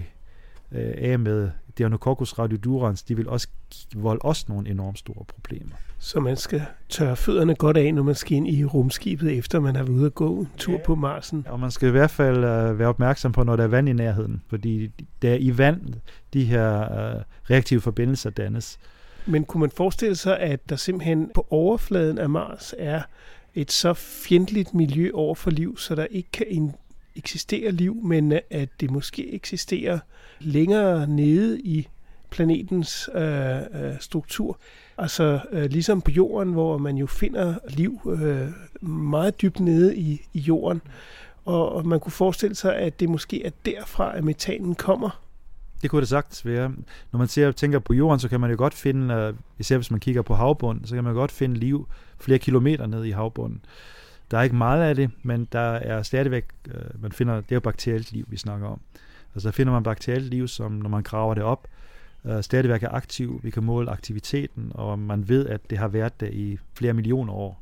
uh, 0.71 0.77
af 0.97 1.19
med 1.19 1.49
Deinococcus 1.77 2.39
radiodurans, 2.39 3.03
de 3.03 3.15
vil 3.15 3.29
også 3.29 3.47
volde 3.95 4.21
os 4.21 4.49
nogle 4.49 4.69
enormt 4.69 4.99
store 4.99 5.25
problemer. 5.27 5.75
Så 5.99 6.19
man 6.19 6.37
skal 6.37 6.61
tørre 6.89 7.15
fødderne 7.15 7.55
godt 7.55 7.77
af, 7.77 7.93
når 7.93 8.03
man 8.03 8.15
skal 8.15 8.37
ind 8.37 8.47
i 8.47 8.65
rumskibet, 8.65 9.37
efter 9.37 9.59
man 9.59 9.75
har 9.75 9.83
været 9.83 9.95
ude 9.95 10.05
at 10.05 10.15
gå 10.15 10.39
en 10.39 10.49
tur 10.57 10.73
ja. 10.73 10.79
på 10.85 10.95
Marsen. 10.95 11.45
Og 11.49 11.59
man 11.59 11.71
skal 11.71 11.87
i 11.87 11.91
hvert 11.91 12.11
fald 12.11 12.37
uh, 12.37 12.79
være 12.79 12.87
opmærksom 12.87 13.31
på, 13.31 13.43
når 13.43 13.55
der 13.55 13.63
er 13.63 13.67
vand 13.67 13.89
i 13.89 13.93
nærheden, 13.93 14.41
fordi 14.47 14.91
der 15.21 15.31
er 15.31 15.37
i 15.37 15.57
vand, 15.57 15.93
de 16.33 16.45
her 16.45 16.79
uh, 16.79 17.21
reaktive 17.49 17.81
forbindelser 17.81 18.29
dannes. 18.29 18.79
Men 19.25 19.43
kunne 19.43 19.61
man 19.61 19.71
forestille 19.71 20.15
sig, 20.15 20.39
at 20.39 20.69
der 20.69 20.75
simpelthen 20.75 21.31
på 21.33 21.47
overfladen 21.49 22.17
af 22.17 22.29
Mars 22.29 22.73
er 22.77 23.01
et 23.55 23.71
så 23.71 23.93
fjendtligt 23.93 24.73
miljø 24.73 25.11
over 25.13 25.35
for 25.35 25.51
liv, 25.51 25.77
så 25.77 25.95
der 25.95 26.05
ikke 26.05 26.31
kan 26.31 26.73
eksistere 27.15 27.71
liv, 27.71 27.95
men 28.03 28.31
øh, 28.31 28.39
at 28.49 28.69
det 28.79 28.91
måske 28.91 29.33
eksisterer 29.33 29.99
længere 30.39 31.07
nede 31.07 31.61
i 31.61 31.87
planetens 32.29 33.09
øh, 33.15 33.57
øh, 33.57 33.99
struktur. 33.99 34.59
Altså 34.97 35.39
øh, 35.51 35.69
ligesom 35.69 36.01
på 36.01 36.11
jorden, 36.11 36.53
hvor 36.53 36.77
man 36.77 36.97
jo 36.97 37.07
finder 37.07 37.55
liv 37.69 37.99
øh, 38.21 38.49
meget 38.89 39.41
dybt 39.41 39.59
nede 39.59 39.97
i, 39.97 40.21
i 40.33 40.39
jorden. 40.39 40.81
Og, 41.45 41.71
og 41.71 41.87
man 41.87 41.99
kunne 41.99 42.11
forestille 42.11 42.55
sig, 42.55 42.75
at 42.75 42.99
det 42.99 43.09
måske 43.09 43.45
er 43.45 43.49
derfra, 43.65 44.17
at 44.17 44.23
metanen 44.23 44.75
kommer. 44.75 45.21
Det 45.81 45.89
kunne 45.89 46.01
det 46.01 46.09
sagtens 46.09 46.45
være. 46.45 46.71
Når 47.11 47.17
man 47.17 47.27
ser, 47.27 47.51
tænker 47.51 47.79
på 47.79 47.93
jorden, 47.93 48.19
så 48.19 48.29
kan 48.29 48.39
man 48.39 48.51
jo 48.51 48.57
godt 48.57 48.73
finde, 48.73 49.13
øh, 49.13 49.33
især 49.59 49.77
hvis 49.77 49.91
man 49.91 49.99
kigger 49.99 50.21
på 50.21 50.35
havbunden, 50.35 50.87
så 50.87 50.95
kan 50.95 51.03
man 51.03 51.13
godt 51.13 51.31
finde 51.31 51.55
liv 51.55 51.87
flere 52.19 52.39
kilometer 52.39 52.87
ned 52.87 53.03
i 53.05 53.11
havbunden. 53.11 53.65
Der 54.31 54.37
er 54.37 54.43
ikke 54.43 54.55
meget 54.55 54.83
af 54.83 54.95
det, 54.95 55.11
men 55.23 55.47
der 55.51 55.59
er 55.59 56.03
stadigvæk, 56.03 56.45
øh, 56.67 57.01
man 57.01 57.11
finder, 57.11 57.35
det 57.35 57.51
er 57.51 57.55
jo 57.55 57.59
bakterielt 57.59 58.11
liv, 58.11 58.25
vi 58.29 58.37
snakker 58.37 58.67
om. 58.67 58.79
Altså 59.35 59.47
der 59.47 59.51
finder 59.51 59.73
man 59.73 59.83
bakterielt 59.83 60.25
liv, 60.25 60.47
som 60.47 60.71
når 60.71 60.89
man 60.89 61.03
graver 61.03 61.33
det 61.33 61.43
op, 61.43 61.67
øh, 62.25 62.43
stadigvæk 62.43 62.83
er 62.83 62.89
aktiv. 62.89 63.39
Vi 63.43 63.49
kan 63.49 63.63
måle 63.63 63.91
aktiviteten, 63.91 64.71
og 64.75 64.99
man 64.99 65.29
ved, 65.29 65.47
at 65.47 65.69
det 65.69 65.77
har 65.77 65.87
været 65.87 66.19
der 66.19 66.27
i 66.27 66.57
flere 66.73 66.93
millioner 66.93 67.33
år. 67.33 67.61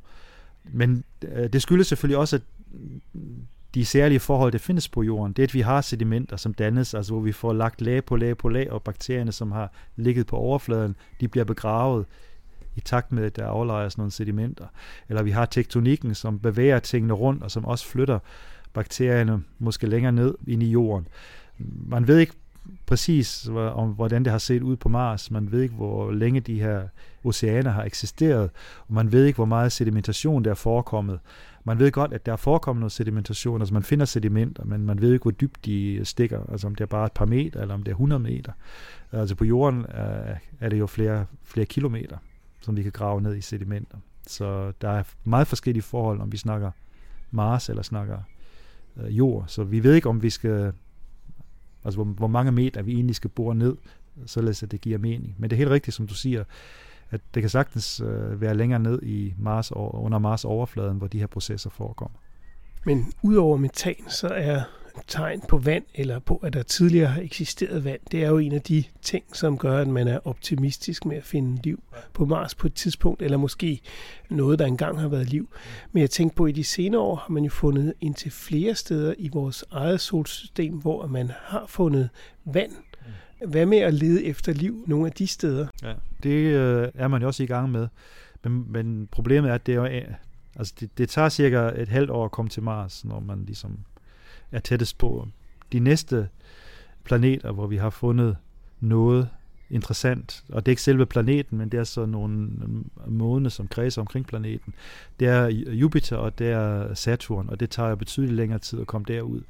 Men 0.63 1.03
øh, 1.21 1.49
det 1.53 1.61
skyldes 1.61 1.87
selvfølgelig 1.87 2.17
også, 2.17 2.35
at 2.35 2.41
de 3.73 3.85
særlige 3.85 4.19
forhold, 4.19 4.51
der 4.51 4.57
findes 4.57 4.89
på 4.89 5.03
jorden, 5.03 5.33
det 5.33 5.43
er, 5.43 5.47
at 5.47 5.53
vi 5.53 5.61
har 5.61 5.81
sedimenter, 5.81 6.37
som 6.37 6.53
dannes, 6.53 6.93
altså 6.93 7.13
hvor 7.13 7.21
vi 7.21 7.31
får 7.31 7.53
lagt 7.53 7.81
lag 7.81 8.05
på 8.05 8.15
lag 8.15 8.37
på 8.37 8.49
lag, 8.49 8.71
og 8.71 8.83
bakterierne, 8.83 9.31
som 9.31 9.51
har 9.51 9.71
ligget 9.95 10.27
på 10.27 10.37
overfladen, 10.37 10.95
de 11.19 11.27
bliver 11.27 11.45
begravet 11.45 12.05
i 12.75 12.81
takt 12.81 13.11
med, 13.11 13.23
at 13.23 13.35
der 13.35 13.47
aflejres 13.47 13.97
nogle 13.97 14.11
sedimenter. 14.11 14.65
Eller 15.09 15.23
vi 15.23 15.31
har 15.31 15.45
tektonikken, 15.45 16.15
som 16.15 16.39
bevæger 16.39 16.79
tingene 16.79 17.13
rundt, 17.13 17.43
og 17.43 17.51
som 17.51 17.65
også 17.65 17.85
flytter 17.85 18.19
bakterierne 18.73 19.43
måske 19.59 19.87
længere 19.87 20.11
ned 20.11 20.35
ind 20.47 20.63
i 20.63 20.71
jorden. 20.71 21.07
Man 21.87 22.07
ved 22.07 22.17
ikke 22.17 22.33
præcis, 22.85 23.47
om 23.53 23.89
hvordan 23.89 24.23
det 24.23 24.31
har 24.31 24.37
set 24.37 24.61
ud 24.61 24.75
på 24.75 24.89
Mars. 24.89 25.31
Man 25.31 25.51
ved 25.51 25.61
ikke, 25.61 25.75
hvor 25.75 26.11
længe 26.11 26.39
de 26.39 26.59
her 26.59 26.87
oceaner 27.23 27.71
har 27.71 27.83
eksisteret, 27.83 28.49
og 28.87 28.93
man 28.93 29.11
ved 29.11 29.25
ikke, 29.25 29.37
hvor 29.37 29.45
meget 29.45 29.71
sedimentation 29.71 30.43
der 30.43 30.51
er 30.51 30.55
forekommet. 30.55 31.19
Man 31.63 31.79
ved 31.79 31.91
godt, 31.91 32.13
at 32.13 32.25
der 32.25 32.31
er 32.31 32.37
forekommet 32.37 32.79
noget 32.79 32.91
sedimentation, 32.91 33.61
altså 33.61 33.73
man 33.73 33.83
finder 33.83 34.05
sedimenter, 34.05 34.65
men 34.65 34.85
man 34.85 35.01
ved 35.01 35.13
ikke, 35.13 35.23
hvor 35.23 35.31
dybt 35.31 35.65
de 35.65 35.99
stikker, 36.03 36.39
altså 36.51 36.67
om 36.67 36.75
det 36.75 36.83
er 36.83 36.87
bare 36.87 37.05
et 37.05 37.11
par 37.11 37.25
meter, 37.25 37.61
eller 37.61 37.73
om 37.73 37.83
det 37.83 37.91
er 37.91 37.95
100 37.95 38.19
meter. 38.19 38.51
Altså 39.11 39.35
på 39.35 39.45
jorden 39.45 39.79
øh, 39.79 40.35
er 40.59 40.69
det 40.69 40.79
jo 40.79 40.87
flere, 40.87 41.25
flere 41.43 41.65
kilometer 41.65 42.17
som 42.63 42.77
vi 42.77 42.83
kan 42.83 42.91
grave 42.91 43.21
ned 43.21 43.35
i 43.35 43.41
sedimenter. 43.41 43.97
Så 44.27 44.73
der 44.81 44.89
er 44.89 45.03
meget 45.23 45.47
forskellige 45.47 45.83
forhold, 45.83 46.21
om 46.21 46.31
vi 46.31 46.37
snakker 46.37 46.71
Mars 47.31 47.69
eller 47.69 47.83
snakker 47.83 48.17
øh, 48.97 49.17
jord. 49.17 49.43
Så 49.47 49.63
vi 49.63 49.83
ved 49.83 49.93
ikke, 49.93 50.09
om 50.09 50.23
vi 50.23 50.29
skal, 50.29 50.73
altså 51.83 51.97
hvor, 51.97 52.13
hvor 52.13 52.27
mange 52.27 52.51
meter 52.51 52.81
vi 52.81 52.93
egentlig 52.93 53.15
skal 53.15 53.29
bore 53.29 53.55
ned, 53.55 53.77
således 54.25 54.63
at 54.63 54.71
det 54.71 54.81
giver 54.81 54.97
mening. 54.97 55.35
Men 55.37 55.49
det 55.49 55.55
er 55.55 55.57
helt 55.57 55.71
rigtigt, 55.71 55.95
som 55.95 56.07
du 56.07 56.13
siger, 56.13 56.43
at 57.11 57.21
det 57.33 57.43
kan 57.43 57.49
sagtens 57.49 58.01
øh, 58.01 58.41
være 58.41 58.57
længere 58.57 58.79
ned 58.79 59.03
i 59.03 59.33
Mars, 59.37 59.71
under 59.75 60.19
Mars 60.19 60.45
overfladen, 60.45 60.97
hvor 60.97 61.07
de 61.07 61.19
her 61.19 61.27
processer 61.27 61.69
forekommer. 61.69 62.17
Men 62.85 63.13
udover 63.21 63.57
metan, 63.57 64.09
så 64.09 64.27
er 64.27 64.61
tegn 65.07 65.41
på 65.49 65.57
vand, 65.57 65.83
eller 65.95 66.19
på, 66.19 66.35
at 66.35 66.53
der 66.53 66.63
tidligere 66.63 67.07
har 67.07 67.21
eksisteret 67.21 67.83
vand, 67.83 67.99
det 68.11 68.23
er 68.23 68.27
jo 68.27 68.37
en 68.37 68.51
af 68.51 68.61
de 68.61 68.83
ting, 69.01 69.23
som 69.33 69.57
gør, 69.57 69.77
at 69.77 69.87
man 69.87 70.07
er 70.07 70.19
optimistisk 70.27 71.05
med 71.05 71.17
at 71.17 71.23
finde 71.23 71.61
liv 71.63 71.83
på 72.13 72.25
Mars 72.25 72.55
på 72.55 72.67
et 72.67 72.73
tidspunkt, 72.73 73.21
eller 73.21 73.37
måske 73.37 73.81
noget, 74.29 74.59
der 74.59 74.65
engang 74.65 74.99
har 74.99 75.07
været 75.07 75.29
liv. 75.29 75.49
Men 75.91 76.01
jeg 76.01 76.09
tænker 76.09 76.35
på, 76.35 76.45
at 76.45 76.49
i 76.49 76.53
de 76.53 76.63
senere 76.63 77.01
år 77.01 77.15
har 77.15 77.29
man 77.29 77.43
jo 77.43 77.49
fundet 77.49 77.93
indtil 78.01 78.31
flere 78.31 78.75
steder 78.75 79.13
i 79.17 79.29
vores 79.33 79.65
eget 79.71 80.01
solsystem, 80.01 80.73
hvor 80.73 81.07
man 81.07 81.31
har 81.35 81.65
fundet 81.67 82.09
vand 82.45 82.71
Hvad 83.47 83.65
med 83.65 83.77
at 83.77 83.93
lede 83.93 84.25
efter 84.25 84.53
liv 84.53 84.83
nogle 84.87 85.05
af 85.05 85.11
de 85.11 85.27
steder? 85.27 85.67
Ja, 85.83 85.93
det 86.23 86.29
øh, 86.29 86.87
er 86.93 87.07
man 87.07 87.21
jo 87.21 87.27
også 87.27 87.43
i 87.43 87.45
gang 87.45 87.71
med. 87.71 87.87
Men, 88.43 88.71
men 88.71 89.07
problemet 89.11 89.49
er, 89.49 89.55
at 89.55 89.65
det, 89.65 89.71
er 89.71 89.75
jo, 89.75 89.85
altså 90.55 90.73
det, 90.79 90.97
det 90.97 91.09
tager 91.09 91.29
cirka 91.29 91.71
et 91.75 91.87
halvt 91.87 92.09
år 92.09 92.25
at 92.25 92.31
komme 92.31 92.49
til 92.49 92.63
Mars, 92.63 93.05
når 93.05 93.19
man 93.19 93.43
ligesom 93.45 93.79
er 94.53 94.59
tættest 94.59 94.97
på. 94.97 95.27
De 95.71 95.79
næste 95.79 96.29
planeter, 97.03 97.51
hvor 97.51 97.67
vi 97.67 97.77
har 97.77 97.89
fundet 97.89 98.37
noget 98.79 99.29
interessant, 99.69 100.43
og 100.49 100.65
det 100.65 100.69
er 100.69 100.71
ikke 100.71 100.81
selve 100.81 101.05
planeten, 101.05 101.57
men 101.57 101.69
det 101.69 101.79
er 101.79 101.83
så 101.83 102.05
nogle 102.05 102.49
måner, 103.07 103.49
som 103.49 103.67
kredser 103.67 104.01
omkring 104.01 104.27
planeten. 104.27 104.73
Det 105.19 105.27
er 105.27 105.47
Jupiter, 105.49 106.17
og 106.17 106.39
det 106.39 106.49
er 106.49 106.93
Saturn, 106.93 107.49
og 107.49 107.59
det 107.59 107.69
tager 107.69 107.95
betydeligt 107.95 108.35
længere 108.35 108.59
tid 108.59 108.81
at 108.81 108.87
komme 108.87 109.05
derud. 109.07 109.41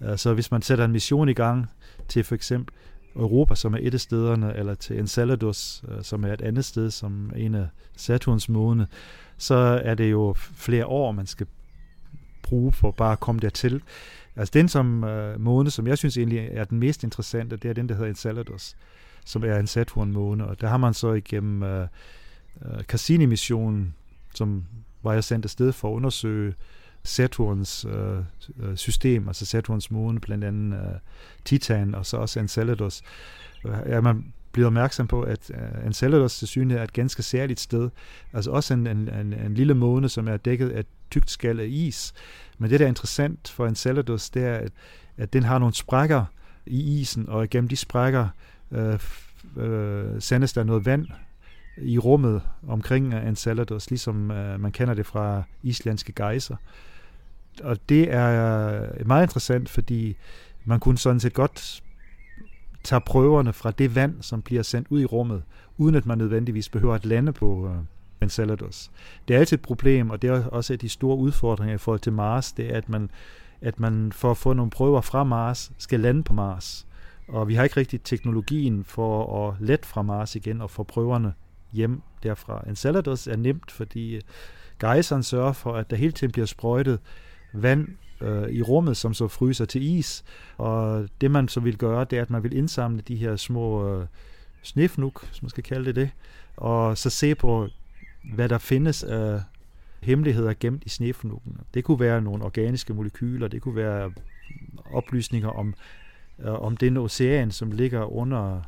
Øh, 0.00 0.18
så 0.18 0.34
hvis 0.34 0.50
man 0.50 0.62
sætter 0.62 0.84
en 0.84 0.92
mission 0.92 1.28
i 1.28 1.32
gang 1.32 1.66
til 2.08 2.24
for 2.24 2.34
eksempel 2.34 2.74
Europa, 3.16 3.54
som 3.54 3.74
er 3.74 3.78
et 3.82 3.94
af 3.94 4.00
stederne, 4.00 4.56
eller 4.56 4.74
til 4.74 4.98
Enceladus, 4.98 5.84
øh, 5.88 6.02
som 6.02 6.24
er 6.24 6.32
et 6.32 6.42
andet 6.42 6.64
sted, 6.64 6.90
som 6.90 7.30
er 7.34 7.38
en 7.38 7.54
af 7.54 7.66
Saturns 7.96 8.48
måne, 8.48 8.86
så 9.38 9.54
er 9.84 9.94
det 9.94 10.10
jo 10.10 10.34
flere 10.36 10.86
år, 10.86 11.12
man 11.12 11.26
skal 11.26 11.46
bruge 12.46 12.72
for 12.72 12.90
bare 12.90 13.12
at 13.12 13.20
komme 13.20 13.40
dertil. 13.40 13.82
Altså 14.36 14.52
den 14.52 14.68
som 14.68 15.04
øh, 15.04 15.40
måne, 15.40 15.70
som 15.70 15.86
jeg 15.86 15.98
synes 15.98 16.16
egentlig 16.16 16.48
er 16.52 16.64
den 16.64 16.78
mest 16.78 17.04
interessante, 17.04 17.56
det 17.56 17.68
er 17.68 17.72
den, 17.72 17.88
der 17.88 17.94
hedder 17.94 18.08
Enceladus, 18.08 18.76
som 19.24 19.44
er 19.44 19.56
en 19.56 19.66
Saturn-måne, 19.66 20.46
og 20.46 20.60
der 20.60 20.68
har 20.68 20.76
man 20.76 20.94
så 20.94 21.12
igennem 21.12 21.62
øh, 21.62 21.88
øh 22.62 22.82
Cassini-missionen, 22.82 23.94
som 24.34 24.64
var 25.02 25.12
jeg 25.12 25.24
sendt 25.24 25.44
afsted 25.44 25.72
for 25.72 25.88
at 25.88 25.94
undersøge 25.94 26.54
Saturns 27.02 27.84
øh, 27.84 28.18
øh, 28.60 28.76
system, 28.76 29.28
altså 29.28 29.46
Saturns 29.46 29.90
måne, 29.90 30.20
blandt 30.20 30.44
andet 30.44 30.78
øh, 30.78 30.94
Titan 31.44 31.94
og 31.94 32.06
så 32.06 32.16
også 32.16 32.40
Enceladus, 32.40 33.02
øh, 33.64 33.74
er 33.84 34.00
man 34.00 34.32
blevet 34.56 34.66
opmærksom 34.66 35.06
på, 35.06 35.22
at 35.22 35.50
øh, 35.50 35.80
uh, 35.80 35.86
Enceladus 35.86 36.38
til 36.38 36.48
syne 36.48 36.74
er 36.74 36.82
et 36.82 36.92
ganske 36.92 37.22
særligt 37.22 37.60
sted. 37.60 37.90
Altså 38.32 38.50
også 38.50 38.74
en, 38.74 38.86
en, 38.86 39.08
en, 39.08 39.32
en 39.32 39.54
lille 39.54 39.74
måne, 39.74 40.08
som 40.08 40.28
er 40.28 40.36
dækket 40.36 40.70
af 40.70 40.84
tykt 41.10 41.30
skal 41.30 41.60
af 41.60 41.66
is. 41.68 42.14
Men 42.58 42.70
det, 42.70 42.80
der 42.80 42.86
er 42.86 42.88
interessant 42.88 43.48
for 43.48 43.66
Enceladus, 43.66 44.30
det 44.30 44.44
er, 44.44 44.54
at, 44.54 44.72
at 45.16 45.32
den 45.32 45.42
har 45.42 45.58
nogle 45.58 45.74
sprækker 45.74 46.24
i 46.66 47.00
isen, 47.00 47.28
og 47.28 47.50
gennem 47.50 47.68
de 47.68 47.76
sprækker 47.76 48.28
øh, 48.72 48.98
øh, 49.56 50.20
sendes 50.20 50.52
der 50.52 50.64
noget 50.64 50.86
vand 50.86 51.06
i 51.76 51.98
rummet 51.98 52.42
omkring 52.68 53.14
Enceladus, 53.14 53.90
ligesom 53.90 54.30
øh, 54.30 54.60
man 54.60 54.72
kender 54.72 54.94
det 54.94 55.06
fra 55.06 55.42
islandske 55.62 56.12
gejser. 56.12 56.56
Og 57.62 57.76
det 57.88 58.12
er 58.12 58.82
øh, 58.82 59.06
meget 59.06 59.24
interessant, 59.24 59.68
fordi 59.68 60.16
man 60.64 60.80
kunne 60.80 60.98
sådan 60.98 61.20
set 61.20 61.32
godt 61.32 61.82
tager 62.86 63.00
prøverne 63.00 63.52
fra 63.52 63.70
det 63.70 63.94
vand, 63.94 64.22
som 64.22 64.42
bliver 64.42 64.62
sendt 64.62 64.88
ud 64.90 65.00
i 65.00 65.04
rummet, 65.04 65.42
uden 65.76 65.94
at 65.94 66.06
man 66.06 66.18
nødvendigvis 66.18 66.68
behøver 66.68 66.94
at 66.94 67.06
lande 67.06 67.32
på 67.32 67.68
øh, 67.68 67.74
Enceladus. 68.22 68.90
Det 69.28 69.36
er 69.36 69.40
altid 69.40 69.58
et 69.58 69.62
problem, 69.62 70.10
og 70.10 70.22
det 70.22 70.30
er 70.30 70.44
også 70.44 70.72
et 70.72 70.74
af 70.74 70.78
de 70.78 70.88
store 70.88 71.16
udfordringer 71.16 71.74
i 71.74 71.78
forhold 71.78 72.00
til 72.00 72.12
Mars, 72.12 72.52
det 72.52 72.72
er, 72.72 72.76
at 72.76 72.88
man, 72.88 73.10
at 73.60 73.80
man 73.80 74.12
for 74.12 74.30
at 74.30 74.36
få 74.36 74.52
nogle 74.52 74.70
prøver 74.70 75.00
fra 75.00 75.24
Mars, 75.24 75.72
skal 75.78 76.00
lande 76.00 76.22
på 76.22 76.32
Mars. 76.32 76.86
Og 77.28 77.48
vi 77.48 77.54
har 77.54 77.64
ikke 77.64 77.76
rigtig 77.76 78.02
teknologien 78.02 78.84
for 78.84 79.48
at 79.48 79.54
lette 79.60 79.88
fra 79.88 80.02
Mars 80.02 80.36
igen 80.36 80.60
og 80.60 80.70
få 80.70 80.82
prøverne 80.82 81.32
hjem 81.72 82.02
derfra. 82.22 82.64
Enceladus 82.68 83.26
er 83.26 83.36
nemt, 83.36 83.70
fordi 83.70 84.14
øh, 84.14 84.22
gejseren 84.80 85.22
sørger 85.22 85.52
for, 85.52 85.72
at 85.72 85.90
der 85.90 85.96
hele 85.96 86.12
tiden 86.12 86.32
bliver 86.32 86.46
sprøjtet 86.46 87.00
vand 87.52 87.88
øh, 88.20 88.48
i 88.48 88.62
rummet, 88.62 88.96
som 88.96 89.14
så 89.14 89.28
fryser 89.28 89.64
til 89.64 89.82
is. 89.82 90.24
Og 90.56 91.08
det 91.20 91.30
man 91.30 91.48
så 91.48 91.60
vil 91.60 91.78
gøre, 91.78 92.06
det 92.10 92.18
er, 92.18 92.22
at 92.22 92.30
man 92.30 92.42
vil 92.42 92.56
indsamle 92.56 93.02
de 93.08 93.16
her 93.16 93.36
små 93.36 93.88
øh, 93.88 94.06
snifnuk, 94.62 95.28
som 95.32 95.44
man 95.44 95.50
skal 95.50 95.64
kalde 95.64 95.86
det 95.86 95.96
det, 95.96 96.10
og 96.56 96.98
så 96.98 97.10
se 97.10 97.34
på, 97.34 97.68
hvad 98.34 98.48
der 98.48 98.58
findes 98.58 99.02
af 99.02 99.40
hemmeligheder 100.02 100.54
gemt 100.60 100.84
i 100.84 100.88
snefnukken. 100.88 101.56
Det 101.74 101.84
kunne 101.84 102.00
være 102.00 102.22
nogle 102.22 102.44
organiske 102.44 102.94
molekyler, 102.94 103.48
det 103.48 103.62
kunne 103.62 103.76
være 103.76 104.12
oplysninger 104.92 105.48
om, 105.48 105.74
øh, 106.38 106.52
om 106.52 106.76
den 106.76 106.96
ocean, 106.96 107.50
som 107.50 107.72
ligger 107.72 108.12
under, 108.12 108.62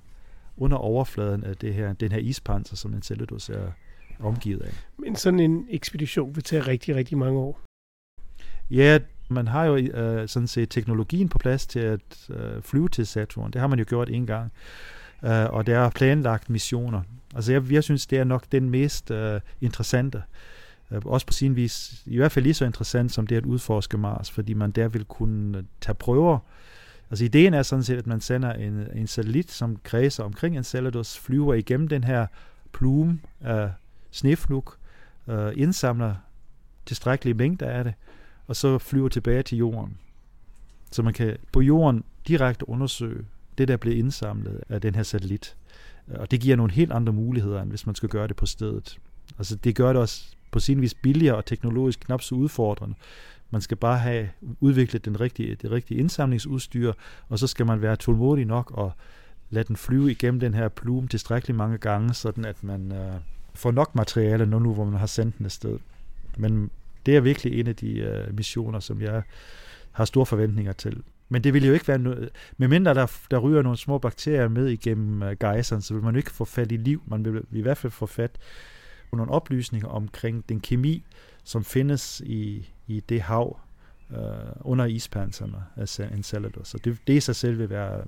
under 0.57 0.77
overfladen 0.77 1.45
af 1.45 1.57
det 1.57 1.75
her, 1.75 1.93
den 1.93 2.13
her 2.13 2.19
ispanser, 2.19 2.77
som 2.77 2.95
Enceladus 2.95 3.49
er 3.49 3.71
omgivet 4.21 4.61
af. 4.61 4.73
Men 4.99 5.17
sådan 5.17 5.41
en 5.41 5.67
ekspedition 5.71 6.37
vil 6.37 6.45
tage 6.45 6.63
rigtig, 6.63 6.95
rigtig 6.95 7.19
mange 7.19 7.39
år. 7.39 7.61
Ja, 8.71 8.99
man 9.29 9.49
har 9.49 9.65
jo 9.65 9.77
øh, 9.77 10.29
sådan 10.29 10.47
set 10.47 10.71
teknologien 10.71 11.29
på 11.29 11.39
plads 11.39 11.67
til 11.67 11.81
at 11.81 12.29
øh, 12.31 12.63
flyve 12.63 12.89
til 12.89 13.07
Saturn. 13.07 13.51
Det 13.51 13.61
har 13.61 13.69
man 13.69 13.79
jo 13.79 13.85
gjort 13.89 14.09
en 14.09 14.27
gang. 14.27 14.53
Øh, 15.25 15.45
og 15.51 15.67
der 15.67 15.79
er 15.79 15.91
planlagt 15.91 16.51
missioner. 16.51 17.03
Altså 17.35 17.53
jeg, 17.53 17.73
jeg 17.73 17.85
synes, 17.85 18.07
det 18.07 18.19
er 18.19 18.25
nok 18.25 18.45
den 18.53 18.71
mest 18.71 19.11
øh, 19.11 19.41
interessante. 19.61 20.23
Øh, 20.91 21.03
også 21.05 21.27
på 21.27 21.33
sin 21.33 21.57
vis, 21.57 22.03
i 22.07 22.17
hvert 22.17 22.33
fald 22.33 22.43
lige 22.43 22.55
så 22.55 22.65
interessant 22.65 23.13
som 23.13 23.27
det 23.27 23.37
at 23.37 23.47
udforske 23.47 23.99
Mars, 23.99 24.31
fordi 24.31 24.55
man 24.55 24.71
der 24.71 24.89
vil 24.89 25.05
kunne 25.05 25.59
øh, 25.59 25.65
tage 25.81 25.95
prøver. 25.95 26.39
Altså 27.11 27.25
ideen 27.25 27.55
er 27.55 27.63
sådan 27.63 27.83
set, 27.83 27.99
at 27.99 28.07
man 28.07 28.21
sender 28.21 28.53
en, 28.53 28.87
en 28.95 29.07
satellit, 29.07 29.51
som 29.51 29.77
kredser 29.83 30.25
omkring 30.25 30.57
Enceladus, 30.57 31.19
flyver 31.19 31.55
igennem 31.55 31.89
den 31.89 32.05
her 32.05 32.27
plume 32.73 33.21
af 33.41 33.71
snefnug, 34.11 34.73
øh, 35.29 35.53
indsamler 35.57 36.15
tilstrækkelige 36.87 37.35
mængder 37.35 37.67
af 37.67 37.85
det, 37.85 37.95
og 38.49 38.57
så 38.57 38.79
flyver 38.79 39.09
tilbage 39.09 39.43
til 39.43 39.59
jorden. 39.59 39.97
Så 40.91 41.03
man 41.03 41.13
kan 41.13 41.37
på 41.53 41.61
jorden 41.61 42.05
direkte 42.29 42.69
undersøge 42.69 43.25
det, 43.59 43.69
der 43.69 43.77
blev 43.77 43.99
indsamlet 43.99 44.61
af 44.69 44.81
den 44.81 44.95
her 44.95 45.03
satellit. 45.03 45.57
Og 46.07 46.31
det 46.31 46.41
giver 46.41 46.57
nogle 46.57 46.73
helt 46.73 46.93
andre 46.93 47.13
muligheder, 47.13 47.63
end 47.63 47.71
hvis 47.71 47.87
man 47.87 47.95
skal 47.95 48.09
gøre 48.09 48.29
det 48.29 48.37
på 48.37 48.47
stedet. 48.47 48.99
Altså 49.39 49.57
det 49.57 49.77
gør 49.77 49.93
det 49.93 50.03
også 50.03 50.25
på 50.51 50.61
sin 50.61 50.81
vis 50.81 50.95
billigere 50.95 51.37
og 51.37 51.45
teknologisk 51.45 52.01
knap 52.01 52.23
så 52.23 52.35
udfordrende. 52.35 52.95
Man 53.51 53.61
skal 53.61 53.77
bare 53.77 53.99
have 53.99 54.29
udviklet 54.61 55.05
den 55.05 55.21
rigtige, 55.21 55.55
det 55.55 55.71
rigtige 55.71 56.01
indsamlingsudstyr, 56.01 56.93
og 57.29 57.39
så 57.39 57.47
skal 57.47 57.67
man 57.67 57.83
være 57.83 57.97
tålmodig 57.97 58.45
nok 58.45 58.71
og 58.71 58.93
lade 59.51 59.65
den 59.65 59.77
flyve 59.77 60.11
igennem 60.11 60.41
den 60.41 60.55
her 60.55 60.69
plume 60.69 61.09
tilstrækkeligt 61.09 61.57
mange 61.57 61.79
gange, 61.79 62.15
sådan 62.15 62.45
at 62.45 62.65
man 62.65 62.93
øh, 62.93 63.15
får 63.55 63.71
nok 63.71 63.95
materiale, 63.95 64.47
når 64.47 64.59
nu 64.59 64.75
hvor 64.75 64.85
man 64.85 65.01
har 65.01 65.07
sendt 65.07 65.39
den 65.39 65.47
afsted. 65.47 65.79
Men 66.37 66.71
det 67.07 67.17
er 67.17 67.21
virkelig 67.21 67.61
en 67.61 67.67
af 67.67 67.77
de 67.77 67.99
øh, 67.99 68.37
missioner, 68.37 68.81
som 68.81 69.03
jeg 69.03 69.23
har 69.93 70.05
store 70.05 70.27
forventninger 70.27 70.73
til. 70.73 71.03
Men 71.29 71.45
det 71.45 71.55
vil 71.55 71.67
jo 71.67 71.73
ikke 71.73 71.89
være 71.89 71.99
noget, 71.99 72.31
medmindre 72.57 72.95
der, 72.95 73.07
der 73.31 73.39
ryger 73.39 73.63
nogle 73.63 73.79
små 73.79 73.99
bakterier 73.99 74.49
med 74.49 74.67
igennem 74.67 75.23
øh, 75.23 75.37
gejseren, 75.41 75.83
så 75.83 75.95
vil 75.95 76.03
man 76.03 76.15
jo 76.15 76.19
ikke 76.19 76.31
få 76.31 76.45
fat 76.45 76.73
i 76.73 76.77
liv. 76.77 77.03
Man 77.07 77.25
vil 77.25 77.43
i 77.53 77.63
hvert 77.63 77.79
fald 77.79 77.91
få 77.91 78.07
fat 78.07 78.31
på 79.11 79.17
nogle 79.17 79.33
oplysninger 79.33 79.89
omkring 79.89 80.49
den 80.49 80.61
kemi, 80.61 81.05
som 81.45 81.65
findes 81.65 82.23
i, 82.25 82.69
i 82.87 83.01
det 83.09 83.21
hav 83.21 83.61
øh, 84.11 84.19
under 84.61 84.85
ispanserne 84.85 85.65
af 85.77 86.01
Enceladus. 86.13 86.69
Så 86.69 86.79
det, 86.79 86.99
det 87.07 87.15
i 87.15 87.21
sig 87.21 87.37
selv 87.37 87.59
vil 87.59 87.71
være 87.71 88.05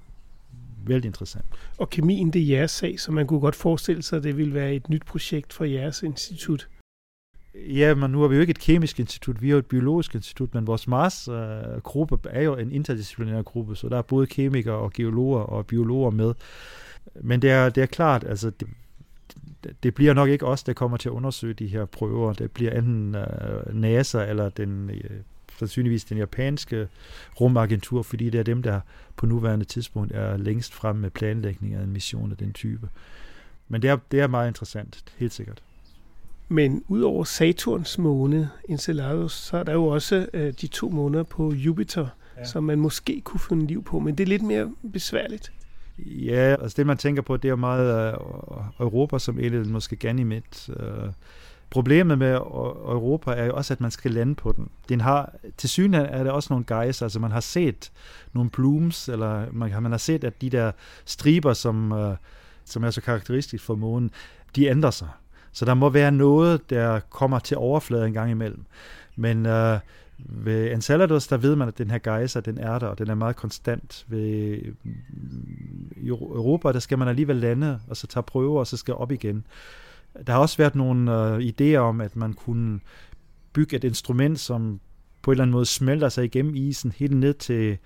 vældig 0.87 1.09
interessant. 1.09 1.45
Og 1.79 1.91
kemien, 1.91 2.31
det 2.31 2.43
er 2.43 2.47
jeres 2.47 2.71
sag, 2.71 3.01
så 3.01 3.13
man 3.13 3.27
kunne 3.27 3.41
godt 3.41 3.57
forestille 3.57 4.03
sig, 4.03 4.17
at 4.17 4.23
det 4.23 4.37
ville 4.37 4.55
være 4.55 4.75
et 4.75 4.89
nyt 4.89 5.05
projekt 5.05 5.53
for 5.53 5.65
jeres 5.65 6.03
institut. 6.03 6.69
Ja, 7.55 7.95
men 7.95 8.11
nu 8.11 8.23
er 8.23 8.29
vi 8.29 8.35
jo 8.35 8.41
ikke 8.41 8.51
et 8.51 8.59
kemisk 8.59 9.01
institut, 9.01 9.43
vi 9.43 9.47
er 9.47 9.53
jo 9.53 9.59
et 9.59 9.67
biologisk 9.67 10.15
institut, 10.15 10.55
men 10.55 10.67
vores 10.67 10.89
Mars-gruppe 10.89 12.19
øh, 12.29 12.37
er 12.37 12.43
jo 12.43 12.57
en 12.57 12.73
interdisciplinær 12.73 13.43
gruppe, 13.43 13.77
så 13.77 13.89
der 13.89 13.99
er 13.99 14.03
både 14.03 14.27
kemikere 14.27 14.75
og 14.75 14.93
geologer 14.93 15.41
og 15.41 15.67
biologer 15.67 16.11
med. 16.11 16.35
Men 17.15 17.43
det 17.43 17.51
er, 17.51 17.69
det 17.69 17.83
er 17.83 17.87
klart, 17.87 18.25
altså 18.25 18.51
det, 18.51 18.69
det 19.83 19.95
bliver 19.95 20.15
nok 20.15 20.29
ikke 20.29 20.47
os, 20.47 20.63
der 20.63 20.73
kommer 20.73 20.97
til 20.97 21.09
at 21.09 21.13
undersøge 21.13 21.55
de 21.55 21.67
her 21.67 21.85
prøver. 21.85 22.33
Det 22.33 22.51
bliver 22.51 22.73
enten 22.73 23.15
øh, 23.15 23.75
NASA 23.75 24.27
eller 24.27 24.49
den, 24.49 24.91
uh, 24.91 25.17
sandsynligvis 25.59 26.05
den 26.05 26.19
japanske 26.19 26.89
rumagentur, 27.41 28.03
fordi 28.03 28.31
det 28.31 28.39
er 28.39 28.45
dem, 28.45 28.63
der 28.63 28.81
på 29.17 29.27
nuværende 29.27 29.65
tidspunkt 29.65 30.13
er 30.13 30.37
længst 30.37 30.75
frem 30.75 30.97
med 30.97 31.11
planlægning 31.11 31.75
af 31.75 31.83
en 31.83 31.91
mission 31.91 32.31
af 32.31 32.37
den 32.37 32.53
type. 32.53 32.89
Men 33.69 33.83
det 33.83 33.91
er, 33.91 33.97
det 34.11 34.21
er 34.21 34.27
meget 34.27 34.49
interessant, 34.49 35.05
helt 35.19 35.33
sikkert. 35.33 35.63
Men 36.53 36.85
udover 36.89 37.25
Saturns 37.25 37.99
måne, 37.99 38.51
Enceladus, 38.69 39.33
så 39.33 39.57
er 39.57 39.63
der 39.63 39.73
jo 39.73 39.87
også 39.87 40.27
øh, 40.35 40.53
de 40.61 40.67
to 40.67 40.89
måneder 40.89 41.23
på 41.23 41.53
Jupiter, 41.53 42.07
ja. 42.37 42.45
som 42.45 42.65
man 42.65 42.81
måske 42.81 43.21
kunne 43.21 43.41
finde 43.41 43.67
liv 43.67 43.85
på, 43.85 43.99
men 43.99 44.15
det 44.15 44.25
er 44.25 44.29
lidt 44.29 44.43
mere 44.43 44.73
besværligt. 44.93 45.53
Ja, 45.99 46.57
altså 46.61 46.77
det 46.77 46.87
man 46.87 46.97
tænker 46.97 47.23
på, 47.23 47.37
det 47.37 47.51
er 47.51 47.57
meget 47.57 48.15
uh, 48.15 48.87
Europa 48.87 49.19
som 49.19 49.39
et 49.39 49.67
måske 49.67 49.97
Ganymed. 49.97 50.69
Uh, 50.69 51.13
problemet 51.71 52.19
med 52.19 52.33
Europa 52.35 53.31
er 53.31 53.45
jo 53.45 53.57
også, 53.57 53.75
at 53.75 53.81
man 53.81 53.91
skal 53.91 54.11
lande 54.11 54.35
på 54.35 54.53
den. 54.53 54.69
Den 54.89 55.01
har, 55.01 55.35
til 55.57 55.69
synligheden 55.69 56.15
er 56.15 56.25
der 56.25 56.31
også 56.31 56.53
nogle 56.53 56.65
guys, 56.65 57.03
altså 57.03 57.19
man 57.19 57.31
har 57.31 57.41
set 57.41 57.93
nogle 58.33 58.51
blooms, 58.51 59.09
eller 59.09 59.47
man, 59.53 59.83
man 59.83 59.91
har 59.91 59.99
set, 59.99 60.25
at 60.25 60.41
de 60.41 60.51
der 60.51 60.73
striber, 61.05 61.53
som, 61.53 61.93
uh, 61.93 62.15
som 62.65 62.85
er 62.85 62.91
så 62.91 63.01
karakteristisk 63.01 63.65
for 63.65 63.75
månen, 63.75 64.11
de 64.57 64.67
ændrer 64.67 64.91
sig. 64.91 65.09
Så 65.53 65.65
der 65.65 65.75
må 65.75 65.89
være 65.89 66.13
noget, 66.13 66.71
der 66.71 67.01
kommer 67.01 67.39
til 67.39 67.57
overfladen 67.57 68.07
en 68.07 68.13
gang 68.13 68.31
imellem. 68.31 68.65
Men 69.17 69.47
øh, 69.47 69.79
ved 70.19 70.73
Enceladus, 70.73 71.27
der 71.27 71.37
ved 71.37 71.57
man, 71.57 71.69
at 71.69 71.79
den 71.79 71.91
her 71.91 71.99
gejser, 71.99 72.41
den 72.41 72.59
er 72.59 72.79
der, 72.79 72.87
og 72.87 72.99
den 72.99 73.11
er 73.11 73.15
meget 73.15 73.37
konstant. 73.37 74.05
Ved 74.09 74.59
mm, 74.83 75.93
Europa, 76.07 76.73
der 76.73 76.79
skal 76.79 76.99
man 76.99 77.09
alligevel 77.09 77.37
lande, 77.37 77.81
og 77.89 77.97
så 77.97 78.07
tage 78.07 78.23
prøver, 78.23 78.61
og 78.61 78.67
så 78.67 78.77
skal 78.77 78.95
op 78.95 79.13
igen. 79.13 79.47
Der 80.27 80.33
har 80.33 80.41
også 80.41 80.57
været 80.57 80.75
nogle 80.75 81.13
øh, 81.13 81.39
idéer 81.39 81.77
om, 81.77 82.01
at 82.01 82.17
man 82.17 82.33
kunne 82.33 82.81
bygge 83.53 83.77
et 83.77 83.85
instrument, 83.85 84.41
som 84.41 84.81
på 85.23 85.31
en 85.31 85.33
eller 85.33 85.43
anden 85.43 85.53
måde 85.53 85.67
smelter 85.67 86.09
sig 86.09 86.25
igennem 86.25 86.55
isen 86.55 86.93
helt 86.97 87.17
ned 87.17 87.35
til 87.35 87.79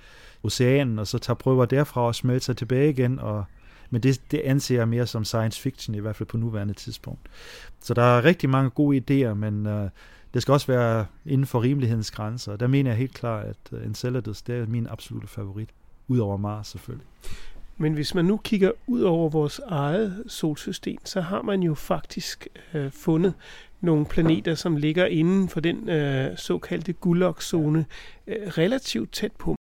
oceanen, 0.43 0.99
og 0.99 1.07
så 1.07 1.19
tager 1.19 1.35
prøver 1.35 1.65
derfra 1.65 2.01
og 2.01 2.15
smelter 2.15 2.45
sig 2.45 2.57
tilbage 2.57 2.91
igen. 2.91 3.19
Og, 3.19 3.45
men 3.91 4.03
det, 4.03 4.21
det 4.31 4.41
anser 4.45 4.77
jeg 4.77 4.89
mere 4.89 5.07
som 5.07 5.25
science 5.25 5.61
fiction, 5.61 5.95
i 5.95 5.99
hvert 5.99 6.17
fald 6.17 6.27
på 6.27 6.37
nuværende 6.37 6.75
tidspunkt. 6.75 7.21
Så 7.81 7.95
der 7.95 8.03
er 8.03 8.25
rigtig 8.25 8.51
mange 8.51 8.71
gode 8.71 8.97
idéer, 8.99 9.35
men 9.35 9.67
øh, 9.67 9.91
det 10.35 10.43
skal 10.43 10.53
også 10.53 10.67
være 10.67 11.07
inden 11.27 11.47
for 11.47 11.63
rimelighedens 11.63 12.11
grænser. 12.11 12.57
Der 12.57 12.67
mener 12.67 12.91
jeg 12.91 12.99
helt 12.99 13.15
klart, 13.15 13.47
at 13.47 13.57
øh, 13.73 13.87
Enceladus, 13.87 14.43
det 14.43 14.55
er 14.55 14.67
min 14.67 14.87
absolute 14.91 15.27
favorit. 15.27 15.69
Udover 16.09 16.37
Mars 16.37 16.69
selvfølgelig. 16.69 17.07
Men 17.77 17.93
hvis 17.95 18.15
man 18.15 18.25
nu 18.25 18.37
kigger 18.37 18.71
ud 18.87 19.01
over 19.01 19.29
vores 19.29 19.61
eget 19.67 20.25
solsystem, 20.27 20.99
så 21.05 21.21
har 21.21 21.43
man 21.43 21.63
jo 21.63 21.75
faktisk 21.75 22.49
øh, 22.75 22.91
fundet 22.91 23.35
nogle 23.81 24.07
planeter, 24.07 24.55
som 24.55 24.77
ligger 24.77 25.07
inden 25.07 25.49
for 25.49 25.61
den 25.61 25.89
øh, 25.89 26.37
såkaldte 26.37 26.93
Gulox-zone, 26.93 27.85
øh, 28.27 28.49
relativt 28.49 29.13
tæt 29.13 29.33
på. 29.33 29.57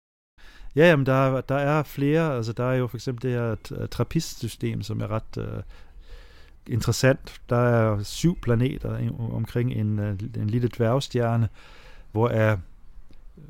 Ja, 0.77 0.89
jamen 0.89 1.07
der, 1.07 1.41
der 1.41 1.55
er 1.55 1.83
flere. 1.83 2.37
Altså 2.37 2.53
der 2.53 2.65
er 2.65 2.75
jo 2.75 2.87
for 2.87 2.97
eksempel 2.97 3.23
det 3.23 3.39
her 3.39 3.57
øh, 3.71 3.89
trappist-system, 3.89 4.83
som 4.83 5.01
er 5.01 5.11
ret 5.11 5.39
øh, 5.39 5.63
interessant. 6.67 7.41
Der 7.49 7.57
er 7.57 8.03
syv 8.03 8.39
planeter 8.41 9.11
omkring 9.33 9.73
en, 9.73 9.99
øh, 9.99 10.19
en 10.37 10.51
lille 10.51 10.69
dværgstjerne, 10.69 11.49
hvor 12.13 12.29
er 12.29 12.57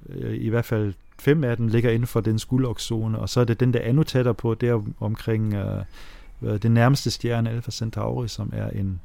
øh, 0.08 0.36
i 0.36 0.48
hvert 0.48 0.64
fald 0.64 0.94
fem 1.18 1.44
af 1.44 1.56
dem 1.56 1.68
ligger 1.68 1.90
inden 1.90 2.06
for 2.06 2.20
den 2.20 2.38
skuldokzone, 2.38 3.18
og 3.18 3.28
så 3.28 3.40
er 3.40 3.44
det 3.44 3.60
den, 3.60 3.72
der 3.72 3.80
er 3.80 3.88
endnu 3.88 4.02
tættere 4.02 4.34
på, 4.34 4.54
der 4.54 4.82
omkring 5.00 5.54
uh, 6.40 6.56
den 6.62 6.74
nærmeste 6.74 7.10
stjerne, 7.10 7.50
Alpha 7.50 7.70
Centauri, 7.70 8.28
som 8.28 8.52
er 8.52 8.70
en, 8.70 9.00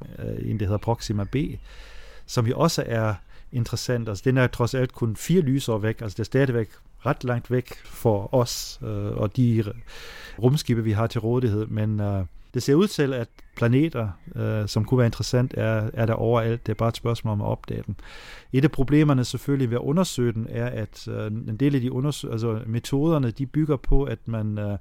uh, 0.00 0.50
en 0.50 0.60
der 0.60 0.66
hedder 0.66 0.78
Proxima 0.78 1.24
b, 1.24 1.36
som 2.26 2.46
jo 2.46 2.58
også 2.58 2.84
er 2.86 3.14
interessant. 3.52 4.08
Altså, 4.08 4.22
den 4.24 4.38
er 4.38 4.46
trods 4.46 4.74
alt 4.74 4.92
kun 4.92 5.16
fire 5.16 5.40
lysår 5.40 5.78
væk, 5.78 6.00
altså 6.00 6.14
det 6.16 6.20
er 6.20 6.24
stadigvæk 6.24 6.70
ret 7.06 7.24
langt 7.24 7.50
væk 7.50 7.74
for 7.84 8.34
os 8.34 8.80
øh, 8.82 9.16
og 9.16 9.36
de 9.36 9.64
rumskibe, 10.42 10.84
vi 10.84 10.92
har 10.92 11.06
til 11.06 11.20
rådighed, 11.20 11.66
men 11.66 12.00
øh, 12.00 12.24
det 12.54 12.62
ser 12.62 12.74
ud 12.74 12.86
til, 12.86 13.12
at 13.12 13.28
planeter, 13.56 14.08
øh, 14.36 14.68
som 14.68 14.84
kunne 14.84 14.98
være 14.98 15.06
interessant, 15.06 15.54
er, 15.56 15.90
er 15.94 16.06
der 16.06 16.14
overalt. 16.14 16.66
Det 16.66 16.72
er 16.72 16.76
bare 16.76 16.88
et 16.88 16.96
spørgsmål 16.96 17.32
om 17.32 17.40
at 17.40 17.46
opdage 17.46 17.82
dem. 17.86 17.94
Et 18.52 18.64
af 18.64 18.70
problemerne 18.70 19.24
selvfølgelig 19.24 19.70
ved 19.70 19.76
at 19.76 19.82
undersøge 19.82 20.32
den, 20.32 20.46
er, 20.50 20.66
at 20.66 21.08
øh, 21.08 21.26
en 21.26 21.56
del 21.56 21.74
af 21.74 21.80
de 21.80 21.92
undersøg- 21.92 22.32
altså 22.32 22.60
metoderne, 22.66 23.30
de 23.30 23.46
bygger 23.46 23.76
på, 23.76 24.04
at 24.04 24.18
man 24.26 24.58
øh, 24.58 24.78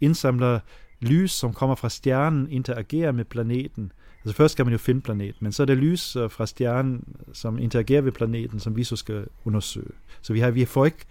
indsamler 0.00 0.60
lys, 1.00 1.32
som 1.32 1.52
kommer 1.52 1.76
fra 1.76 1.88
stjernen, 1.88 2.48
interagerer 2.50 3.12
med 3.12 3.24
planeten. 3.24 3.92
Altså 4.24 4.36
først 4.36 4.52
skal 4.52 4.66
man 4.66 4.72
jo 4.72 4.78
finde 4.78 5.00
planeten, 5.00 5.38
men 5.40 5.52
så 5.52 5.62
er 5.62 5.64
det 5.64 5.76
lys 5.76 6.16
øh, 6.16 6.30
fra 6.30 6.46
stjernen, 6.46 7.04
som 7.32 7.58
interagerer 7.58 8.02
med 8.02 8.12
planeten, 8.12 8.60
som 8.60 8.76
vi 8.76 8.84
så 8.84 8.96
skal 8.96 9.26
undersøge. 9.44 9.92
Så 10.22 10.32
vi, 10.32 10.40
har, 10.40 10.50
vi, 10.50 10.64
får, 10.64 10.84
ikke, 10.84 11.06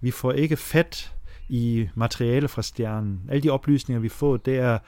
vi 0.00 0.10
får 0.10 0.32
ikke 0.32 0.56
fat 0.56 1.12
i 1.48 1.88
materiale 1.94 2.48
fra 2.48 2.62
stjernen. 2.62 3.20
Alle 3.28 3.42
de 3.42 3.50
oplysninger, 3.50 4.00
vi 4.00 4.08
får, 4.08 4.36
det 4.36 4.58
er 4.58 4.78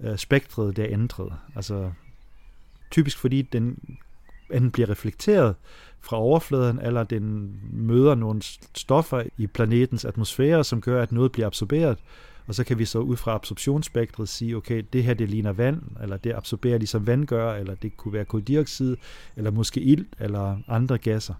øh, 0.00 0.18
spektret 0.18 0.76
der 0.76 0.82
er 0.82 0.90
ændret. 0.90 1.32
Altså 1.56 1.90
typisk 2.90 3.18
fordi 3.18 3.42
den 3.42 3.78
enten 4.52 4.70
bliver 4.70 4.90
reflekteret 4.90 5.54
fra 6.00 6.16
overfladen, 6.16 6.78
eller 6.78 7.04
den 7.04 7.56
møder 7.72 8.14
nogle 8.14 8.42
stoffer 8.74 9.22
i 9.38 9.46
planetens 9.46 10.04
atmosfære, 10.04 10.64
som 10.64 10.80
gør, 10.80 11.02
at 11.02 11.12
noget 11.12 11.32
bliver 11.32 11.46
absorberet, 11.46 11.98
og 12.46 12.54
så 12.54 12.64
kan 12.64 12.78
vi 12.78 12.84
så 12.84 12.98
ud 12.98 13.16
fra 13.16 13.34
absorptionsspektret 13.34 14.28
sige, 14.28 14.56
okay, 14.56 14.84
det 14.92 15.04
her 15.04 15.14
det 15.14 15.30
ligner 15.30 15.52
vand, 15.52 15.82
eller 16.02 16.16
det 16.16 16.32
absorberer 16.34 16.78
ligesom 16.78 17.06
vand 17.06 17.26
gør, 17.26 17.54
eller 17.54 17.74
det 17.74 17.96
kunne 17.96 18.12
være 18.12 18.24
koldioxid, 18.24 18.96
eller 19.36 19.50
måske 19.50 19.80
ild, 19.80 20.06
eller 20.20 20.58
andre 20.68 20.98
gasser. 20.98 21.34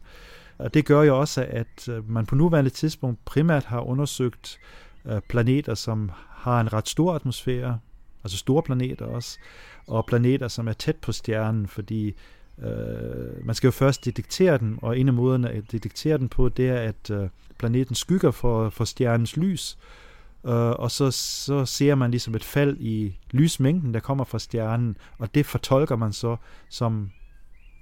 Og 0.59 0.75
det 0.75 0.85
gør 0.85 1.03
jo 1.03 1.21
også, 1.21 1.47
at 1.49 1.89
øh, 1.89 2.11
man 2.11 2.27
på 2.27 2.35
nuværende 2.35 2.71
tidspunkt 2.71 3.25
primært 3.25 3.65
har 3.65 3.81
undersøgt 3.81 4.59
øh, 5.05 5.21
planeter, 5.29 5.75
som 5.75 6.11
har 6.29 6.61
en 6.61 6.73
ret 6.73 6.89
stor 6.89 7.15
atmosfære, 7.15 7.79
altså 8.25 8.39
store 8.39 8.63
planeter 8.63 9.05
også, 9.05 9.39
og 9.87 10.07
planeter, 10.07 10.49
som 10.49 10.69
er 10.69 10.73
tæt 10.73 10.97
på 10.97 11.13
stjernen, 11.13 11.67
fordi 11.67 12.15
øh, 12.59 13.47
man 13.47 13.55
skal 13.55 13.67
jo 13.67 13.73
først 13.73 14.05
detektere 14.05 14.59
den, 14.59 14.79
og 14.83 14.99
en 14.99 15.09
af 15.09 15.15
måderne 15.15 15.51
at 15.51 15.73
detektere 15.73 16.19
den 16.19 16.29
på, 16.29 16.49
det 16.49 16.69
er, 16.69 16.77
at 16.77 17.11
øh, 17.11 17.29
planeten 17.59 17.95
skygger 17.95 18.31
for, 18.31 18.69
for 18.69 18.85
stjernens 18.85 19.37
lys, 19.37 19.79
øh, 19.81 20.12
Øh, 20.47 20.71
og 20.71 20.91
så, 20.91 21.11
så 21.11 21.65
ser 21.65 21.95
man 21.95 22.11
ligesom 22.11 22.35
et 22.35 22.45
fald 22.45 22.77
i 22.81 23.19
lysmængden, 23.31 23.95
der 23.95 24.01
kommer 24.01 24.25
fra 24.25 24.39
stjernen, 24.39 24.97
og 25.19 25.35
det 25.35 25.47
fortolker 25.47 25.97
man 25.97 26.13
så 26.13 26.37
som, 26.69 27.11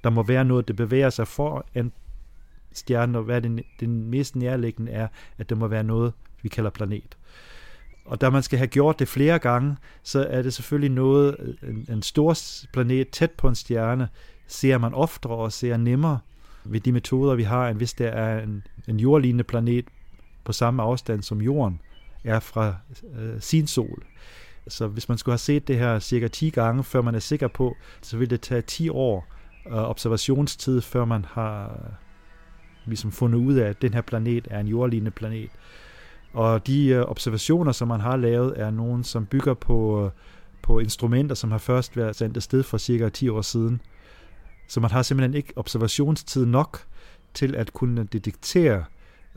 der 0.05 0.11
må 0.11 0.23
være 0.23 0.45
noget, 0.45 0.69
der 0.69 0.75
bevæger 0.75 1.11
sig 1.11 1.29
for 1.29 1.67
en 1.75 1.93
stjerne, 2.73 3.19
og 3.19 3.25
hvad 3.25 3.43
den, 3.43 3.61
den 3.81 4.11
mest 4.11 4.37
nærliggende 4.37 4.93
er, 4.93 5.09
at 5.39 5.51
der 5.51 5.57
må 5.57 5.67
være 5.67 5.85
noget, 5.85 6.13
vi 6.43 6.49
kalder 6.49 6.71
planet. 6.71 7.17
Og 8.05 8.21
da 8.21 8.31
man 8.31 8.43
skal 8.43 8.59
have 8.59 8.69
gjort 8.69 8.99
det 8.99 9.09
flere 9.09 9.39
gange, 9.39 9.77
så 10.03 10.27
er 10.31 10.43
det 10.43 10.55
selvfølgelig 10.55 10.91
noget, 10.91 11.57
en, 11.63 11.87
en 11.89 12.03
stor 12.03 12.37
planet 12.73 13.09
tæt 13.09 13.31
på 13.31 13.49
en 13.49 13.55
stjerne, 13.55 14.09
ser 14.47 14.79
man 14.79 14.95
oftere 14.95 15.33
og 15.33 15.53
ser 15.53 15.77
nemmere 15.77 16.19
ved 16.65 16.81
de 16.81 16.93
metoder, 16.93 17.35
vi 17.35 17.43
har, 17.43 17.69
end 17.69 17.77
hvis 17.77 17.95
der 17.95 18.09
er 18.09 18.43
en, 18.43 18.63
en 18.89 19.01
jordlignende 19.01 19.45
planet 19.45 19.85
på 20.45 20.53
samme 20.53 20.83
afstand 20.83 21.23
som 21.23 21.41
jorden 21.41 21.81
er 22.25 22.41
fra 22.41 22.75
øh, 23.19 23.41
sin 23.41 23.67
sol. 23.67 24.03
Så 24.69 24.87
hvis 24.87 25.09
man 25.09 25.19
skulle 25.19 25.33
have 25.33 25.39
set 25.39 25.69
det 25.69 25.79
her 25.79 25.99
cirka 25.99 26.29
10 26.29 26.51
gange, 26.51 26.85
før 26.85 27.03
man 27.03 27.15
er 27.15 27.19
sikker 27.19 27.49
på, 27.49 27.77
så 28.03 28.17
vil 28.17 28.31
det 28.31 28.41
tage 28.41 28.63
10 28.63 28.89
år 28.89 29.27
øh, 29.67 29.73
observationstid, 29.75 30.81
før 30.81 31.05
man 31.05 31.25
har 31.25 31.65
øh, 31.65 31.93
ligesom 32.87 33.13
fundet 33.13 33.39
ud 33.39 33.55
af, 33.55 33.69
at 33.69 33.83
den 33.83 33.95
her 33.95 34.01
planet 34.01 34.49
er 34.51 34.61
en 34.61 34.69
jordlignende 34.69 35.11
planet. 35.11 35.51
Og 36.33 36.67
de 36.67 36.89
øh, 36.89 37.03
observationer, 37.03 37.73
som 37.73 37.89
man 37.89 38.01
har 38.01 38.17
lavet, 38.17 38.55
er 38.57 38.71
nogen, 38.71 39.05
som 39.05 39.27
bygger 39.27 39.55
på, 39.55 40.05
øh, 40.05 40.11
på 40.63 40.79
instrumenter, 40.79 41.35
som 41.35 41.51
har 41.51 41.59
først 41.59 41.97
været 41.97 42.17
sendt 42.17 42.37
afsted 42.37 42.63
for 42.63 42.79
cirka 42.79 43.09
10 43.09 43.29
år 43.29 43.43
siden. 43.43 43.81
Så 44.69 44.81
man 44.81 44.91
har 44.91 45.03
simpelthen 45.03 45.35
ikke 45.35 45.53
observationstid 45.57 46.47
nok 46.47 46.87
til 47.35 47.55
at 47.55 47.73
kunne 47.73 48.05
detektere 48.05 48.85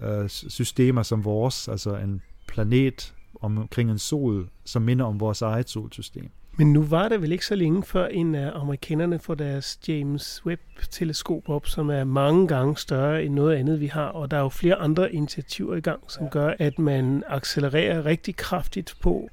øh, 0.03 0.29
systemer 0.29 1.03
som 1.03 1.25
vores, 1.25 1.67
altså 1.67 1.95
en 1.95 2.21
planet 2.53 3.13
omkring 3.41 3.91
en 3.91 3.99
sol, 3.99 4.49
som 4.65 4.81
minder 4.81 5.05
om 5.05 5.19
vores 5.19 5.41
eget 5.41 5.69
solsystem. 5.69 6.29
Men 6.57 6.73
nu 6.73 6.83
var 6.83 7.09
det 7.09 7.21
vel 7.21 7.31
ikke 7.31 7.45
så 7.45 7.55
længe 7.55 7.83
før 7.83 8.07
en 8.07 8.35
af 8.35 8.51
amerikanerne 8.55 9.19
får 9.19 9.35
deres 9.35 9.79
James 9.87 10.45
Webb-teleskop 10.45 11.49
op, 11.49 11.67
som 11.67 11.89
er 11.89 12.03
mange 12.03 12.47
gange 12.47 12.77
større 12.77 13.23
end 13.23 13.33
noget 13.33 13.55
andet, 13.55 13.79
vi 13.79 13.87
har. 13.87 14.07
Og 14.07 14.31
der 14.31 14.37
er 14.37 14.41
jo 14.41 14.49
flere 14.49 14.75
andre 14.75 15.13
initiativer 15.13 15.75
i 15.75 15.79
gang, 15.79 16.03
som 16.07 16.29
gør, 16.29 16.53
at 16.59 16.79
man 16.79 17.23
accelererer 17.27 18.05
rigtig 18.05 18.35
kraftigt 18.35 18.95
på 19.01 19.29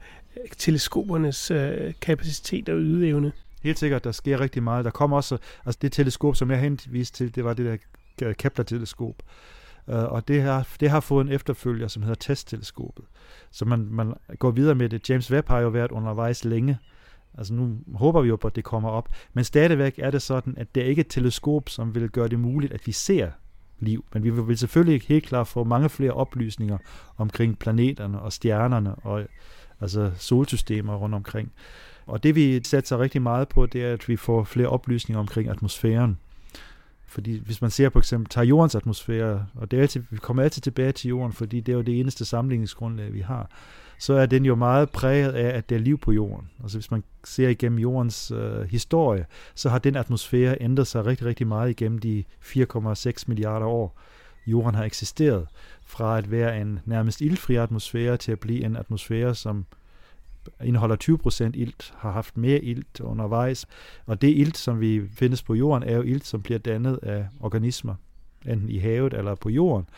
teleskopernes 0.58 1.50
øh, 1.50 1.94
kapacitet 2.00 2.68
og 2.68 2.78
ydeevne. 2.78 3.32
Helt 3.62 3.78
sikkert, 3.78 4.04
der 4.04 4.12
sker 4.12 4.40
rigtig 4.40 4.62
meget. 4.62 4.84
Der 4.84 4.90
kommer 4.90 5.16
også, 5.16 5.38
altså 5.66 5.78
det 5.82 5.92
teleskop, 5.92 6.36
som 6.36 6.50
jeg 6.50 6.60
henviste 6.60 7.16
til, 7.16 7.34
det 7.34 7.44
var 7.44 7.54
det 7.54 7.80
der 8.20 8.32
Kepler-teleskop. 8.32 9.14
Øh, 9.90 10.04
og 10.04 10.28
det 10.28 10.42
har, 10.42 10.68
det 10.80 10.90
har 10.90 11.00
fået 11.00 11.26
en 11.26 11.32
efterfølger, 11.32 11.88
som 11.88 12.02
hedder 12.02 12.14
testteleskopet. 12.14 13.04
Så 13.50 13.64
man, 13.64 13.88
man 13.90 14.14
går 14.38 14.50
videre 14.50 14.74
med 14.74 14.88
det. 14.88 15.10
James 15.10 15.32
Webb 15.32 15.48
har 15.48 15.60
jo 15.60 15.68
været 15.68 15.90
undervejs 15.90 16.44
længe, 16.44 16.78
Altså 17.38 17.54
nu 17.54 17.78
håber 17.94 18.20
vi 18.20 18.28
jo 18.28 18.36
på, 18.36 18.48
at 18.48 18.56
det 18.56 18.64
kommer 18.64 18.88
op. 18.88 19.08
Men 19.32 19.44
stadigvæk 19.44 19.94
er 19.98 20.10
det 20.10 20.22
sådan, 20.22 20.54
at 20.56 20.74
det 20.74 20.82
er 20.82 20.86
ikke 20.86 21.00
et 21.00 21.08
teleskop, 21.08 21.68
som 21.68 21.94
vil 21.94 22.10
gøre 22.10 22.28
det 22.28 22.38
muligt, 22.38 22.72
at 22.72 22.86
vi 22.86 22.92
ser 22.92 23.30
liv. 23.78 24.04
Men 24.12 24.24
vi 24.24 24.30
vil 24.30 24.58
selvfølgelig 24.58 25.02
helt 25.08 25.26
klart 25.26 25.48
få 25.48 25.64
mange 25.64 25.88
flere 25.88 26.12
oplysninger 26.12 26.78
omkring 27.16 27.58
planeterne 27.58 28.20
og 28.20 28.32
stjernerne 28.32 28.94
og 28.94 29.24
altså 29.80 30.10
solsystemer 30.16 30.94
rundt 30.94 31.14
omkring. 31.14 31.52
Og 32.06 32.22
det 32.22 32.34
vi 32.34 32.64
sætter 32.64 32.98
rigtig 32.98 33.22
meget 33.22 33.48
på, 33.48 33.66
det 33.66 33.84
er, 33.84 33.92
at 33.92 34.08
vi 34.08 34.16
får 34.16 34.44
flere 34.44 34.68
oplysninger 34.68 35.20
omkring 35.20 35.48
atmosfæren. 35.48 36.18
Fordi 37.10 37.42
hvis 37.44 37.62
man 37.62 37.70
ser 37.70 37.88
på 37.88 37.98
eksempel, 37.98 38.28
tager 38.28 38.44
jordens 38.44 38.74
atmosfære, 38.74 39.46
og 39.54 39.70
det 39.70 39.76
er 39.76 39.80
altid, 39.82 40.02
vi 40.10 40.16
kommer 40.16 40.42
altid 40.42 40.62
tilbage 40.62 40.92
til 40.92 41.08
jorden, 41.08 41.32
fordi 41.32 41.60
det 41.60 41.72
er 41.72 41.76
jo 41.76 41.82
det 41.82 42.00
eneste 42.00 42.24
sammenligningsgrundlag, 42.24 43.12
vi 43.12 43.20
har 43.20 43.50
så 44.00 44.14
er 44.14 44.26
den 44.26 44.44
jo 44.44 44.54
meget 44.54 44.90
præget 44.90 45.32
af, 45.32 45.56
at 45.56 45.70
der 45.70 45.76
er 45.76 45.80
liv 45.80 45.98
på 45.98 46.12
jorden. 46.12 46.50
Altså 46.62 46.78
hvis 46.78 46.90
man 46.90 47.04
ser 47.24 47.48
igennem 47.48 47.78
jordens 47.78 48.30
øh, 48.30 48.62
historie, 48.62 49.26
så 49.54 49.68
har 49.68 49.78
den 49.78 49.96
atmosfære 49.96 50.56
ændret 50.60 50.86
sig 50.86 51.06
rigtig, 51.06 51.26
rigtig 51.26 51.46
meget 51.46 51.70
igennem 51.70 51.98
de 51.98 52.24
4,6 52.42 53.24
milliarder 53.26 53.66
år, 53.66 53.98
jorden 54.46 54.74
har 54.74 54.84
eksisteret. 54.84 55.46
Fra 55.86 56.18
at 56.18 56.30
være 56.30 56.60
en 56.60 56.80
nærmest 56.84 57.20
ildfri 57.20 57.56
atmosfære 57.56 58.16
til 58.16 58.32
at 58.32 58.40
blive 58.40 58.64
en 58.64 58.76
atmosfære, 58.76 59.34
som 59.34 59.66
indeholder 60.64 60.96
20% 61.46 61.50
ilt, 61.54 61.94
har 61.96 62.10
haft 62.10 62.36
mere 62.36 62.64
ilt 62.64 63.00
undervejs. 63.00 63.66
Og 64.06 64.22
det 64.22 64.28
ilt, 64.28 64.56
som 64.56 64.80
vi 64.80 65.02
findes 65.08 65.42
på 65.42 65.54
jorden, 65.54 65.88
er 65.88 65.96
jo 65.96 66.02
ilt, 66.02 66.26
som 66.26 66.42
bliver 66.42 66.58
dannet 66.58 66.98
af 67.02 67.26
organismer 67.40 67.94
enten 68.46 68.68
i 68.68 68.78
havet 68.78 69.14
eller 69.14 69.34
på 69.34 69.48
jorden. 69.50 69.88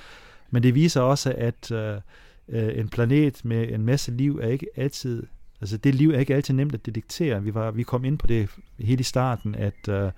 Men 0.50 0.62
det 0.62 0.74
viser 0.74 1.00
også, 1.00 1.34
at 1.38 1.70
øh, 1.70 2.00
øh, 2.48 2.78
en 2.78 2.88
planet 2.88 3.44
med 3.44 3.72
en 3.72 3.84
masse 3.84 4.12
liv 4.12 4.38
er 4.42 4.48
ikke 4.48 4.66
altid, 4.76 5.26
altså 5.60 5.76
det 5.76 5.94
liv 5.94 6.10
er 6.10 6.18
ikke 6.18 6.34
altid 6.34 6.54
nemt 6.54 6.74
at 6.74 6.86
detektere. 6.86 7.42
Vi, 7.42 7.54
var, 7.54 7.70
vi 7.70 7.82
kom 7.82 8.04
ind 8.04 8.18
på 8.18 8.26
det 8.26 8.48
helt 8.78 9.00
i 9.00 9.04
starten, 9.04 9.54
at 9.54 9.88
øh, 9.88 10.10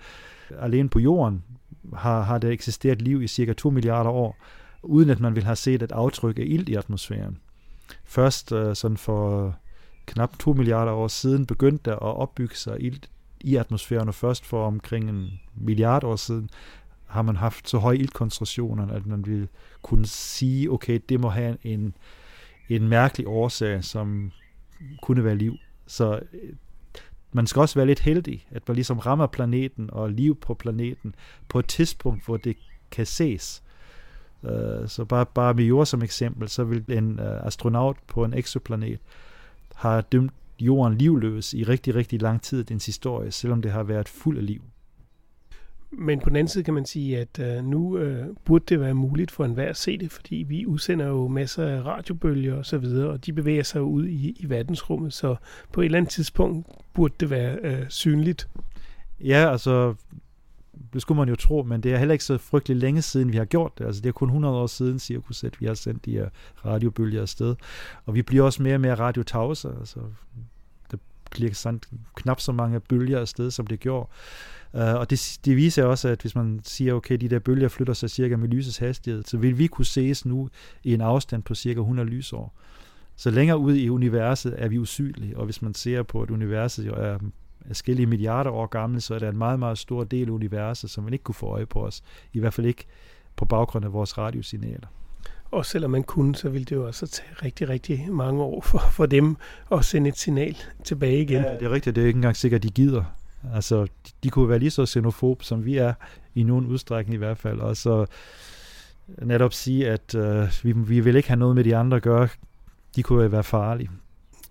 alene 0.59 0.89
på 0.89 0.99
jorden 0.99 1.45
har, 1.95 2.23
har 2.23 2.39
der 2.39 2.51
eksisteret 2.51 3.03
liv 3.03 3.23
i 3.23 3.27
cirka 3.27 3.53
2 3.53 3.71
milliarder 3.71 4.11
år, 4.11 4.37
uden 4.83 5.11
at 5.11 5.21
man 5.21 5.35
vil 5.35 5.45
have 5.45 5.57
set 5.57 5.83
et 5.83 5.93
aftryk 5.93 6.39
af 6.39 6.45
ild 6.47 6.69
i 6.69 6.75
atmosfæren. 6.75 7.39
Først 8.05 8.53
øh, 8.53 8.77
sådan 8.77 8.97
for 8.97 9.55
knap 10.07 10.39
2 10.39 10.53
milliarder 10.53 10.93
år 10.93 11.09
siden 11.09 11.47
begyndte 11.47 11.91
der 11.91 11.97
at 11.97 12.17
opbygge 12.17 12.57
sig 12.57 12.77
ilt 12.81 13.11
i 13.41 13.57
atmosfæren, 13.57 14.09
og 14.09 14.15
først 14.15 14.47
for 14.47 14.67
omkring 14.67 15.11
en 15.11 15.41
milliard 15.55 16.05
år 16.05 16.17
siden 16.17 16.51
har 17.07 17.23
man 17.23 17.37
haft 17.37 17.69
så 17.69 17.79
høje 17.79 17.97
iltkoncentrationer, 17.97 18.89
at 18.89 19.07
man 19.07 19.27
ville 19.27 19.49
kunne 19.83 20.07
sige, 20.07 20.71
okay, 20.71 21.01
det 21.09 21.21
må 21.21 21.29
have 21.29 21.57
en, 21.63 21.97
en 22.69 22.89
mærkelig 22.89 23.29
årsag, 23.29 23.85
som 23.85 24.33
kunne 25.03 25.25
være 25.25 25.37
liv. 25.37 25.57
Så 25.87 26.21
øh, 26.33 26.53
man 27.33 27.47
skal 27.47 27.61
også 27.61 27.75
være 27.75 27.87
lidt 27.87 28.01
heldig, 28.01 28.47
at 28.51 28.69
man 28.69 28.75
ligesom 28.75 28.99
rammer 28.99 29.27
planeten 29.27 29.91
og 29.93 30.11
liv 30.11 30.37
på 30.41 30.55
planeten 30.55 31.15
på 31.49 31.59
et 31.59 31.67
tidspunkt, 31.67 32.25
hvor 32.25 32.37
det 32.37 32.57
kan 32.91 33.07
ses. 33.07 33.63
Øh, 34.45 34.89
så 34.89 35.05
bare, 35.05 35.27
bare 35.27 35.55
med 35.55 35.65
jord 35.65 35.87
som 35.87 36.03
eksempel, 36.03 36.49
så 36.49 36.65
vil 36.65 36.85
en 36.89 37.21
øh, 37.21 37.47
astronaut 37.47 37.97
på 38.07 38.25
en 38.25 38.35
eksoplanet 38.35 39.01
har 39.75 40.01
dømt 40.01 40.33
jorden 40.61 40.99
livløs 40.99 41.55
i 41.55 41.65
rigtig, 41.65 41.95
rigtig 41.95 42.23
lang 42.23 42.43
tid 42.43 42.59
af 42.59 42.67
dens 42.67 42.87
historie, 42.87 43.31
selvom 43.31 43.63
det 43.63 43.73
har 43.73 43.83
været 43.83 44.09
fuld 44.09 44.39
af 44.39 44.47
liv. 44.47 44.63
Men 45.99 46.21
på 46.21 46.29
den 46.29 46.37
anden 46.37 46.49
side 46.49 46.65
kan 46.65 46.75
man 46.75 46.87
sige, 46.87 47.19
at 47.19 47.39
øh, 47.39 47.65
nu 47.65 47.99
øh, 47.99 48.27
burde 48.45 48.65
det 48.69 48.81
være 48.81 48.95
muligt 48.95 49.31
for 49.31 49.45
enhver 49.45 49.69
at 49.69 49.77
se 49.77 49.99
det, 49.99 50.13
fordi 50.13 50.37
vi 50.49 50.67
udsender 50.67 51.07
jo 51.07 51.29
masser 51.29 51.65
af 51.69 51.83
radiobølger 51.83 52.55
og 52.55 52.67
så 52.67 52.79
videre, 52.79 53.11
og 53.11 53.27
de 53.27 53.33
bevæger 53.33 53.63
sig 53.63 53.83
ud 53.83 54.07
i, 54.07 54.37
i 54.41 54.49
verdensrummet, 54.49 55.13
så 55.13 55.37
på 55.73 55.81
et 55.81 55.85
eller 55.85 55.99
andet 55.99 56.13
tidspunkt 56.13 56.67
burde 56.95 57.15
det 57.21 57.31
være 57.31 57.59
øh, 57.63 57.85
synligt. 57.89 58.49
Ja, 59.21 59.51
altså, 59.51 59.95
det 60.93 61.03
skulle 61.03 61.19
man 61.19 61.29
jo 61.29 61.37
tro, 61.37 61.63
men 61.63 61.81
det 61.81 61.93
er 61.93 61.99
heller 61.99 62.13
ikke 62.13 62.25
så 62.25 62.39
frygtelig 62.39 62.77
længe 62.77 63.03
siden, 63.03 63.33
vi 63.33 63.37
har 63.37 63.45
gjort 63.45 63.79
det. 63.79 63.85
Altså, 63.85 64.03
det 64.03 64.09
er 64.09 64.13
kun 64.13 64.29
100 64.29 64.55
år 64.55 64.67
siden 64.67 64.99
cirkus, 64.99 65.45
at 65.45 65.61
vi 65.61 65.67
har 65.67 65.75
sendt 65.75 66.05
de 66.05 66.11
her 66.11 66.29
radiobølger 66.65 67.23
afsted. 67.23 67.57
Og 68.07 68.15
vi 68.15 68.23
bliver 68.23 68.45
også 68.45 68.63
mere 68.63 68.75
og 68.75 68.81
mere 68.81 68.95
radiotavse. 68.95 69.69
Altså, 69.79 70.01
der 70.91 70.97
bliver 71.31 71.55
sandt 71.55 71.89
knap 72.17 72.41
så 72.41 72.53
mange 72.53 72.81
bølger 72.81 73.21
afsted, 73.21 73.51
som 73.51 73.67
det 73.67 73.81
gjorde. 73.81 74.09
Uh, 74.73 74.81
og 74.81 75.11
det, 75.11 75.39
det 75.45 75.57
viser 75.57 75.85
også, 75.85 76.09
at 76.09 76.21
hvis 76.21 76.35
man 76.35 76.61
siger, 76.63 76.95
okay, 76.95 77.17
de 77.17 77.29
der 77.29 77.39
bølger 77.39 77.69
flytter 77.69 77.95
sig 77.95 78.11
cirka 78.11 78.37
med 78.37 78.49
lysets 78.49 78.79
hastighed, 78.79 79.23
så 79.23 79.37
vil 79.37 79.59
vi 79.59 79.67
kunne 79.67 79.85
ses 79.87 80.27
nu 80.27 80.49
i 80.85 80.95
en 80.95 81.01
afstand 81.01 81.43
på 81.43 81.55
cirka 81.55 81.81
100 81.81 82.09
lysår. 82.09 82.55
Så 83.17 83.31
længere 83.31 83.59
ud 83.59 83.75
i 83.75 83.89
universet 83.89 84.55
er 84.59 84.69
vi 84.69 84.79
usynlige, 84.79 85.37
og 85.37 85.45
hvis 85.45 85.63
man 85.63 85.75
ser 85.75 86.03
på, 86.03 86.23
at 86.23 86.31
universet 86.31 86.87
jo 86.87 86.93
er 86.93 87.19
forskellige 87.67 88.07
milliarder 88.07 88.51
år 88.51 88.67
gammel, 88.67 89.03
så 89.03 89.15
er 89.15 89.19
der 89.19 89.29
en 89.29 89.39
meget, 89.39 89.59
meget 89.59 89.79
stor 89.79 90.05
del 90.05 90.29
af 90.29 90.33
universet, 90.33 90.91
som 90.91 91.05
man 91.05 91.13
ikke 91.13 91.23
kunne 91.23 91.35
få 91.35 91.47
øje 91.47 91.67
på 91.67 91.87
os. 91.87 92.03
I 92.33 92.41
hvert 92.41 92.55
fald 92.55 92.67
ikke 92.67 92.85
på 93.37 93.45
baggrund 93.45 93.85
af 93.85 93.93
vores 93.93 94.19
radiosignaler. 94.19 94.87
Og 95.51 95.67
selvom 95.67 95.91
man 95.91 96.03
kunne, 96.03 96.35
så 96.35 96.49
ville 96.49 96.65
det 96.65 96.77
jo 96.77 96.87
også 96.87 97.07
tage 97.07 97.29
rigtig, 97.43 97.69
rigtig 97.69 98.07
mange 98.11 98.43
år 98.43 98.61
for, 98.61 98.79
for 98.79 99.07
dem 99.07 99.37
at 99.73 99.85
sende 99.85 100.09
et 100.09 100.19
signal 100.19 100.57
tilbage 100.85 101.23
igen. 101.23 101.43
Ja, 101.43 101.53
det 101.53 101.63
er 101.63 101.71
rigtigt. 101.71 101.97
Det 101.97 102.03
er 102.03 102.07
ikke 102.07 102.17
engang 102.17 102.37
sikkert, 102.37 102.63
de 102.63 102.69
gider. 102.69 103.05
Altså, 103.55 103.85
de, 103.85 104.11
de 104.23 104.31
kunne 104.31 104.49
være 104.49 104.59
lige 104.59 104.71
så 104.71 104.87
xenofob, 104.87 105.43
som 105.43 105.65
vi 105.65 105.77
er, 105.77 105.95
i 106.35 106.43
nogen 106.43 106.67
udstrækning 106.67 107.15
i 107.15 107.19
hvert 107.19 107.39
fald. 107.39 107.61
Og 107.61 107.77
så 107.77 108.07
netop 109.23 109.53
sige, 109.53 109.91
at 109.91 110.15
øh, 110.15 110.49
vi, 110.63 110.73
vi 110.73 111.01
vil 111.01 111.17
ikke 111.17 111.29
have 111.29 111.39
noget 111.39 111.55
med 111.55 111.65
de 111.65 111.77
andre 111.77 111.97
at 111.97 112.03
gøre. 112.03 112.29
De 112.97 113.03
kunne 113.03 113.33
være 113.33 113.45
farlige. 113.45 113.91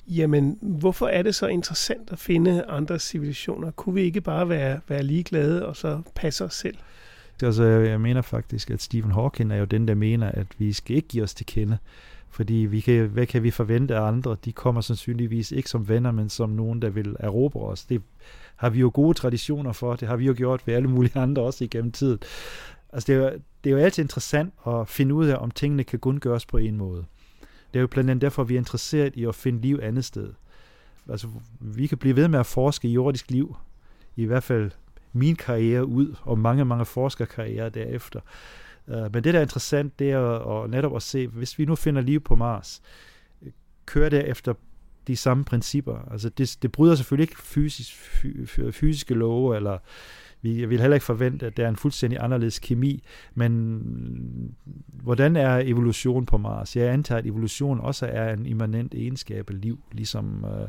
Jamen, 0.07 0.57
hvorfor 0.61 1.07
er 1.07 1.21
det 1.21 1.35
så 1.35 1.47
interessant 1.47 2.11
at 2.11 2.19
finde 2.19 2.63
andre 2.63 2.99
civilisationer? 2.99 3.71
Kunne 3.71 3.95
vi 3.95 4.01
ikke 4.01 4.21
bare 4.21 4.49
være, 4.49 4.79
være 4.87 5.03
ligeglade 5.03 5.65
og 5.65 5.75
så 5.75 6.01
passe 6.15 6.45
os 6.45 6.53
selv? 6.53 6.77
Altså, 7.43 7.63
jeg 7.63 8.01
mener 8.01 8.21
faktisk, 8.21 8.71
at 8.71 8.81
Stephen 8.81 9.11
Hawking 9.11 9.51
er 9.51 9.57
jo 9.57 9.65
den, 9.65 9.87
der 9.87 9.95
mener, 9.95 10.31
at 10.31 10.47
vi 10.57 10.73
skal 10.73 10.95
ikke 10.95 11.07
give 11.07 11.23
os 11.23 11.33
til 11.33 11.45
kende. 11.45 11.77
Fordi 12.29 12.53
vi 12.53 12.79
kan, 12.79 13.07
hvad 13.07 13.25
kan 13.25 13.43
vi 13.43 13.51
forvente 13.51 13.95
af 13.95 14.01
andre? 14.01 14.37
De 14.45 14.51
kommer 14.51 14.81
sandsynligvis 14.81 15.51
ikke 15.51 15.69
som 15.69 15.89
venner, 15.89 16.11
men 16.11 16.29
som 16.29 16.49
nogen, 16.49 16.81
der 16.81 16.89
vil 16.89 17.15
erobre 17.19 17.61
os. 17.61 17.85
Det 17.85 18.01
har 18.55 18.69
vi 18.69 18.79
jo 18.79 18.91
gode 18.93 19.13
traditioner 19.13 19.71
for. 19.71 19.95
Det 19.95 20.07
har 20.07 20.15
vi 20.15 20.25
jo 20.25 20.33
gjort 20.37 20.67
ved 20.67 20.73
alle 20.73 20.89
mulige 20.89 21.19
andre 21.19 21.41
også 21.41 21.63
igennem 21.63 21.91
tiden. 21.91 22.19
Altså, 22.93 23.07
det 23.07 23.15
er, 23.15 23.23
jo, 23.23 23.29
det 23.63 23.69
er 23.69 23.73
jo 23.73 23.77
altid 23.77 24.03
interessant 24.03 24.53
at 24.67 24.87
finde 24.87 25.15
ud 25.15 25.25
af, 25.25 25.37
om 25.37 25.51
tingene 25.51 25.83
kan 25.83 25.99
kun 25.99 26.19
gøres 26.19 26.45
på 26.45 26.57
en 26.57 26.77
måde. 26.77 27.05
Det 27.73 27.79
er 27.79 27.81
jo 27.81 27.87
blandt 27.87 28.09
andet 28.09 28.21
derfor, 28.21 28.43
vi 28.43 28.53
er 28.53 28.57
interesseret 28.57 29.15
i 29.15 29.25
at 29.25 29.35
finde 29.35 29.61
liv 29.61 29.79
andet 29.81 30.05
sted. 30.05 30.33
Altså, 31.09 31.27
vi 31.59 31.87
kan 31.87 31.97
blive 31.97 32.15
ved 32.15 32.27
med 32.27 32.39
at 32.39 32.45
forske 32.45 32.87
i 32.87 32.91
jordisk 32.91 33.31
liv. 33.31 33.55
I 34.15 34.25
hvert 34.25 34.43
fald 34.43 34.71
min 35.13 35.35
karriere 35.35 35.85
ud, 35.85 36.15
og 36.21 36.39
mange, 36.39 36.65
mange 36.65 36.85
forskerkarrierer 36.85 37.69
derefter. 37.69 38.19
Øh, 38.87 39.13
men 39.13 39.23
det, 39.23 39.33
der 39.33 39.37
er 39.37 39.41
interessant, 39.41 39.99
det 39.99 40.11
er 40.11 40.19
at, 40.19 40.63
at 40.63 40.69
netop 40.69 40.95
at 40.95 41.01
se, 41.01 41.27
hvis 41.27 41.59
vi 41.59 41.65
nu 41.65 41.75
finder 41.75 42.01
liv 42.01 42.21
på 42.21 42.35
Mars, 42.35 42.81
kører 43.85 44.09
det 44.09 44.29
efter 44.29 44.53
de 45.07 45.15
samme 45.15 45.43
principper. 45.43 46.11
Altså 46.11 46.29
det, 46.29 46.57
det 46.61 46.71
bryder 46.71 46.95
selvfølgelig 46.95 47.23
ikke 47.23 47.41
fysisk, 47.41 47.95
fysiske 48.71 49.13
love, 49.13 49.55
eller 49.55 49.77
vi 50.43 50.65
vil 50.65 50.79
heller 50.79 50.95
ikke 50.95 51.05
forvente, 51.05 51.45
at 51.45 51.57
der 51.57 51.65
er 51.65 51.69
en 51.69 51.75
fuldstændig 51.75 52.19
anderledes 52.21 52.59
kemi, 52.59 53.03
men 53.35 54.55
hvordan 55.03 55.35
er 55.35 55.57
evolution 55.57 56.25
på 56.25 56.37
Mars? 56.37 56.75
Jeg 56.75 56.93
antager, 56.93 57.19
at 57.19 57.25
evolution 57.25 57.79
også 57.79 58.05
er 58.05 58.33
en 58.33 58.45
immanent 58.45 58.93
egenskab 58.93 59.49
af 59.49 59.61
liv, 59.61 59.79
ligesom 59.91 60.45
øh, 60.45 60.67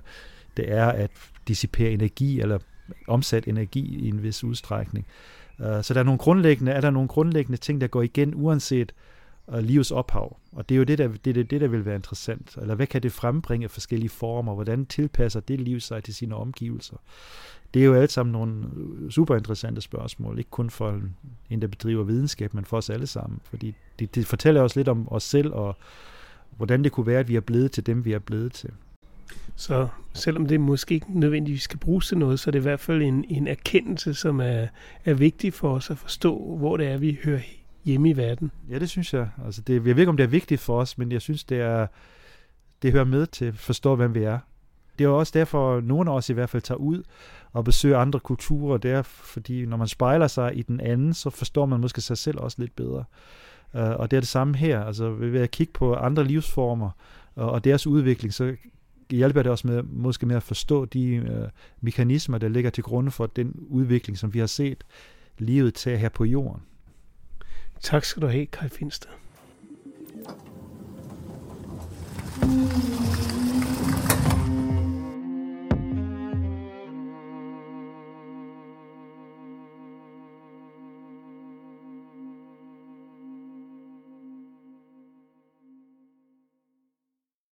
det 0.56 0.72
er 0.72 0.86
at 0.86 1.10
dissipere 1.48 1.90
energi 1.90 2.40
eller 2.40 2.58
omsætte 3.08 3.50
energi 3.50 3.98
i 3.98 4.08
en 4.08 4.22
vis 4.22 4.44
udstrækning. 4.44 5.06
Øh, 5.60 5.82
så 5.82 5.94
der 5.94 6.00
er 6.00 6.04
nogle 6.04 6.18
grundlæggende, 6.18 6.72
er 6.72 6.80
der 6.80 6.90
nogle 6.90 7.08
grundlæggende 7.08 7.56
ting, 7.56 7.80
der 7.80 7.86
går 7.86 8.02
igen, 8.02 8.32
uanset 8.34 8.92
og 9.46 9.62
livets 9.62 9.90
ophav. 9.90 10.36
Og 10.52 10.68
det 10.68 10.74
er 10.74 10.78
jo 10.78 10.84
det 10.84 10.98
der, 10.98 11.08
det, 11.08 11.34
det, 11.34 11.50
det, 11.50 11.60
der 11.60 11.68
vil 11.68 11.84
være 11.84 11.94
interessant. 11.94 12.56
Eller 12.60 12.74
hvad 12.74 12.86
kan 12.86 13.02
det 13.02 13.12
frembringe 13.12 13.64
af 13.64 13.70
forskellige 13.70 14.10
former? 14.10 14.54
Hvordan 14.54 14.86
tilpasser 14.86 15.40
det 15.40 15.60
liv 15.60 15.80
sig 15.80 16.04
til 16.04 16.14
sine 16.14 16.34
omgivelser? 16.34 16.96
Det 17.74 17.82
er 17.82 17.86
jo 17.86 17.94
alt 17.94 18.12
sammen 18.12 18.32
nogle 18.32 18.64
super 19.10 19.36
interessante 19.36 19.80
spørgsmål, 19.80 20.38
ikke 20.38 20.50
kun 20.50 20.70
for 20.70 21.00
en, 21.50 21.62
der 21.62 21.66
bedriver 21.66 22.04
videnskab, 22.04 22.54
men 22.54 22.64
for 22.64 22.76
os 22.76 22.90
alle 22.90 23.06
sammen. 23.06 23.40
Fordi 23.44 23.74
det, 23.98 24.14
det 24.14 24.26
fortæller 24.26 24.62
os 24.62 24.76
lidt 24.76 24.88
om 24.88 25.08
os 25.12 25.22
selv, 25.22 25.52
og 25.52 25.76
hvordan 26.56 26.84
det 26.84 26.92
kunne 26.92 27.06
være, 27.06 27.20
at 27.20 27.28
vi 27.28 27.36
er 27.36 27.40
blevet 27.40 27.72
til 27.72 27.86
dem, 27.86 28.04
vi 28.04 28.12
er 28.12 28.18
blevet 28.18 28.52
til. 28.52 28.70
Så 29.56 29.88
selvom 30.12 30.46
det 30.46 30.60
måske 30.60 30.94
ikke 30.94 31.20
nødvendigvis 31.20 31.62
skal 31.62 31.78
bruges 31.78 32.08
til 32.08 32.18
noget, 32.18 32.40
så 32.40 32.50
er 32.50 32.52
det 32.52 32.58
i 32.58 32.62
hvert 32.62 32.80
fald 32.80 33.02
en, 33.02 33.24
en 33.28 33.48
erkendelse, 33.48 34.14
som 34.14 34.40
er, 34.40 34.66
er 35.04 35.14
vigtig 35.14 35.54
for 35.54 35.74
os 35.74 35.90
at 35.90 35.98
forstå, 35.98 36.56
hvor 36.58 36.76
det 36.76 36.86
er, 36.86 36.96
vi 36.96 37.18
hører 37.24 37.40
hjemme 37.84 38.10
i 38.10 38.16
verden. 38.16 38.50
Ja, 38.70 38.78
det 38.78 38.90
synes 38.90 39.14
jeg. 39.14 39.28
Altså 39.44 39.62
det, 39.62 39.74
jeg 39.74 39.84
ved 39.84 39.98
ikke, 39.98 40.10
om 40.10 40.16
det 40.16 40.24
er 40.24 40.28
vigtigt 40.28 40.60
for 40.60 40.80
os, 40.80 40.98
men 40.98 41.12
jeg 41.12 41.22
synes, 41.22 41.44
det, 41.44 41.60
er, 41.60 41.86
det 42.82 42.92
hører 42.92 43.04
med 43.04 43.26
til 43.26 43.44
at 43.44 43.54
forstå, 43.54 43.96
hvem 43.96 44.14
vi 44.14 44.22
er. 44.22 44.38
Det 44.98 45.04
er 45.04 45.08
jo 45.08 45.18
også 45.18 45.32
derfor, 45.34 45.76
at 45.76 45.84
nogle 45.84 46.10
af 46.10 46.14
os 46.14 46.30
i 46.30 46.32
hvert 46.32 46.50
fald 46.50 46.62
tager 46.62 46.78
ud 46.78 47.02
og 47.52 47.64
besøger 47.64 47.98
andre 47.98 48.20
kulturer. 48.20 48.78
Det 48.78 48.90
er, 48.90 49.02
fordi 49.02 49.66
når 49.66 49.76
man 49.76 49.88
spejler 49.88 50.26
sig 50.26 50.58
i 50.58 50.62
den 50.62 50.80
anden, 50.80 51.14
så 51.14 51.30
forstår 51.30 51.66
man 51.66 51.80
måske 51.80 52.00
sig 52.00 52.18
selv 52.18 52.38
også 52.38 52.56
lidt 52.60 52.76
bedre. 52.76 53.04
Øh, 53.74 53.90
og 53.90 54.10
det 54.10 54.16
er 54.16 54.20
det 54.20 54.28
samme 54.28 54.56
her. 54.56 54.84
Altså 54.84 55.10
ved 55.10 55.40
at 55.40 55.50
kigge 55.50 55.72
på 55.72 55.94
andre 55.94 56.24
livsformer 56.24 56.90
og, 57.34 57.64
deres 57.64 57.86
udvikling, 57.86 58.34
så 58.34 58.56
hjælper 59.10 59.42
det 59.42 59.52
også 59.52 59.66
med, 59.66 59.82
måske 59.82 60.26
med 60.26 60.36
at 60.36 60.42
forstå 60.42 60.84
de 60.84 61.14
øh, 61.14 61.48
mekanismer, 61.80 62.38
der 62.38 62.48
ligger 62.48 62.70
til 62.70 62.84
grund 62.84 63.10
for 63.10 63.26
den 63.26 63.52
udvikling, 63.68 64.18
som 64.18 64.34
vi 64.34 64.38
har 64.38 64.46
set 64.46 64.84
livet 65.38 65.74
tage 65.74 65.98
her 65.98 66.08
på 66.08 66.24
jorden. 66.24 66.62
Tak 67.82 68.04
skal 68.04 68.22
du 68.22 68.26
have, 68.26 68.46
Kai 68.46 68.68
Finsted. 68.68 69.10
Mm. 72.42 73.33